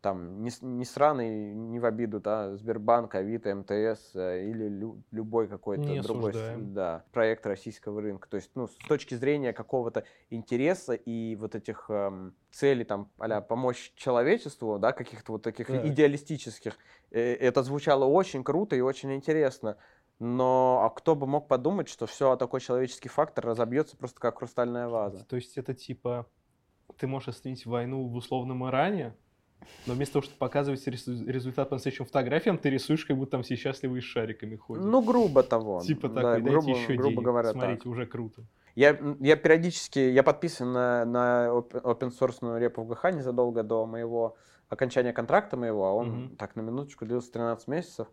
там, 0.06 0.42
не, 0.42 0.50
не 0.60 0.84
сраный, 0.84 1.52
не 1.52 1.80
в 1.80 1.84
обиду, 1.84 2.20
да, 2.20 2.56
Сбербанк, 2.56 3.14
Авито, 3.16 3.52
МТС 3.52 4.14
э, 4.14 4.44
или 4.48 4.68
лю- 4.68 5.02
любой 5.10 5.48
какой-то 5.48 6.00
другой 6.00 6.32
да, 6.56 7.04
проект 7.12 7.44
российского 7.44 8.00
рынка. 8.00 8.28
То 8.28 8.36
есть, 8.36 8.52
ну, 8.54 8.68
с 8.68 8.76
точки 8.76 9.16
зрения 9.16 9.52
какого-то 9.52 10.04
интереса 10.30 10.94
и 10.94 11.34
вот 11.34 11.56
этих 11.56 11.86
эм, 11.88 12.36
целей, 12.52 12.84
там, 12.84 13.10
а 13.18 13.40
помочь 13.40 13.94
человечеству, 13.96 14.78
да, 14.78 14.92
каких-то 14.92 15.32
вот 15.32 15.42
таких 15.42 15.66
Так. 15.66 15.84
идеалистических, 15.84 16.76
э, 17.10 17.34
это 17.34 17.64
звучало 17.64 18.04
очень 18.04 18.44
круто 18.44 18.76
и 18.76 18.80
очень 18.80 19.12
интересно. 19.12 19.76
Но 20.18 20.82
а 20.82 20.90
кто 20.90 21.14
бы 21.14 21.26
мог 21.26 21.46
подумать, 21.46 21.88
что 21.88 22.06
все 22.06 22.36
такой 22.36 22.60
человеческий 22.60 23.08
фактор 23.08 23.44
разобьется 23.46 23.96
просто 23.96 24.18
как 24.18 24.38
хрустальная 24.38 24.88
ваза. 24.88 25.24
То 25.24 25.36
есть 25.36 25.58
это 25.58 25.74
типа, 25.74 26.26
ты 26.98 27.06
можешь 27.06 27.28
остановить 27.28 27.66
войну 27.66 28.06
в 28.06 28.14
условном 28.14 28.66
Иране, 28.66 29.14
но 29.86 29.94
вместо 29.94 30.14
того, 30.14 30.22
чтобы 30.22 30.38
показывать 30.38 30.86
результат 30.86 31.68
по 31.68 31.76
настоящим 31.76 32.04
фотографиям, 32.04 32.58
ты 32.58 32.70
рисуешь, 32.70 33.04
как 33.04 33.16
будто 33.16 33.32
там 33.32 33.42
все 33.42 33.56
счастливые 33.56 34.00
с 34.00 34.04
шариками 34.04 34.56
ходят. 34.56 34.84
Ну, 34.84 35.02
грубо 35.02 35.42
того. 35.42 35.80
типа 35.80 36.08
да, 36.08 36.22
такой, 36.22 36.42
дайте 36.42 36.50
грубо, 36.50 36.70
еще 36.70 36.94
грубо 36.94 37.10
денег, 37.10 37.24
говоря, 37.24 37.52
смотрите, 37.52 37.82
так. 37.82 37.92
уже 37.92 38.06
круто. 38.06 38.42
Я, 38.74 38.98
я 39.20 39.36
периодически, 39.36 39.98
я 39.98 40.22
подписан 40.22 40.72
на, 40.72 41.04
на 41.04 41.48
open 41.48 42.12
source 42.18 42.58
репу 42.58 42.82
в 42.82 42.88
ГХ 42.88 43.04
незадолго 43.14 43.62
до 43.62 43.86
моего 43.86 44.36
окончания 44.68 45.12
контракта 45.12 45.56
моего, 45.56 45.86
а 45.86 45.92
он 45.92 46.08
Мгм. 46.08 46.36
так 46.36 46.56
на 46.56 46.60
минуточку 46.60 47.06
длился 47.06 47.32
13 47.32 47.68
месяцев. 47.68 48.08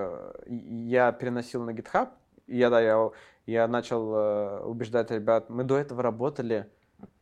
Э, 0.00 0.32
Я 0.46 1.12
переносил 1.12 1.62
на 1.64 1.70
GitHub, 1.70 2.10
я, 2.46 2.70
да, 2.70 2.80
я, 2.80 3.10
я 3.46 3.68
начал 3.68 4.14
э, 4.14 4.60
убеждать 4.64 5.10
ребят, 5.10 5.50
мы 5.50 5.64
до 5.64 5.76
этого 5.76 6.02
работали 6.02 6.66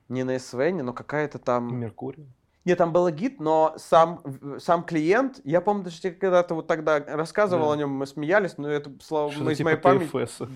не 0.08 0.24
на 0.24 0.36
SVN, 0.36 0.82
но 0.82 0.92
какая-то 0.92 1.38
там... 1.38 1.78
Меркурий. 1.78 2.28
Нет, 2.64 2.78
там 2.78 2.92
был 2.92 3.08
гид, 3.08 3.40
но 3.40 3.74
сам, 3.78 4.20
сам 4.58 4.84
клиент, 4.84 5.40
я 5.44 5.60
помню, 5.60 5.84
даже 5.84 6.00
тебе 6.00 6.12
когда-то 6.12 6.54
вот 6.54 6.66
тогда 6.66 6.98
рассказывал 6.98 7.68
Да. 7.68 7.72
о 7.72 7.76
нем, 7.76 7.90
мы 7.90 8.06
смеялись, 8.06 8.58
но 8.58 8.68
это, 8.68 8.90
слава 9.00 9.30
Что-то 9.30 9.44
ну, 9.44 9.50
из 9.52 9.56
типа 9.56 9.70
моей 9.70 9.78
памяти... 9.80 10.10
TFS. 10.12 10.48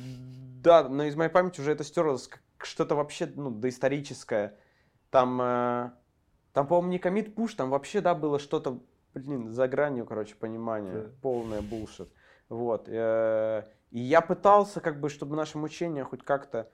Да, 0.63 0.89
но 0.89 1.05
из 1.05 1.17
моей 1.17 1.31
памяти 1.31 1.61
уже 1.61 1.73
это 1.73 1.85
стерлось, 1.85 2.29
что-то 2.59 2.95
вообще, 2.95 3.31
ну, 3.35 3.51
доисторическое. 3.51 4.57
Там, 5.11 5.41
э, 5.41 5.91
там, 6.53 6.67
по-моему, 6.67 6.93
не 6.93 6.99
комит 6.99 7.35
пуш, 7.35 7.55
там 7.55 7.71
вообще, 7.71 8.01
да, 8.01 8.15
было 8.15 8.39
что-то, 8.39 8.81
блин, 9.15 9.51
за 9.51 9.69
гранью, 9.69 10.07
короче, 10.07 10.35
понимания. 10.35 10.93
Да. 11.03 11.11
Полное 11.21 11.63
булшит. 11.63 12.13
Вот. 12.49 12.89
э, 12.89 13.65
и 13.91 14.01
я 14.01 14.21
пытался, 14.21 14.81
как 14.81 15.01
бы, 15.01 15.09
чтобы 15.09 15.37
наше 15.37 15.59
мучение 15.59 16.05
хоть 16.05 16.23
как-то 16.23 16.71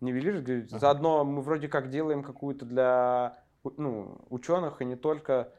нивелировать. 0.00 0.70
Ага. 0.70 0.78
Заодно 0.78 1.24
мы 1.24 1.40
вроде 1.42 1.68
как 1.68 1.90
делаем 1.90 2.22
какую-то 2.22 2.64
для 2.64 3.38
ну, 3.76 4.18
ученых 4.28 4.82
и 4.82 4.84
не 4.84 4.96
только 4.96 5.52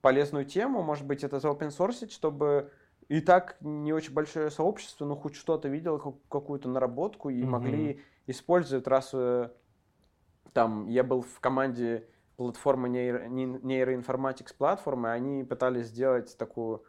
полезную 0.00 0.46
тему, 0.46 0.82
может 0.82 1.06
быть, 1.06 1.24
это 1.24 1.36
open 1.36 1.68
source, 1.68 2.08
чтобы 2.10 2.72
и 3.08 3.20
так 3.20 3.56
не 3.60 3.92
очень 3.92 4.14
большое 4.14 4.50
сообщество, 4.50 5.04
но 5.04 5.16
хоть 5.16 5.34
что-то 5.34 5.68
видело, 5.68 5.98
как- 5.98 6.26
какую-то 6.28 6.68
наработку 6.68 7.28
и 7.28 7.42
Мгм. 7.42 7.50
могли 7.50 8.00
использовать, 8.26 8.86
раз 8.86 9.10
э, 9.12 9.50
там 10.52 10.86
я 10.88 11.04
был 11.04 11.22
в 11.22 11.40
команде 11.40 12.08
платформы 12.40 12.88
нейро, 12.88 13.28
не- 13.28 13.44
нейроинформатикс 13.44 14.54
платформы, 14.54 15.10
они 15.10 15.44
пытались 15.44 15.88
сделать 15.88 16.38
такую 16.38 16.82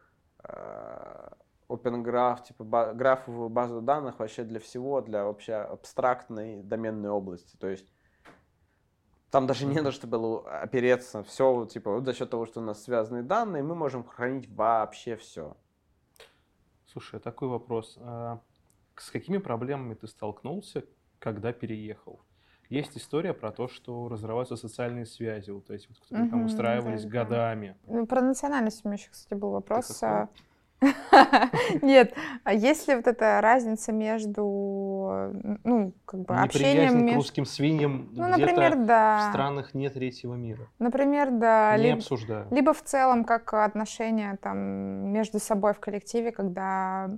э, 0.45 1.29
Open 1.67 2.05
Graph, 2.05 2.43
типа 2.47 2.63
ба- 2.63 2.93
графовую 2.93 3.49
базу 3.49 3.81
данных 3.81 4.19
вообще 4.19 4.45
для 4.45 4.61
всего, 4.61 5.01
для 5.01 5.25
вообще 5.25 5.55
абстрактной 5.55 6.63
доменной 6.63 7.09
области. 7.09 7.57
То 7.57 7.67
есть 7.67 7.91
там 9.29 9.45
даже 9.45 9.65
не 9.65 9.81
на 9.81 9.91
что 9.91 10.07
было 10.07 10.61
опереться. 10.61 11.21
Все, 11.23 11.65
типа, 11.65 11.95
вот 11.95 12.05
за 12.05 12.13
счет 12.13 12.29
того, 12.29 12.45
что 12.45 12.61
у 12.61 12.63
нас 12.63 12.83
связанные 12.83 13.23
данные, 13.23 13.61
мы 13.61 13.75
можем 13.75 14.05
хранить 14.05 14.49
вообще 14.49 15.17
все. 15.17 15.57
Слушай, 16.85 17.19
такой 17.19 17.49
вопрос. 17.49 17.97
А 17.99 18.39
с 18.95 19.11
какими 19.11 19.37
проблемами 19.37 19.95
ты 19.95 20.07
столкнулся, 20.07 20.85
когда 21.19 21.51
переехал? 21.51 22.21
Есть 22.71 22.97
история 22.97 23.33
про 23.33 23.51
то, 23.51 23.67
что 23.67 24.07
разрываются 24.07 24.55
социальные 24.55 25.05
связи, 25.05 25.49
вот 25.51 25.69
эти 25.69 25.89
вот, 25.89 25.97
которые 25.99 26.29
там 26.29 26.39
Мгм, 26.39 26.45
устраивались 26.47 27.03
да, 27.03 27.09
да. 27.09 27.19
годами. 27.25 27.75
Ну, 27.85 28.05
про 28.07 28.21
национальность 28.21 28.85
у 28.85 28.87
меня 28.87 28.95
еще, 28.97 29.09
кстати, 29.11 29.37
был 29.37 29.51
вопрос. 29.51 30.01
а. 30.01 30.29
Нет, 31.81 32.13
а 32.45 32.53
есть 32.53 32.87
ли 32.87 32.95
вот 32.95 33.05
эта 33.07 33.39
разница 33.41 33.91
между, 33.91 35.31
ну, 35.65 35.93
как 36.05 36.21
бы 36.21 36.33
общением 36.35 37.09
к 37.09 37.15
русским 37.15 37.45
свиньям 37.45 38.09
Ну, 38.13 38.27
например, 38.29 38.77
в 38.77 38.85
да. 38.85 39.29
странах 39.31 39.73
не 39.73 39.89
третьего 39.89 40.33
мира. 40.35 40.65
Например, 40.79 41.29
да. 41.29 41.75
Не 41.77 41.83
либо- 41.83 41.97
обсуждаю. 41.97 42.47
Либо 42.51 42.73
в 42.73 42.81
целом 42.83 43.25
как 43.25 43.53
отношения 43.53 44.37
там 44.41 44.57
между 45.11 45.39
собой 45.39 45.73
в 45.73 45.79
коллективе, 45.81 46.31
когда 46.31 47.11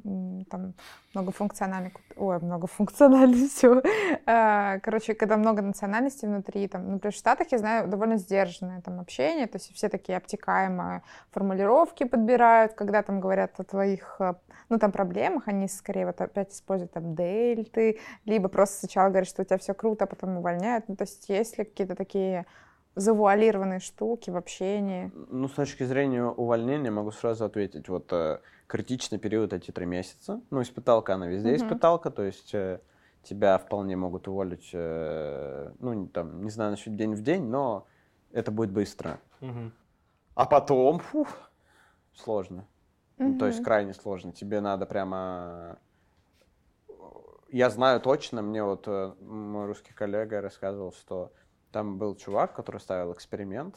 там 0.49 0.73
многофункциональный, 1.13 1.93
ой, 2.15 2.39
многофункциональный 2.39 3.47
все. 3.49 3.81
Короче, 4.25 5.13
когда 5.13 5.37
много 5.37 5.61
национальностей 5.61 6.27
внутри, 6.27 6.67
там, 6.67 6.91
например, 6.91 7.13
в 7.13 7.17
Штатах 7.17 7.51
я 7.51 7.57
знаю 7.57 7.87
довольно 7.87 8.17
сдержанное 8.17 8.81
там 8.81 8.99
общение, 8.99 9.47
то 9.47 9.57
есть 9.57 9.73
все 9.73 9.89
такие 9.89 10.17
обтекаемые 10.17 11.03
формулировки 11.31 12.03
подбирают, 12.03 12.73
когда 12.73 13.03
там 13.03 13.19
говорят 13.19 13.59
о 13.59 13.63
твоих, 13.63 14.15
э, 14.19 14.33
ну 14.69 14.79
там 14.79 14.91
проблемах, 14.91 15.47
они 15.47 15.67
скорее 15.67 16.05
вот 16.05 16.19
опять 16.21 16.51
используют 16.51 16.93
там 16.93 17.15
дельты, 17.15 17.99
либо 18.25 18.49
просто 18.49 18.79
сначала 18.79 19.09
говорят, 19.09 19.27
что 19.27 19.41
у 19.41 19.45
тебя 19.45 19.57
все 19.57 19.73
круто, 19.73 20.05
а 20.05 20.07
потом 20.07 20.37
увольняют. 20.37 20.87
Ну 20.87 20.95
то 20.95 21.03
есть 21.03 21.29
есть 21.29 21.57
ли 21.57 21.63
какие-то 21.63 21.95
такие 21.95 22.45
завуалированные 22.95 23.79
штуки 23.79 24.29
в 24.29 24.37
общении? 24.37 25.11
Ну, 25.29 25.47
с 25.47 25.53
точки 25.53 25.83
зрения 25.83 26.23
увольнения 26.23 26.91
могу 26.91 27.11
сразу 27.11 27.45
ответить. 27.45 27.89
Вот 27.89 28.11
э, 28.13 28.39
критичный 28.73 29.19
период 29.19 29.53
эти 29.53 29.69
три 29.69 29.85
месяца. 29.85 30.41
Ну, 30.49 30.63
испыталка, 30.63 31.13
она 31.13 31.27
везде 31.27 31.49
Мгм. 31.49 31.57
испыталка, 31.57 32.09
то 32.09 32.23
есть 32.23 32.55
э, 32.55 32.79
тебя 33.21 33.59
вполне 33.59 33.95
могут 33.95 34.27
уволить, 34.27 34.71
э, 34.73 35.71
ну, 35.77 36.07
там, 36.07 36.43
не 36.43 36.49
знаю 36.49 36.71
насчет 36.71 36.95
день 36.95 37.13
в 37.13 37.21
день, 37.21 37.43
но 37.43 37.85
это 38.31 38.49
будет 38.49 38.71
быстро. 38.71 39.19
Мгм. 39.41 39.73
А 40.33 40.45
потом, 40.47 40.97
фух, 40.97 41.51
сложно. 42.15 42.65
Ну, 43.19 43.37
то 43.37 43.45
есть 43.45 43.63
крайне 43.63 43.93
сложно. 43.93 44.31
Тебе 44.31 44.59
надо 44.59 44.87
прямо... 44.87 45.77
Я 47.49 47.69
знаю 47.69 48.01
точно, 48.01 48.41
мне 48.41 48.63
вот 48.63 48.87
э, 48.87 49.13
мой 49.21 49.67
русский 49.67 49.93
коллега 49.93 50.41
рассказывал, 50.41 50.93
что 50.93 51.31
там 51.71 51.99
был 51.99 52.15
чувак, 52.15 52.55
который 52.55 52.81
ставил 52.81 53.13
эксперимент, 53.13 53.75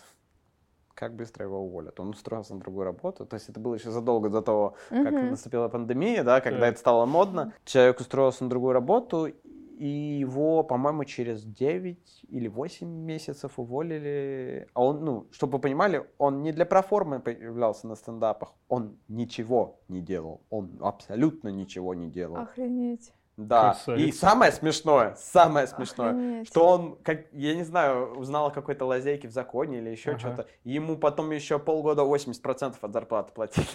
как 0.97 1.15
быстро 1.15 1.45
его 1.45 1.61
уволят. 1.61 2.01
Он 2.01 2.09
устроился 2.09 2.55
на 2.55 2.61
другую 2.61 2.85
работу. 2.87 3.27
То 3.27 3.35
есть 3.35 3.49
это 3.51 3.61
было 3.61 3.75
еще 3.75 3.91
задолго 3.91 4.31
до 4.31 4.41
того, 4.41 4.75
как 4.89 5.13
Мгм. 5.13 5.31
наступила 5.31 5.69
пандемия, 5.69 6.25
да, 6.25 6.41
когда 6.41 6.61
Так. 6.61 6.71
это 6.71 6.79
стало 6.81 7.07
модно. 7.07 7.53
Человек 7.65 8.01
устроился 8.01 8.45
на 8.45 8.51
другую 8.51 8.73
работу, 8.73 9.27
и 9.27 9.87
его, 9.87 10.63
по-моему, 10.63 11.05
через 11.05 11.45
9 11.45 12.25
или 12.29 12.49
8 12.49 12.89
месяцев 12.89 13.59
уволили. 13.59 14.67
А 14.73 14.83
он, 14.83 15.05
ну, 15.05 15.27
чтобы 15.33 15.55
вы 15.55 15.59
понимали, 15.61 16.07
он 16.17 16.41
не 16.43 16.53
для 16.53 16.65
проформы 16.65 17.21
появлялся 17.21 17.87
на 17.87 17.95
стендапах, 17.95 18.55
он 18.69 18.97
ничего 19.09 19.79
не 19.89 20.01
делал. 20.01 20.41
Он 20.49 20.79
абсолютно 20.81 21.49
ничего 21.51 21.93
не 21.95 22.09
делал. 22.09 22.39
Охренеть. 22.39 23.13
Да. 23.37 23.73
Красавец. 23.73 24.01
И 24.01 24.13
самое 24.13 24.51
смешное, 24.51 25.15
самое 25.19 25.67
смешное, 25.67 26.11
Охренеть. 26.11 26.49
что 26.49 26.67
он, 26.67 26.97
как, 27.03 27.27
я 27.33 27.55
не 27.55 27.65
знаю, 27.65 28.15
узнал 28.17 28.47
о 28.47 28.51
какой-то 28.51 28.87
лазейке 28.87 29.29
в 29.29 29.33
законе 29.33 29.79
или 29.79 29.91
еще 29.91 30.13
Ага. 30.13 30.19
что-то, 30.19 30.47
и 30.65 30.73
ему 30.73 30.97
потом 30.97 31.31
еще 31.33 31.59
полгода 31.59 32.03
80% 32.03 32.77
от 32.81 32.93
зарплаты 32.93 33.33
платили. 33.33 33.67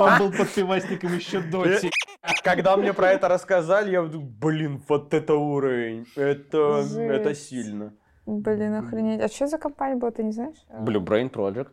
Он 0.00 0.18
был 0.18 0.32
подпивасником 0.36 1.14
еще 1.14 1.40
до 1.40 1.64
Э. 1.64 1.78
Когда 2.42 2.76
мне 2.76 2.92
про 2.92 3.10
это 3.12 3.28
рассказали, 3.28 3.90
я 3.90 4.02
думаю, 4.02 4.28
блин, 4.40 4.82
вот 4.88 5.12
это 5.14 5.34
уровень, 5.34 6.06
это, 6.16 6.82
это 6.98 7.34
сильно. 7.34 7.92
Блин, 8.26 8.74
охренеть. 8.74 9.20
А 9.20 9.28
что 9.28 9.46
за 9.46 9.58
компания 9.58 9.96
была, 9.96 10.10
ты 10.10 10.24
не 10.24 10.32
знаешь? 10.32 10.56
Blue 10.70 11.04
Brain 11.04 11.30
Project, 11.30 11.68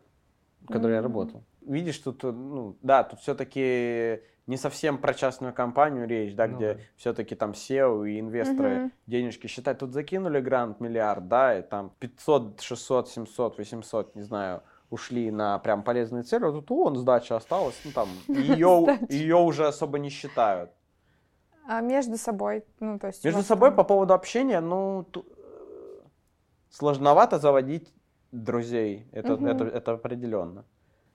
в 0.62 0.68
которой 0.72 0.96
я 0.96 1.02
работал. 1.02 1.44
Видишь, 1.62 1.98
тут, 2.00 2.24
э, 2.26 2.32
ну, 2.32 2.76
да, 2.82 3.04
тут 3.04 3.20
все-таки 3.22 4.20
не 4.52 4.58
совсем 4.58 4.98
про 4.98 5.14
частную 5.14 5.54
компанию 5.54 6.06
речь, 6.06 6.36
да, 6.36 6.46
Ну 6.48 6.58
где 6.58 6.74
да. 6.74 6.80
все-таки 6.98 7.36
там 7.36 7.52
SEO 7.52 8.06
и 8.10 8.20
инвесторы 8.20 8.70
Мгм. 8.70 8.92
денежки 9.08 9.48
считают. 9.48 9.80
Тут 9.80 9.94
закинули 9.94 10.42
грант 10.42 10.82
миллиард, 10.82 11.28
да, 11.30 11.60
и 11.60 11.62
там 11.62 11.90
500, 12.00 12.60
600, 12.60 13.08
700, 13.10 13.58
800, 13.58 14.16
не 14.16 14.24
знаю, 14.24 14.62
ушли 14.90 15.32
на 15.32 15.58
прям 15.60 15.84
полезные 15.84 16.24
цели, 16.24 16.44
а 16.46 16.52
тут 16.52 16.70
вон 16.70 16.98
сдача 16.98 17.38
осталась, 17.38 17.80
ну 17.86 17.92
там, 17.92 18.10
ее, 18.28 19.00
ее 19.10 19.38
уже 19.38 19.68
особо 19.68 20.00
не 20.00 20.10
считают. 20.10 20.70
А 21.68 21.80
между 21.82 22.18
собой, 22.18 22.64
ну, 22.82 23.00
то 23.00 23.08
есть... 23.08 23.24
Между 23.24 23.44
собой 23.44 23.70
там- 23.70 23.78
по 23.78 23.84
поводу 23.86 24.14
общения, 24.14 24.60
ну, 24.62 25.06
ту- 25.12 25.26
э, 25.30 26.02
сложновато 26.70 27.40
заводить 27.40 27.94
друзей, 28.34 29.08
это, 29.14 29.34
это, 29.34 29.64
это 29.64 29.92
определенно. 29.94 30.66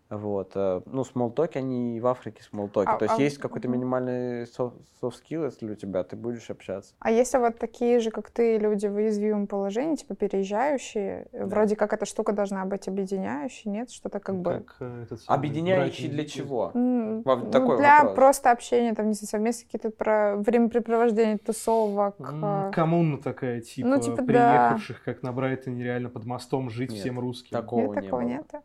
Вот. 0.08 0.52
э, 0.54 0.82
Ну, 0.86 1.04
смолтоки, 1.04 1.58
они 1.58 1.96
и 1.96 2.00
в 2.00 2.06
Африке 2.06 2.42
смолтоки. 2.42 2.88
А- 2.88 2.96
То 2.96 3.04
есть 3.06 3.18
а- 3.18 3.22
есть 3.22 3.38
какой-то 3.38 3.68
минимальный 3.68 4.44
soft 4.44 4.74
skill, 5.02 5.44
если 5.46 5.70
у 5.70 5.74
тебя, 5.74 6.04
ты 6.04 6.14
будешь 6.16 6.48
общаться. 6.50 6.94
А 7.00 7.10
если 7.10 7.38
вот 7.38 7.58
такие 7.58 7.98
же, 8.00 8.10
как 8.10 8.30
ты, 8.30 8.56
люди 8.58 8.86
в 8.86 8.94
уязвимом 8.94 9.46
положении, 9.46 9.96
типа 9.96 10.14
переезжающие, 10.14 11.26
вроде 11.32 11.76
как 11.76 11.92
эта 11.92 12.06
штука 12.06 12.32
должна 12.32 12.64
быть 12.64 12.86
объединяющей, 12.88 13.70
нет? 13.70 13.90
Что-то 13.90 14.20
как 14.20 14.36
бы... 14.36 14.64
Как, 14.66 14.76
э, 14.80 15.02
этот 15.04 15.20
Объединяющий 15.26 16.08
для 16.08 16.24
чего? 16.24 16.70
Во- 16.72 17.36
ну, 17.36 17.50
такой 17.50 17.78
для 17.78 17.98
вопрос. 17.98 18.14
просто 18.14 18.50
общения, 18.52 18.94
там, 18.94 19.08
не 19.08 19.14
знаю, 19.14 19.28
совместные 19.28 19.66
какие-то 19.66 19.90
про 19.90 20.36
времяпрепровождения, 20.36 21.38
тусовок. 21.38 22.14
А, 22.20 22.70
Коммуна 22.70 23.18
такая, 23.18 23.60
типа, 23.60 23.88
Ну, 23.88 24.00
типа, 24.00 24.16
да. 24.18 24.24
приехавших, 24.24 25.02
как 25.02 25.22
на 25.22 25.32
Брайтоне, 25.32 25.82
реально 25.82 26.10
под 26.10 26.24
мостом 26.26 26.70
жить 26.70 26.90
Нет, 26.90 27.00
всем 27.00 27.18
русским. 27.18 27.50
такого 27.56 27.80
Нет, 27.80 27.88
не 27.90 27.94
такого 28.02 28.20
было. 28.20 28.28
нет. 28.28 28.46
Да. 28.52 28.62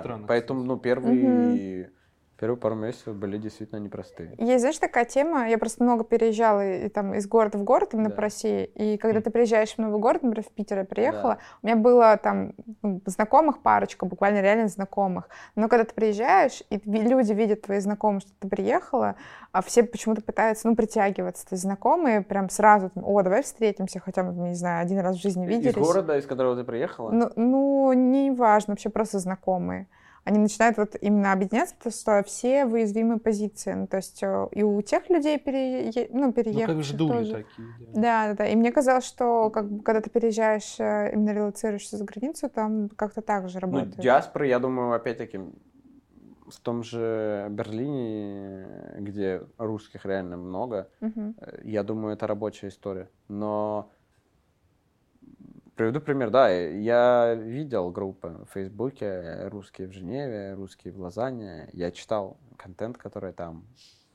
Странно, 0.00 0.26
Поэтому, 0.26 0.60
кстати. 0.60 0.68
ну, 0.68 0.78
первые, 0.78 1.92
первые 2.38 2.58
пару 2.58 2.74
месяцев 2.74 3.14
были 3.14 3.38
действительно 3.38 3.78
непростые. 3.78 4.34
Есть, 4.38 4.60
знаешь, 4.60 4.78
такая 4.78 5.04
тема, 5.04 5.48
я 5.48 5.58
просто 5.58 5.82
много 5.82 6.04
переезжала 6.04 6.66
и, 6.66 6.88
там 6.88 7.14
из 7.14 7.26
города 7.26 7.58
в 7.58 7.64
город 7.64 7.90
именно 7.94 8.08
Да. 8.10 8.16
по 8.16 8.22
России, 8.22 8.64
и 8.64 8.96
когда 8.96 9.20
ты 9.20 9.30
приезжаешь 9.30 9.74
в 9.74 9.78
новый 9.78 10.00
город, 10.00 10.22
например, 10.22 10.44
в 10.44 10.52
Питер 10.52 10.78
я 10.78 10.84
приехала, 10.84 11.34
Да. 11.34 11.38
у 11.62 11.66
меня 11.66 11.76
было 11.76 12.16
там 12.16 12.52
ну, 12.82 13.00
знакомых 13.06 13.62
парочка, 13.62 14.06
буквально 14.06 14.40
реально 14.40 14.68
знакомых, 14.68 15.28
но 15.54 15.68
когда 15.68 15.84
ты 15.84 15.94
приезжаешь, 15.94 16.62
и 16.70 16.80
люди 16.84 17.32
видят 17.32 17.62
твои 17.62 17.78
знакомые, 17.78 18.20
что 18.20 18.30
ты 18.40 18.48
приехала, 18.48 19.16
а 19.52 19.62
все 19.62 19.84
почему-то 19.84 20.22
пытаются, 20.22 20.68
ну, 20.68 20.74
притягиваться, 20.76 21.46
то 21.46 21.54
есть 21.54 21.62
знакомые 21.62 22.22
прям 22.22 22.50
сразу, 22.50 22.90
о, 22.96 23.22
давай 23.22 23.42
встретимся, 23.42 24.00
хотя 24.00 24.24
мы, 24.24 24.48
не 24.48 24.54
знаю, 24.54 24.82
один 24.82 24.98
раз 24.98 25.16
в 25.16 25.22
жизни 25.22 25.46
виделись. 25.46 25.76
Из 25.76 25.80
города, 25.80 26.18
из 26.18 26.26
которого 26.26 26.56
ты 26.56 26.64
приехала? 26.64 27.10
Ну, 27.10 27.30
ну, 27.36 27.92
не 27.92 28.30
важно, 28.30 28.72
вообще 28.72 28.88
просто 28.90 29.18
знакомые. 29.18 29.86
Они 30.24 30.38
начинают 30.38 30.78
вот 30.78 30.96
именно 31.00 31.32
объединяться, 31.32 31.74
потому 31.76 31.92
что 31.92 32.22
все 32.26 32.64
в 32.64 32.72
уязвимой 32.72 33.18
позиции. 33.18 33.72
Ну, 33.74 33.86
то 33.86 33.98
есть 33.98 34.22
э, 34.22 34.48
и 34.52 34.62
у 34.62 34.80
тех 34.80 35.10
людей, 35.10 35.38
перее... 35.38 36.08
ну, 36.10 36.26
Ну, 36.26 36.32
переехавших 36.32 36.76
как 36.76 36.82
ждули 36.84 37.12
тоже. 37.18 37.32
такие. 37.32 37.68
да. 37.92 38.00
Да, 38.00 38.26
да, 38.28 38.34
да. 38.34 38.46
И 38.46 38.56
мне 38.56 38.72
казалось, 38.72 39.04
что 39.04 39.50
как 39.50 39.70
бы, 39.70 39.82
когда 39.82 40.00
ты 40.00 40.08
переезжаешь, 40.08 40.76
э, 40.78 41.10
именно 41.12 41.30
релацируешься 41.30 41.98
за 41.98 42.04
границу, 42.04 42.48
там 42.48 42.88
как-то 42.96 43.20
так 43.20 43.48
же 43.50 43.56
Ну, 43.56 43.60
работает. 43.60 43.98
диаспоры, 44.00 44.46
я 44.48 44.58
думаю, 44.58 44.92
опять-таки, 44.94 45.40
в 46.48 46.60
том 46.60 46.82
же 46.82 47.46
Берлине, 47.50 48.66
где 48.98 49.42
русских 49.58 50.04
реально 50.06 50.36
много, 50.38 50.88
э, 51.00 51.32
я 51.64 51.82
думаю, 51.82 52.14
это 52.14 52.26
рабочая 52.26 52.68
история. 52.68 53.08
Но 53.28 53.90
приведу 55.76 56.00
пример, 56.00 56.30
да, 56.30 56.48
я 56.50 57.34
видел 57.34 57.90
группы 57.90 58.28
в 58.48 58.52
Фейсбуке, 58.54 59.48
русские 59.48 59.88
в 59.88 59.92
Женеве, 59.92 60.54
русские 60.54 60.92
в 60.92 61.00
Лозанне, 61.00 61.68
я 61.72 61.90
читал 61.90 62.36
контент, 62.56 62.96
который 62.98 63.32
там. 63.32 63.64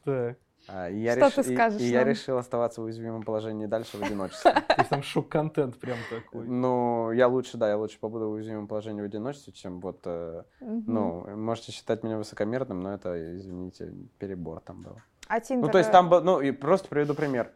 Так. 0.03 0.38
А, 0.68 0.89
И 0.89 0.99
я, 0.99 1.14
Что 1.16 1.26
реш- 1.28 1.43
ты 1.43 1.51
и- 1.51 1.55
скажешь 1.55 1.82
и 1.82 1.86
я 1.86 1.99
нам? 1.99 2.10
решил 2.10 2.38
оставаться 2.38 2.82
в 2.82 2.84
уязвимом 2.84 3.24
положении 3.24 3.66
дальше 3.66 3.97
в 3.97 4.03
одиночестве. 4.03 4.51
То 4.68 4.76
есть 4.78 4.89
там 4.89 5.01
шок-контент 5.01 5.80
прям 5.80 5.97
такой. 6.10 6.45
Ну, 6.47 7.12
я 7.12 7.28
лучше, 7.28 7.57
да, 7.57 7.70
я 7.70 7.78
лучше 7.78 7.97
побуду 7.99 8.30
в 8.30 8.34
уязвимом 8.34 8.68
положении 8.68 9.01
в 9.01 9.05
одиночестве, 9.05 9.53
чем 9.53 9.80
вот 9.80 10.01
э. 10.05 10.43
Ну, 10.60 11.26
можете 11.38 11.72
считать 11.72 12.03
меня 12.03 12.18
высокомерным, 12.18 12.82
но 12.82 12.93
это, 12.93 13.36
извините, 13.38 13.93
перебор 14.20 14.60
там 14.60 14.84
был. 14.84 14.97
а 15.28 15.39
Тиндер, 15.39 15.66
Ну, 15.66 15.72
то 15.72 15.78
есть 15.80 15.89
э, 15.89 15.93
там 15.93 16.10
был, 16.10 16.22
ну, 16.22 16.39
и 16.41 16.51
просто 16.51 16.88
приведу 16.89 17.14
пример. 17.16 17.51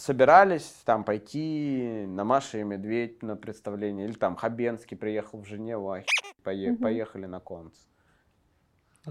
Э, 0.00 0.02
Собирались 0.02 0.82
там 0.84 1.04
пойти 1.04 2.04
на 2.06 2.24
Маша 2.24 2.58
и 2.58 2.62
Медведь 2.62 3.22
на 3.22 3.36
представление, 3.36 4.06
или 4.06 4.14
там 4.14 4.36
Хабенский 4.36 4.96
приехал 4.96 5.40
в 5.40 5.46
Женеву, 5.46 5.90
а 5.90 6.02
пое- 6.44 6.72
Мгм. 6.72 6.82
поехали 6.82 7.26
на 7.26 7.40
конц. 7.40 7.74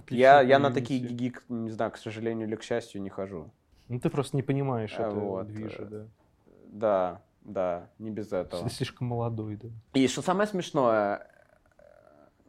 Я, 0.09 0.41
я 0.41 0.59
на 0.59 0.71
такие 0.71 0.99
гиги, 0.99 1.33
не 1.49 1.71
знаю, 1.71 1.91
к 1.91 1.97
сожалению 1.97 2.47
или 2.47 2.55
к 2.55 2.63
счастью, 2.63 3.01
не 3.01 3.09
хожу. 3.09 3.51
Ну, 3.87 3.99
ты 3.99 4.09
просто 4.09 4.35
не 4.37 4.43
понимаешь 4.43 4.95
А, 4.97 5.07
этого 5.09 5.25
вот, 5.37 5.47
движа, 5.47 5.83
э, 5.83 5.85
да. 5.85 6.07
Да, 6.71 7.21
да, 7.41 7.89
не 7.99 8.11
без 8.11 8.31
этого. 8.31 8.63
Ты 8.63 8.69
слишком 8.69 9.07
молодой, 9.07 9.55
да. 9.55 9.69
И 9.93 10.07
что 10.07 10.21
самое 10.21 10.47
смешное, 10.47 11.27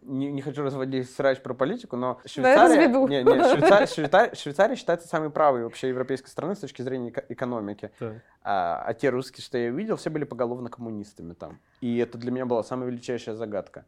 не, 0.02 0.30
не 0.32 0.42
хочу 0.42 0.62
разводить 0.62 1.10
срач 1.10 1.40
про 1.40 1.54
политику, 1.54 1.96
но 1.96 2.20
Швейцария, 2.24 2.76
разведу. 2.86 3.06
не, 3.08 3.22
не, 3.22 3.30
Швейцария, 3.56 3.86
Швейцария- 3.86 4.34
Швейцария 4.34 4.76
считается 4.76 5.08
самой 5.08 5.30
правой 5.30 5.64
вообще 5.64 5.88
европейской 5.88 6.28
страной 6.28 6.56
с 6.56 6.60
точки 6.60 6.82
зрения 6.82 7.10
эко- 7.10 7.24
экономики. 7.28 7.90
Так. 7.98 8.22
А, 8.42 8.82
а 8.86 8.94
те 8.94 9.10
русские, 9.10 9.44
что 9.44 9.58
я 9.58 9.70
видел, 9.70 9.96
все 9.96 10.10
были 10.10 10.24
поголовно 10.24 10.68
коммунистами 10.70 11.34
там. 11.34 11.60
И 11.80 11.98
это 11.98 12.18
для 12.18 12.30
меня 12.30 12.46
была 12.46 12.62
самая 12.62 12.88
величайшая 12.90 13.34
загадка. 13.34 13.84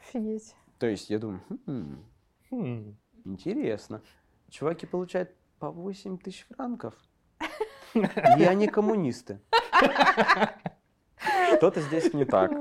Офигеть. 0.00 0.54
То 0.78 0.86
есть 0.86 1.08
я 1.10 1.18
думаю, 1.18 1.40
«Хм, 1.66 2.04
Хм. 2.50 2.96
интересно. 3.24 4.02
Чуваки 4.50 4.86
получают 4.86 5.30
по 5.58 5.70
8 5.70 6.18
тысяч 6.18 6.46
франков. 6.54 6.94
И 7.94 8.44
они 8.44 8.68
коммунисты. 8.68 9.40
Что-то 11.56 11.80
здесь 11.80 12.12
не 12.12 12.24
так. 12.24 12.52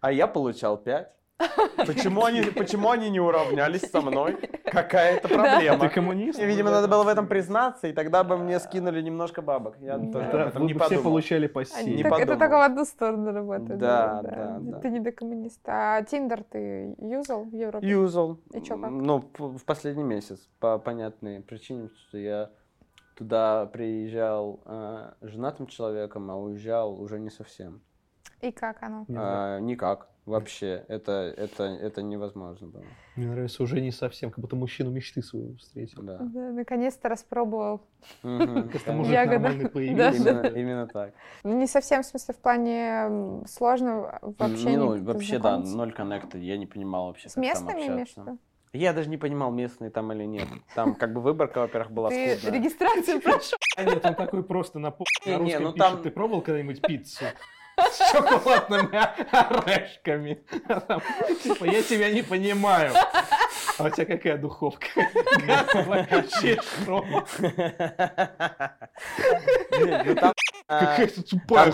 А 0.00 0.12
я 0.12 0.26
получал 0.26 0.78
5. 0.78 1.12
Почему 1.86 2.24
они, 2.24 2.42
почему 2.42 2.90
они 2.90 3.10
не 3.10 3.20
уравнялись 3.20 3.82
со 3.90 4.00
мной? 4.00 4.36
Какая-то 4.64 5.28
проблема. 5.28 5.78
Ты 5.80 5.88
коммунист? 5.88 6.38
И, 6.38 6.44
видимо, 6.44 6.70
надо 6.70 6.88
было 6.88 7.04
в 7.04 7.08
этом 7.08 7.26
признаться, 7.26 7.88
и 7.88 7.92
тогда 7.92 8.24
бы 8.24 8.36
мне 8.36 8.60
скинули 8.60 9.00
немножко 9.02 9.42
бабок. 9.42 9.76
Я 9.80 9.98
Да. 9.98 10.12
тоже 10.12 10.30
Да, 10.32 10.42
об 10.42 10.48
этом 10.48 10.62
вы 10.62 10.66
не 10.68 10.74
бы 10.74 10.80
все 10.80 10.88
подумал. 10.90 11.04
получали 11.04 11.46
по 11.46 11.60
А, 11.60 11.82
Не 11.82 12.02
так- 12.02 12.12
это 12.12 12.20
подумал. 12.20 12.38
только 12.38 12.56
в 12.58 12.60
одну 12.62 12.84
сторону 12.84 13.32
работает. 13.32 13.78
Да, 13.78 14.20
да, 14.22 14.58
да. 14.60 14.78
Ты 14.80 14.90
не 14.90 15.00
до 15.00 15.12
коммуниста. 15.12 15.72
А 15.96 16.02
Тиндер 16.02 16.44
ты 16.44 16.94
юзал 16.98 17.44
в 17.44 17.54
Европе? 17.54 17.86
Юзал. 17.88 18.38
И 18.52 18.60
чё, 18.62 18.78
как? 18.78 18.90
Ну, 18.90 19.24
в 19.38 19.64
последний 19.64 20.04
месяц, 20.04 20.48
по 20.60 20.78
понятной 20.78 21.40
причине, 21.40 21.88
что 22.08 22.18
я 22.18 22.50
туда 23.16 23.66
приезжал 23.66 24.60
э, 24.66 25.12
женатым 25.22 25.66
человеком, 25.66 26.30
а 26.30 26.36
уезжал 26.36 27.00
уже 27.00 27.18
не 27.18 27.30
совсем. 27.30 27.80
И 28.40 28.52
как 28.52 28.82
оно? 28.82 29.04
А, 29.16 29.58
никак. 29.60 30.08
Вообще. 30.26 30.84
Это, 30.88 31.12
это, 31.36 31.64
это 31.64 32.02
невозможно 32.02 32.68
было. 32.68 32.84
Мне 33.16 33.26
нравится 33.26 33.62
уже 33.62 33.80
не 33.80 33.90
совсем, 33.90 34.30
как 34.30 34.40
будто 34.40 34.56
мужчину 34.56 34.90
мечты 34.90 35.22
своего 35.22 35.54
встретил. 35.56 36.02
Да. 36.02 36.18
Да, 36.20 36.50
наконец-то 36.52 37.08
распробовал. 37.08 37.82
Как-то 38.22 38.92
мужик 38.92 39.14
нормальный 39.14 39.68
появился. 39.68 40.46
Именно, 40.54 40.86
так. 40.86 41.14
Ну, 41.42 41.56
не 41.58 41.66
совсем, 41.66 42.02
в 42.02 42.06
смысле, 42.06 42.34
в 42.34 42.38
плане 42.38 43.44
сложно 43.46 44.18
в 44.22 44.42
общении. 44.42 44.70
Не, 44.70 44.76
ну, 44.76 45.04
вообще, 45.04 45.38
да, 45.38 45.58
ноль 45.58 45.92
коннекта. 45.92 46.38
Я 46.38 46.56
не 46.58 46.66
понимал 46.66 47.06
вообще, 47.08 47.28
С 47.28 47.34
там 47.34 47.42
местными 47.42 47.86
имеешь? 47.86 48.14
Я 48.72 48.92
даже 48.92 49.08
не 49.08 49.16
понимал, 49.16 49.50
местные 49.50 49.90
там 49.90 50.12
или 50.12 50.24
нет. 50.24 50.46
Там 50.76 50.94
как 50.94 51.12
бы 51.12 51.20
выборка, 51.20 51.58
во-первых, 51.58 51.90
была 51.90 52.08
Ты 52.10 52.36
скудная. 52.36 52.60
регистрацию 52.60 53.20
прошел? 53.20 53.58
Нет, 53.78 54.04
он 54.06 54.14
такой 54.14 54.44
просто 54.44 54.78
на, 54.78 54.94
Не, 55.26 55.36
на 55.38 55.42
не, 55.42 55.54
русском 55.56 55.62
ну 55.64 55.72
пишет, 55.72 55.90
там- 55.90 56.02
ты 56.02 56.10
пробовал 56.12 56.40
когда-нибудь 56.42 56.80
пиццу? 56.80 57.24
С 57.90 58.10
шоколадными 58.12 58.98
орешками. 59.32 60.42
Типа, 61.42 61.64
я 61.64 61.82
тебя 61.82 62.10
не 62.10 62.22
понимаю. 62.22 62.92
А 63.78 63.84
у 63.84 63.90
тебя 63.90 64.04
какая 64.16 64.36
духовка? 64.38 64.86
Газовая, 65.46 66.06
Какая-то 70.66 71.22
тупая 71.22 71.72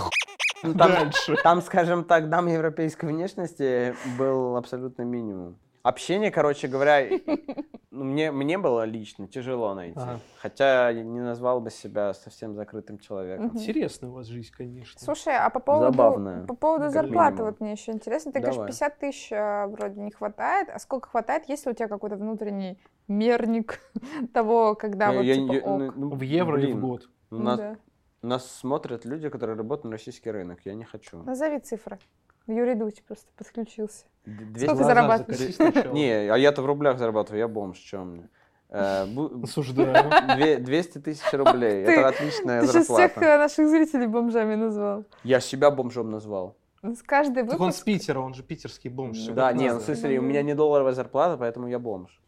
там- 0.62 0.74
Дальше. 0.74 1.36
Там, 1.42 1.60
скажем 1.62 2.04
так, 2.04 2.28
дам 2.28 2.46
европейской 2.46 3.06
внешности 3.06 3.94
был 4.18 4.56
абсолютно 4.56 5.02
минимум. 5.02 5.58
Общение, 5.90 6.32
короче 6.32 6.66
говоря, 6.66 7.00
и- 7.00 7.22
ну, 7.92 8.02
мне, 8.04 8.32
мне 8.32 8.58
было 8.58 8.82
лично 8.84 9.28
тяжело 9.28 9.72
найти. 9.74 9.96
Ага. 10.00 10.18
Хотя 10.38 10.90
я 10.90 11.04
не 11.04 11.20
назвал 11.20 11.60
бы 11.60 11.70
себя 11.70 12.12
совсем 12.12 12.54
закрытым 12.56 12.98
человеком. 12.98 13.46
Мгм. 13.46 13.58
Интересная 13.58 14.10
у 14.10 14.14
вас 14.14 14.26
жизнь, 14.26 14.50
конечно. 14.56 14.98
Слушай, 15.00 15.36
а 15.38 15.48
по 15.48 15.60
поводу, 15.60 15.92
Забавная, 15.92 16.44
по 16.44 16.56
поводу 16.56 16.88
зарплаты, 16.88 17.44
вот 17.44 17.60
мне 17.60 17.72
еще 17.72 17.92
интересно. 17.92 18.32
Ты 18.32 18.40
говоришь, 18.40 18.56
Давай. 18.56 18.68
50 18.72 18.98
тысяч 18.98 19.32
а, 19.32 19.68
вроде 19.68 20.00
не 20.00 20.10
хватает. 20.10 20.68
А 20.74 20.78
сколько 20.80 21.08
хватает, 21.08 21.44
если 21.48 21.70
у 21.70 21.72
тебя 21.72 21.86
какой-то 21.86 22.16
внутренний 22.16 22.80
мерник 23.06 23.80
того, 24.34 24.74
когда 24.74 25.12
Ну, 25.12 25.18
вот 25.18 25.22
я 25.22 25.34
типа 25.34 25.52
не- 25.52 25.60
ок? 25.60 25.66
ну, 25.78 25.92
ну, 25.94 26.16
В 26.16 26.20
евро 26.22 26.58
или 26.58 26.66
в 26.72 26.74
блин, 26.74 26.80
год? 26.80 27.08
Ну 27.30 27.38
Нас, 27.38 27.58
да. 27.60 27.76
нас 28.22 28.50
смотрят 28.50 29.04
люди, 29.04 29.28
которые 29.28 29.56
работают 29.56 29.84
на 29.84 29.90
российский 29.92 30.32
рынок. 30.32 30.58
Я 30.64 30.74
не 30.74 30.84
хочу. 30.84 31.22
Назови 31.22 31.60
цифры. 31.60 32.00
Юрий 32.46 32.74
Дудь 32.74 33.02
просто 33.06 33.26
подключился. 33.36 34.04
Д- 34.24 34.32
Сколько 34.34 34.52
200 34.54 34.66
ты 34.76 34.84
зарабатываешь? 34.84 35.54
сначала. 35.54 35.92
Не, 35.92 36.12
а 36.30 36.36
я-то 36.36 36.62
в 36.62 36.66
рублях 36.66 36.98
зарабатываю, 36.98 37.40
я 37.40 37.48
бомж, 37.48 37.78
чем 37.78 38.10
мне? 38.12 38.28
Э, 38.68 39.06
Осуждаю. 39.42 39.94
две- 40.36 40.58
200 40.58 40.98
тысяч 40.98 41.32
рублей, 41.32 41.84
это 41.84 42.08
отличная 42.08 42.60
Ты 42.62 42.66
сейчас 42.68 42.84
всех 42.84 42.96
зарплата. 42.96 43.38
наших 43.38 43.68
зрителей 43.68 44.06
бомжами 44.06 44.54
назвал. 44.56 45.04
Я 45.24 45.40
себя 45.40 45.70
бомжом 45.70 46.10
назвал. 46.10 46.56
С 46.82 47.02
каждый 47.02 47.42
Так 47.44 47.60
он 47.60 47.72
с 47.72 47.78
выпуск... 47.78 47.84
Питера, 47.84 48.20
он 48.20 48.34
же 48.34 48.42
питерский 48.42 48.90
бомж. 48.90 49.18
Да, 49.28 49.52
не, 49.52 49.72
ну, 49.72 49.80
смысле, 49.80 50.18
у 50.18 50.22
меня 50.22 50.42
не 50.42 50.54
долларовая 50.54 50.92
зарплата, 50.92 51.36
поэтому 51.36 51.66
я 51.68 51.78
бомж. 51.78 52.20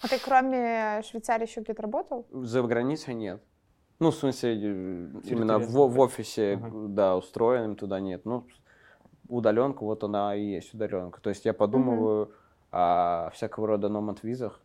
А 0.00 0.08
ты 0.08 0.18
кроме 0.22 1.02
Швейцарии 1.08 1.46
еще 1.48 1.60
где-то 1.62 1.82
работал? 1.82 2.26
За 2.30 2.62
границей 2.62 3.14
нет. 3.14 3.42
Ну, 3.98 4.10
в 4.10 4.14
смысле, 4.14 4.52
э, 4.54 5.08
именно 5.24 5.58
в, 5.58 5.70
в 5.72 5.98
офисе, 6.00 6.54
Ага. 6.62 6.70
да, 6.88 7.16
устроенным 7.16 7.76
туда 7.76 7.98
нет. 7.98 8.26
Ну, 8.26 8.46
удаленка, 9.28 9.84
вот 9.84 10.04
она 10.04 10.34
и 10.34 10.44
есть 10.44 10.74
удаленка. 10.74 11.20
То 11.20 11.30
есть 11.30 11.44
я 11.44 11.52
подумываю 11.52 12.32
о 12.70 13.30
всякого 13.32 13.66
рода 13.66 13.88
номад-визах, 13.88 14.60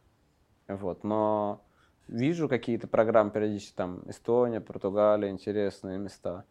вот, 0.68 1.04
но 1.04 1.62
вижу 2.08 2.50
какие-то 2.50 2.88
программы 2.88 3.32
периодически, 3.32 3.76
там, 3.76 4.02
Эстония, 4.08 4.62
Португалия, 4.62 5.30
интересные 5.30 5.98
места. 5.98 6.46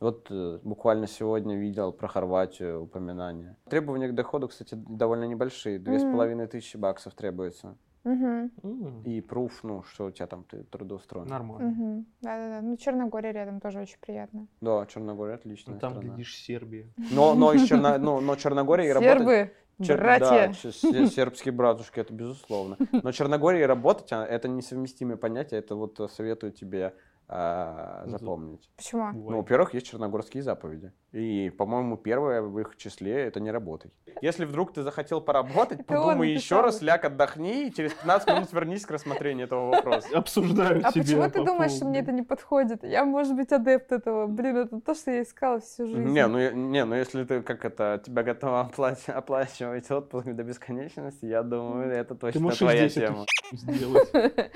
Вот 0.00 0.26
э, 0.30 0.58
буквально 0.62 1.06
сегодня 1.06 1.56
видел 1.56 1.92
про 1.92 2.08
Хорватию 2.08 2.82
упоминание. 2.82 3.56
Требования 3.68 4.08
к 4.08 4.14
доходу, 4.14 4.48
кстати, 4.48 4.74
довольно 4.74 5.24
небольшие. 5.24 5.78
Две 5.78 5.98
с 5.98 6.02
половиной 6.02 6.46
тысячи 6.46 6.76
баксов 6.76 7.14
требуется. 7.14 7.76
Угу. 8.04 9.02
И 9.04 9.20
пруф, 9.22 9.64
ну, 9.64 9.82
что 9.84 10.06
у 10.06 10.10
тебя 10.10 10.26
там 10.26 10.44
ты 10.44 10.62
трудоустроен. 10.64 11.26
Нормально. 11.26 11.70
Угу. 11.70 12.04
Да-да-да. 12.20 12.60
Ну, 12.60 12.76
Черногория 12.76 13.32
рядом 13.32 13.60
тоже 13.60 13.80
очень 13.80 13.98
приятно. 14.00 14.46
Да, 14.60 14.84
Черногория 14.86 15.34
отличная 15.34 15.74
Ну 15.74 15.80
там, 15.80 15.92
страна. 15.92 16.08
глядишь, 16.08 16.36
Сербия. 16.36 16.86
Но, 16.96 17.34
но, 17.34 17.52
из 17.54 17.66
Черно... 17.66 17.96
ну, 17.98 18.20
но 18.20 18.36
Черногория 18.36 18.92
работать... 18.92 19.18
Сербы, 19.18 19.52
Чер- 19.80 19.96
братья. 19.96 20.54
Да, 20.82 21.06
сербские 21.06 21.52
братушки, 21.52 21.98
это 21.98 22.12
безусловно. 22.12 22.76
Но 22.92 23.10
Черногория 23.12 23.66
работать, 23.66 24.12
а, 24.12 24.24
это 24.24 24.48
несовместимые 24.48 25.16
понятия, 25.16 25.56
это 25.56 25.74
вот 25.74 25.98
э, 25.98 26.08
советую 26.08 26.52
тебе 26.52 26.94
а, 27.26 28.04
запомнить. 28.06 28.68
Почему? 28.76 29.10
Ну, 29.12 29.38
во-первых, 29.38 29.74
есть 29.74 29.86
черногорские 29.86 30.42
заповеди. 30.42 30.92
И, 31.12 31.50
по-моему, 31.50 31.96
первое 31.96 32.42
в 32.42 32.58
их 32.58 32.76
числе 32.76 33.12
это 33.12 33.40
не 33.40 33.50
работай. 33.50 33.92
Если 34.20 34.44
вдруг 34.44 34.72
ты 34.72 34.82
захотел 34.82 35.20
поработать, 35.20 35.86
подумай 35.86 36.30
еще 36.30 36.60
раз, 36.60 36.82
ляг, 36.82 37.04
отдохни, 37.04 37.68
и 37.68 37.72
через 37.72 37.92
15 37.94 38.28
минут 38.28 38.52
вернись 38.52 38.84
к 38.84 38.90
рассмотрению 38.90 39.46
этого 39.46 39.70
вопроса. 39.70 40.08
Обсуждаю 40.14 40.80
А 40.84 40.90
почему 40.90 41.30
ты 41.30 41.44
думаешь, 41.44 41.72
что 41.72 41.84
мне 41.86 42.00
это 42.00 42.12
не 42.12 42.22
подходит? 42.22 42.82
Я, 42.82 43.04
может 43.04 43.34
быть, 43.36 43.52
адепт 43.52 43.92
этого. 43.92 44.26
Блин, 44.26 44.56
это 44.56 44.80
то, 44.80 44.94
что 44.94 45.10
я 45.10 45.22
искала 45.22 45.60
всю 45.60 45.86
жизнь. 45.86 46.02
Не, 46.02 46.26
ну, 46.26 46.50
не, 46.50 46.84
ну 46.84 46.94
если 46.94 47.24
ты 47.24 47.42
как 47.42 47.64
это, 47.64 48.02
тебя 48.04 48.22
готова 48.22 48.70
оплачивать, 49.06 49.90
отпуск 49.90 50.26
до 50.26 50.42
бесконечности, 50.42 51.26
я 51.26 51.42
думаю, 51.42 51.90
это 51.90 52.14
точно 52.14 52.50
твоя 52.50 52.88
тема. 52.88 53.24
это 53.52 53.56
сделать. 53.56 54.10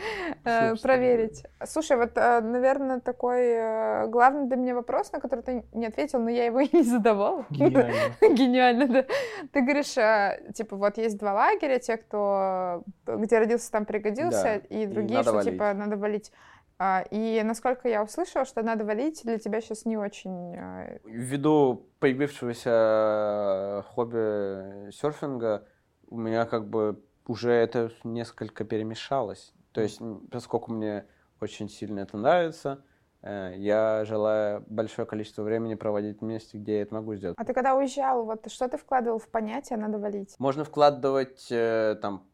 Э, 0.45 0.75
проверить. 0.77 1.45
Слушай, 1.65 1.97
вот, 1.97 2.13
наверное, 2.59 3.01
такой 3.01 3.41
э, 3.43 4.07
главный 4.09 4.47
для 4.49 4.57
меня 4.57 4.75
вопрос, 4.75 5.13
на 5.13 5.21
который 5.21 5.41
ты 5.43 5.65
не 5.73 5.87
ответил, 5.87 6.19
но 6.21 6.31
я 6.31 6.45
его 6.47 6.61
и 6.61 6.69
не 6.77 6.83
задавала. 6.83 7.45
Гениально. 7.51 8.15
Гениально, 8.35 8.87
да. 8.89 9.05
Ты 9.53 9.61
говоришь, 9.63 9.97
э, 9.97 10.51
типа, 10.55 10.77
вот 10.77 10.99
есть 10.99 11.19
два 11.19 11.33
лагеря, 11.35 11.79
те, 11.79 11.97
кто 11.97 12.83
где 13.07 13.39
родился, 13.39 13.71
там 13.71 13.85
пригодился, 13.87 14.43
Да, 14.43 14.57
и 14.57 14.83
и 14.83 14.87
другие, 14.87 15.19
надо 15.19 15.29
что, 15.31 15.37
валить. 15.39 15.53
типа, 15.53 15.73
надо 15.75 15.97
валить. 15.97 16.33
А, 16.81 17.05
И 17.11 17.43
насколько 17.43 17.89
я 17.89 18.03
услышала, 18.05 18.45
что 18.45 18.63
надо 18.63 18.85
валить, 18.85 19.23
для 19.25 19.39
тебя 19.39 19.61
сейчас 19.61 19.85
не 19.85 19.97
очень... 19.97 20.55
э, 20.57 20.99
Ввиду 21.05 21.87
появившегося 22.01 23.85
хобби 23.89 24.91
серфинга, 24.93 25.65
у 26.09 26.19
меня 26.19 26.45
как 26.47 26.69
бы 26.69 27.03
уже 27.27 27.53
это 27.53 27.91
несколько 28.05 28.65
перемешалось. 28.65 29.53
То 29.73 29.81
есть, 29.83 30.01
поскольку 30.31 30.73
мне 30.73 31.05
очень 31.41 31.69
сильно 31.69 32.01
это 32.01 32.17
нравится, 32.17 32.83
э, 33.23 33.55
я 33.57 34.05
желаю 34.05 34.65
большое 34.67 35.07
количество 35.07 35.43
времени 35.43 35.75
проводить 35.75 36.21
в 36.21 36.25
месте, 36.25 36.59
где 36.59 36.77
я 36.77 36.83
это 36.83 36.95
могу 36.95 37.15
сделать. 37.15 37.37
А 37.39 37.45
ты 37.45 37.53
когда 37.53 37.75
уезжал, 37.75 38.25
вот 38.25 38.51
что 38.51 38.69
ты 38.69 38.77
вкладывал 38.77 39.19
в 39.19 39.29
понятие 39.29 39.79
«надо 39.79 39.99
валить»? 39.99 40.35
Можно 40.39 40.65
вкладывать 40.65 41.47
э, 41.51 41.97
там 42.01 42.27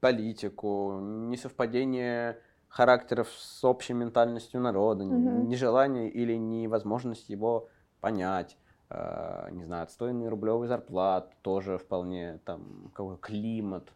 политику, 0.00 0.98
несовпадение 1.00 2.38
характеров 2.68 3.28
с 3.30 3.64
общей 3.64 3.92
ментальностью 3.92 4.60
народа, 4.60 5.04
Мгм. 5.04 5.48
нежелание 5.48 6.08
или 6.10 6.34
невозможность 6.34 7.28
его 7.28 7.68
понять. 8.00 8.56
Э, 8.90 9.48
не 9.50 9.64
знаю, 9.64 9.84
отстойный 9.84 10.28
рублевый 10.28 10.68
зарплат, 10.68 11.32
тоже 11.42 11.78
вполне 11.78 12.40
там 12.44 12.90
какой 12.94 13.16
климат. 13.18 13.92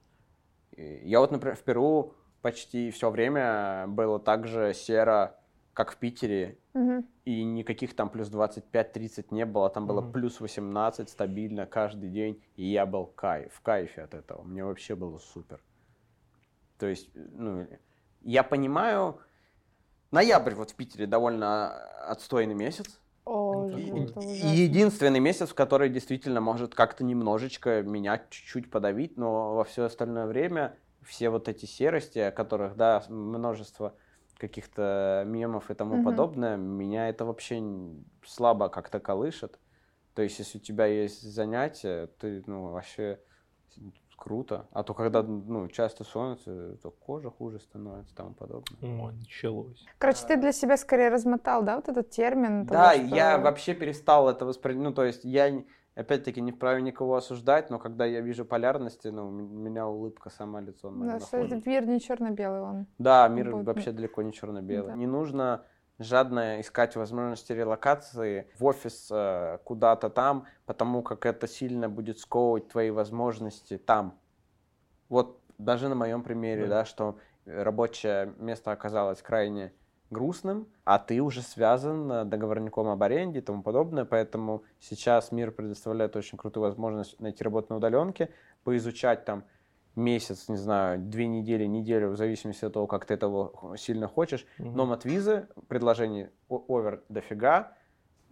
Я 0.76 1.20
вот, 1.20 1.30
например, 1.30 1.56
в 1.56 1.62
Перу 1.62 2.14
почти 2.47 2.92
все 2.92 3.11
время 3.11 3.86
было 3.88 4.20
так 4.20 4.47
же 4.47 4.72
серо, 4.72 5.34
как 5.74 5.90
в 5.90 5.97
Питере, 5.97 6.57
Мгм. 6.74 7.05
и 7.24 7.42
никаких 7.42 7.97
там 7.97 8.09
плюс 8.09 8.28
25-30 8.28 9.32
не 9.32 9.44
было, 9.44 9.68
там 9.68 9.88
было 9.88 10.01
Мгм. 10.01 10.12
плюс 10.12 10.40
18 10.40 11.09
стабильно 11.09 11.66
каждый 11.66 12.09
день, 12.09 12.40
и 12.55 12.64
я 12.64 12.86
был 12.86 13.07
кайф, 13.07 13.53
в 13.53 13.61
кайфе 13.62 14.03
от 14.03 14.14
этого, 14.14 14.44
мне 14.44 14.64
вообще 14.64 14.94
было 14.94 15.18
супер. 15.18 15.61
То 16.78 16.86
есть, 16.86 17.11
ну, 17.14 17.66
я 18.20 18.44
понимаю, 18.44 19.18
ноябрь 20.12 20.55
вот 20.55 20.70
в 20.70 20.76
Питере 20.76 21.09
довольно 21.09 21.74
отстойный 22.12 22.55
месяц, 22.55 23.01
О, 23.24 23.66
И- 23.76 24.47
единственный 24.47 25.18
месяц, 25.18 25.49
в 25.49 25.55
который 25.55 25.88
действительно 25.88 26.40
может 26.40 26.76
как-то 26.76 27.03
немножечко 27.03 27.82
меня 27.82 28.18
чуть-чуть 28.30 28.70
подавить, 28.70 29.16
но 29.16 29.57
во 29.57 29.64
все 29.64 29.82
остальное 29.82 30.26
время 30.26 30.76
все 31.07 31.30
вот 31.30 31.48
эти 31.48 31.66
серости, 31.66 32.18
о 32.18 32.32
которых, 32.32 32.76
да, 32.76 33.02
множество 33.09 33.94
каких-то 34.38 35.22
мемов 35.26 35.70
и 35.70 35.74
тому 35.74 35.96
Мгм. 35.96 36.04
подобное, 36.04 36.57
меня 36.57 37.09
это 37.09 37.24
вообще 37.24 37.62
слабо 38.24 38.68
как-то 38.68 39.00
колышет. 39.00 39.59
То 40.14 40.22
есть, 40.22 40.38
если 40.38 40.59
у 40.59 40.61
тебя 40.61 40.86
есть 40.86 41.22
занятия, 41.22 42.09
ты, 42.18 42.42
ну, 42.46 42.70
вообще 42.70 43.18
круто. 44.16 44.66
А 44.72 44.82
то, 44.82 44.94
когда, 44.94 45.22
ну, 45.22 45.68
часто 45.68 46.04
солнце, 46.04 46.76
то 46.82 46.90
кожа 46.90 47.30
хуже 47.30 47.61
становится 47.61 48.12
и 48.12 48.16
тому 48.16 48.34
подобное. 48.34 49.00
О, 49.00 49.11
началось. 49.12 49.84
Короче, 49.98 50.20
ты 50.26 50.36
для 50.36 50.52
себя 50.52 50.76
скорее 50.76 51.09
размотал, 51.09 51.62
да, 51.62 51.76
вот 51.76 51.88
этот 51.88 52.11
термин? 52.11 52.66
того, 52.66 52.78
Да, 52.78 52.92
что- 52.94 53.02
я 53.16 53.38
вообще 53.38 53.74
перестал 53.74 54.28
это 54.28 54.44
воспринимать. 54.46 54.88
Ну, 54.88 54.94
то 54.94 55.04
есть 55.04 55.24
я, 55.24 55.62
опять-таки, 55.97 56.40
не 56.40 56.53
вправе 56.53 56.82
никого 56.82 57.16
осуждать, 57.16 57.70
но 57.70 57.78
когда 57.78 58.05
я 58.05 58.20
вижу 58.20 58.44
полярности, 58.44 59.09
ну, 59.09 59.26
у 59.28 59.30
меня 59.30 59.88
улыбка 59.88 60.30
сама 60.30 60.61
лицо 60.61 60.90
на 60.90 61.07
Да, 61.07 61.12
находит. 61.14 61.66
мир 61.66 61.86
не 61.86 62.01
черно-белый 62.01 62.61
он. 62.61 62.86
Да, 62.99 63.26
мир 63.28 63.51
Вот, 63.51 63.64
вообще 63.64 63.92
далеко 63.92 64.22
не 64.22 64.32
черно-белый. 64.32 64.90
Да. 64.92 64.97
Не 64.97 65.07
нужно 65.07 65.64
жадно 65.99 66.61
искать 66.61 66.94
возможности 66.97 67.53
релокации 67.53 68.49
в 68.59 68.64
офис 68.66 69.09
э, 69.11 69.59
куда-то 69.64 70.11
там, 70.11 70.44
потому 70.66 71.03
как 71.03 71.24
это 71.24 71.49
сильно 71.49 71.88
будет 71.88 72.18
сковывать 72.18 72.68
твои 72.68 72.90
возможности 72.90 73.78
там. 73.78 74.18
Вот 75.09 75.40
даже 75.57 75.88
на 75.88 75.94
моем 75.94 76.22
примере, 76.22 76.64
Да. 76.66 76.80
да, 76.80 76.84
что 76.84 77.18
рабочее 77.47 78.34
место 78.38 78.70
оказалось 78.72 79.22
крайне 79.22 79.72
грустным, 80.11 80.68
а 80.84 80.98
ты 80.98 81.20
уже 81.20 81.42
связан 81.42 82.11
э, 82.11 82.24
договорником 82.24 82.88
об 82.88 83.02
аренде 83.02 83.40
и 83.40 83.42
тому 83.42 83.62
подобное, 83.62 84.04
поэтому 84.04 84.62
сейчас 84.80 85.32
мир 85.32 85.50
предоставляет 85.50 86.14
очень 86.16 86.38
крутую 86.38 86.64
возможность 86.64 87.20
найти 87.20 87.42
работу 87.42 87.68
на 87.70 87.76
удаленке, 87.78 88.30
поизучать 88.64 89.24
там 89.24 89.44
месяц, 89.96 90.48
не 90.48 90.57
знаю, 90.57 91.00
две 91.00 91.26
недели, 91.26 91.64
неделю, 91.64 92.11
в 92.11 92.16
зависимости 92.16 92.64
от 92.64 92.74
того, 92.74 92.86
как 92.86 93.07
ты 93.07 93.14
этого 93.14 93.76
сильно 93.76 94.07
хочешь. 94.07 94.46
Мгм. 94.59 94.76
Но 94.76 94.92
от 94.92 95.04
визы 95.04 95.48
предложений 95.68 96.28
овер 96.48 97.02
дофига. 97.09 97.72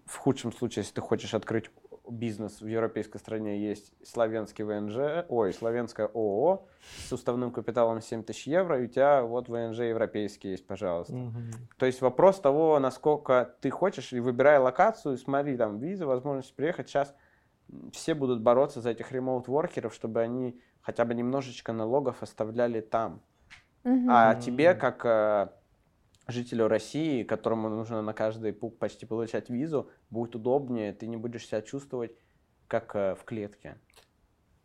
В 0.05 0.19
худшем 0.19 0.53
случае, 0.53 0.83
если 0.83 0.95
ты 0.95 1.01
хочешь 1.01 1.33
открыть 1.33 1.71
бизнес 2.09 2.61
в 2.61 2.67
европейской 2.67 3.19
стране, 3.19 3.59
есть 3.59 3.93
славянский 4.07 4.65
ВНЖ, 4.65 5.27
ой, 5.29 5.53
славянское 5.53 6.07
ООО 6.07 6.67
с 7.09 7.13
уставным 7.13 7.51
капиталом 7.51 8.01
7 8.01 8.23
тысяч 8.23 8.47
евро, 8.47 8.81
и 8.81 8.85
у 8.85 8.87
тебя 8.89 9.23
вот 9.23 9.49
ВНЖ 9.49 9.81
европейский 9.81 10.51
есть, 10.51 10.67
пожалуйста. 10.67 11.15
Мгм. 11.15 11.53
То 11.79 11.87
есть 11.87 12.01
вопрос 12.01 12.41
того, 12.41 12.79
насколько 12.79 13.55
ты 13.61 13.71
хочешь, 13.71 14.13
и 14.13 14.21
выбирай 14.21 14.59
локацию, 14.59 15.17
смотри, 15.17 15.57
там, 15.57 15.79
виза, 15.79 16.07
возможность 16.07 16.55
приехать. 16.55 16.89
Сейчас 16.89 17.15
все 17.93 18.15
будут 18.15 18.43
бороться 18.43 18.81
за 18.81 18.91
этих 18.91 19.11
ремоут-воркеров, 19.13 19.95
чтобы 19.95 20.21
они 20.21 20.61
хотя 20.83 21.05
бы 21.05 21.15
немножечко 21.15 21.73
налогов 21.73 22.23
оставляли 22.23 22.81
там. 22.81 23.23
Мгм. 23.85 24.09
А 24.11 24.35
тебе, 24.35 24.75
как 24.75 25.05
э, 25.05 25.49
жителю 26.27 26.69
России, 26.69 27.23
которому 27.23 27.69
нужно 27.69 28.03
на 28.03 28.13
каждый 28.13 28.53
пук 28.53 28.79
почти 28.79 29.07
получать 29.07 29.51
визу, 29.51 29.91
будет 30.11 30.37
удобнее, 30.37 30.93
ты 30.93 31.07
не 31.07 31.17
будешь 31.17 31.47
себя 31.47 31.63
чувствовать 31.63 32.13
как 32.69 32.95
э, 32.97 33.15
в 33.15 33.25
клетке, 33.25 33.77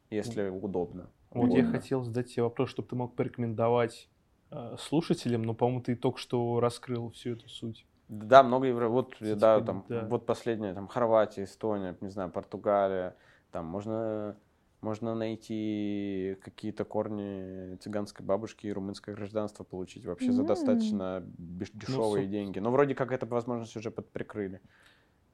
если 0.10 0.49
удобно. 0.49 1.10
Вот 1.32 1.51
я 1.51 1.64
Вот. 1.64 1.72
хотел 1.72 2.03
задать 2.03 2.34
тебе 2.34 2.43
вопрос, 2.43 2.70
чтобы 2.70 2.88
ты 2.88 2.95
мог 2.95 3.16
порекомендовать 3.16 4.10
э, 4.51 4.76
слушателям, 4.80 5.43
но, 5.43 5.53
по-моему, 5.53 5.82
ты 5.82 5.95
только 5.95 6.18
что 6.18 6.60
раскрыл 6.60 7.12
всю 7.12 7.32
эту 7.34 7.49
суть. 7.49 7.86
Да, 8.07 8.41
много 8.41 8.66
евро. 8.66 8.88
Вот, 8.88 9.14
Кстати, 9.14 9.38
да, 9.38 9.62
там, 9.62 9.86
да. 9.88 10.05
вот 10.05 10.26
последнее, 10.26 10.74
там, 10.74 10.88
Хорватия, 10.88 11.43
Эстония, 11.43 11.95
не 12.01 12.10
знаю, 12.10 12.32
Португалия. 12.32 13.16
Там 13.51 13.66
можно, 13.66 14.36
можно 14.82 15.14
найти 15.16 16.38
какие-то 16.42 16.86
корни 16.86 17.76
цыганской 17.78 18.26
бабушки 18.26 18.68
и 18.68 18.72
румынское 18.72 19.14
гражданство 19.16 19.64
получить 19.64 20.06
вообще 20.06 20.32
за 20.32 20.42
М. 20.42 20.48
достаточно 20.48 21.24
беш- 21.38 21.72
дешевые 21.74 22.26
соб- 22.26 22.30
деньги. 22.30 22.60
Но 22.60 22.72
вроде 22.72 22.96
как 22.96 23.12
эту 23.12 23.26
возможность 23.28 23.76
уже 23.76 23.92
подприкрыли. 23.92 24.62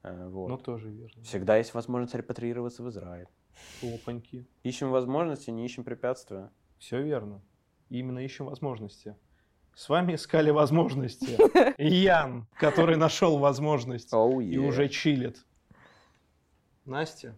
Э, 0.03 0.27
Вот. 0.29 0.49
Ну, 0.49 0.57
тоже 0.57 0.89
верно. 0.89 1.23
Всегда 1.23 1.57
есть 1.57 1.73
возможность 1.73 2.15
репатриироваться 2.15 2.83
в 2.83 2.89
Израиль. 2.89 3.27
Опаньки. 3.81 4.45
Ищем 4.63 4.89
возможности, 4.91 5.49
не 5.51 5.65
ищем 5.65 5.83
препятствия. 5.83 6.51
Все 6.79 7.01
верно. 7.01 7.41
Именно 7.89 8.19
ищем 8.19 8.45
возможности. 8.45 9.15
С 9.75 9.89
вами 9.89 10.15
искали 10.15 10.49
возможности. 10.51 11.37
Ян, 11.81 12.47
который 12.53 12.97
нашел 12.97 13.37
возможность 13.37 14.13
Оу, 14.13 14.41
и 14.41 14.57
уже 14.57 14.89
чилит. 14.89 15.45
Настя 16.85 17.37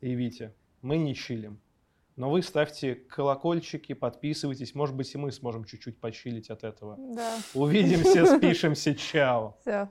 и 0.00 0.14
Витя, 0.14 0.52
мы 0.82 0.96
не 0.98 1.14
чилим. 1.14 1.60
Но 2.16 2.30
вы 2.30 2.42
ставьте 2.42 2.96
колокольчики, 2.96 3.92
подписывайтесь. 3.92 4.74
Может 4.74 4.96
быть, 4.96 5.14
и 5.14 5.18
мы 5.18 5.30
сможем 5.30 5.64
чуть-чуть 5.64 6.00
почилить 6.00 6.50
от 6.50 6.64
этого. 6.64 6.96
Да, 7.14 7.38
Увидимся, 7.54 8.26
спишемся. 8.38 8.94
Чао. 8.94 9.56
все. 9.60 9.88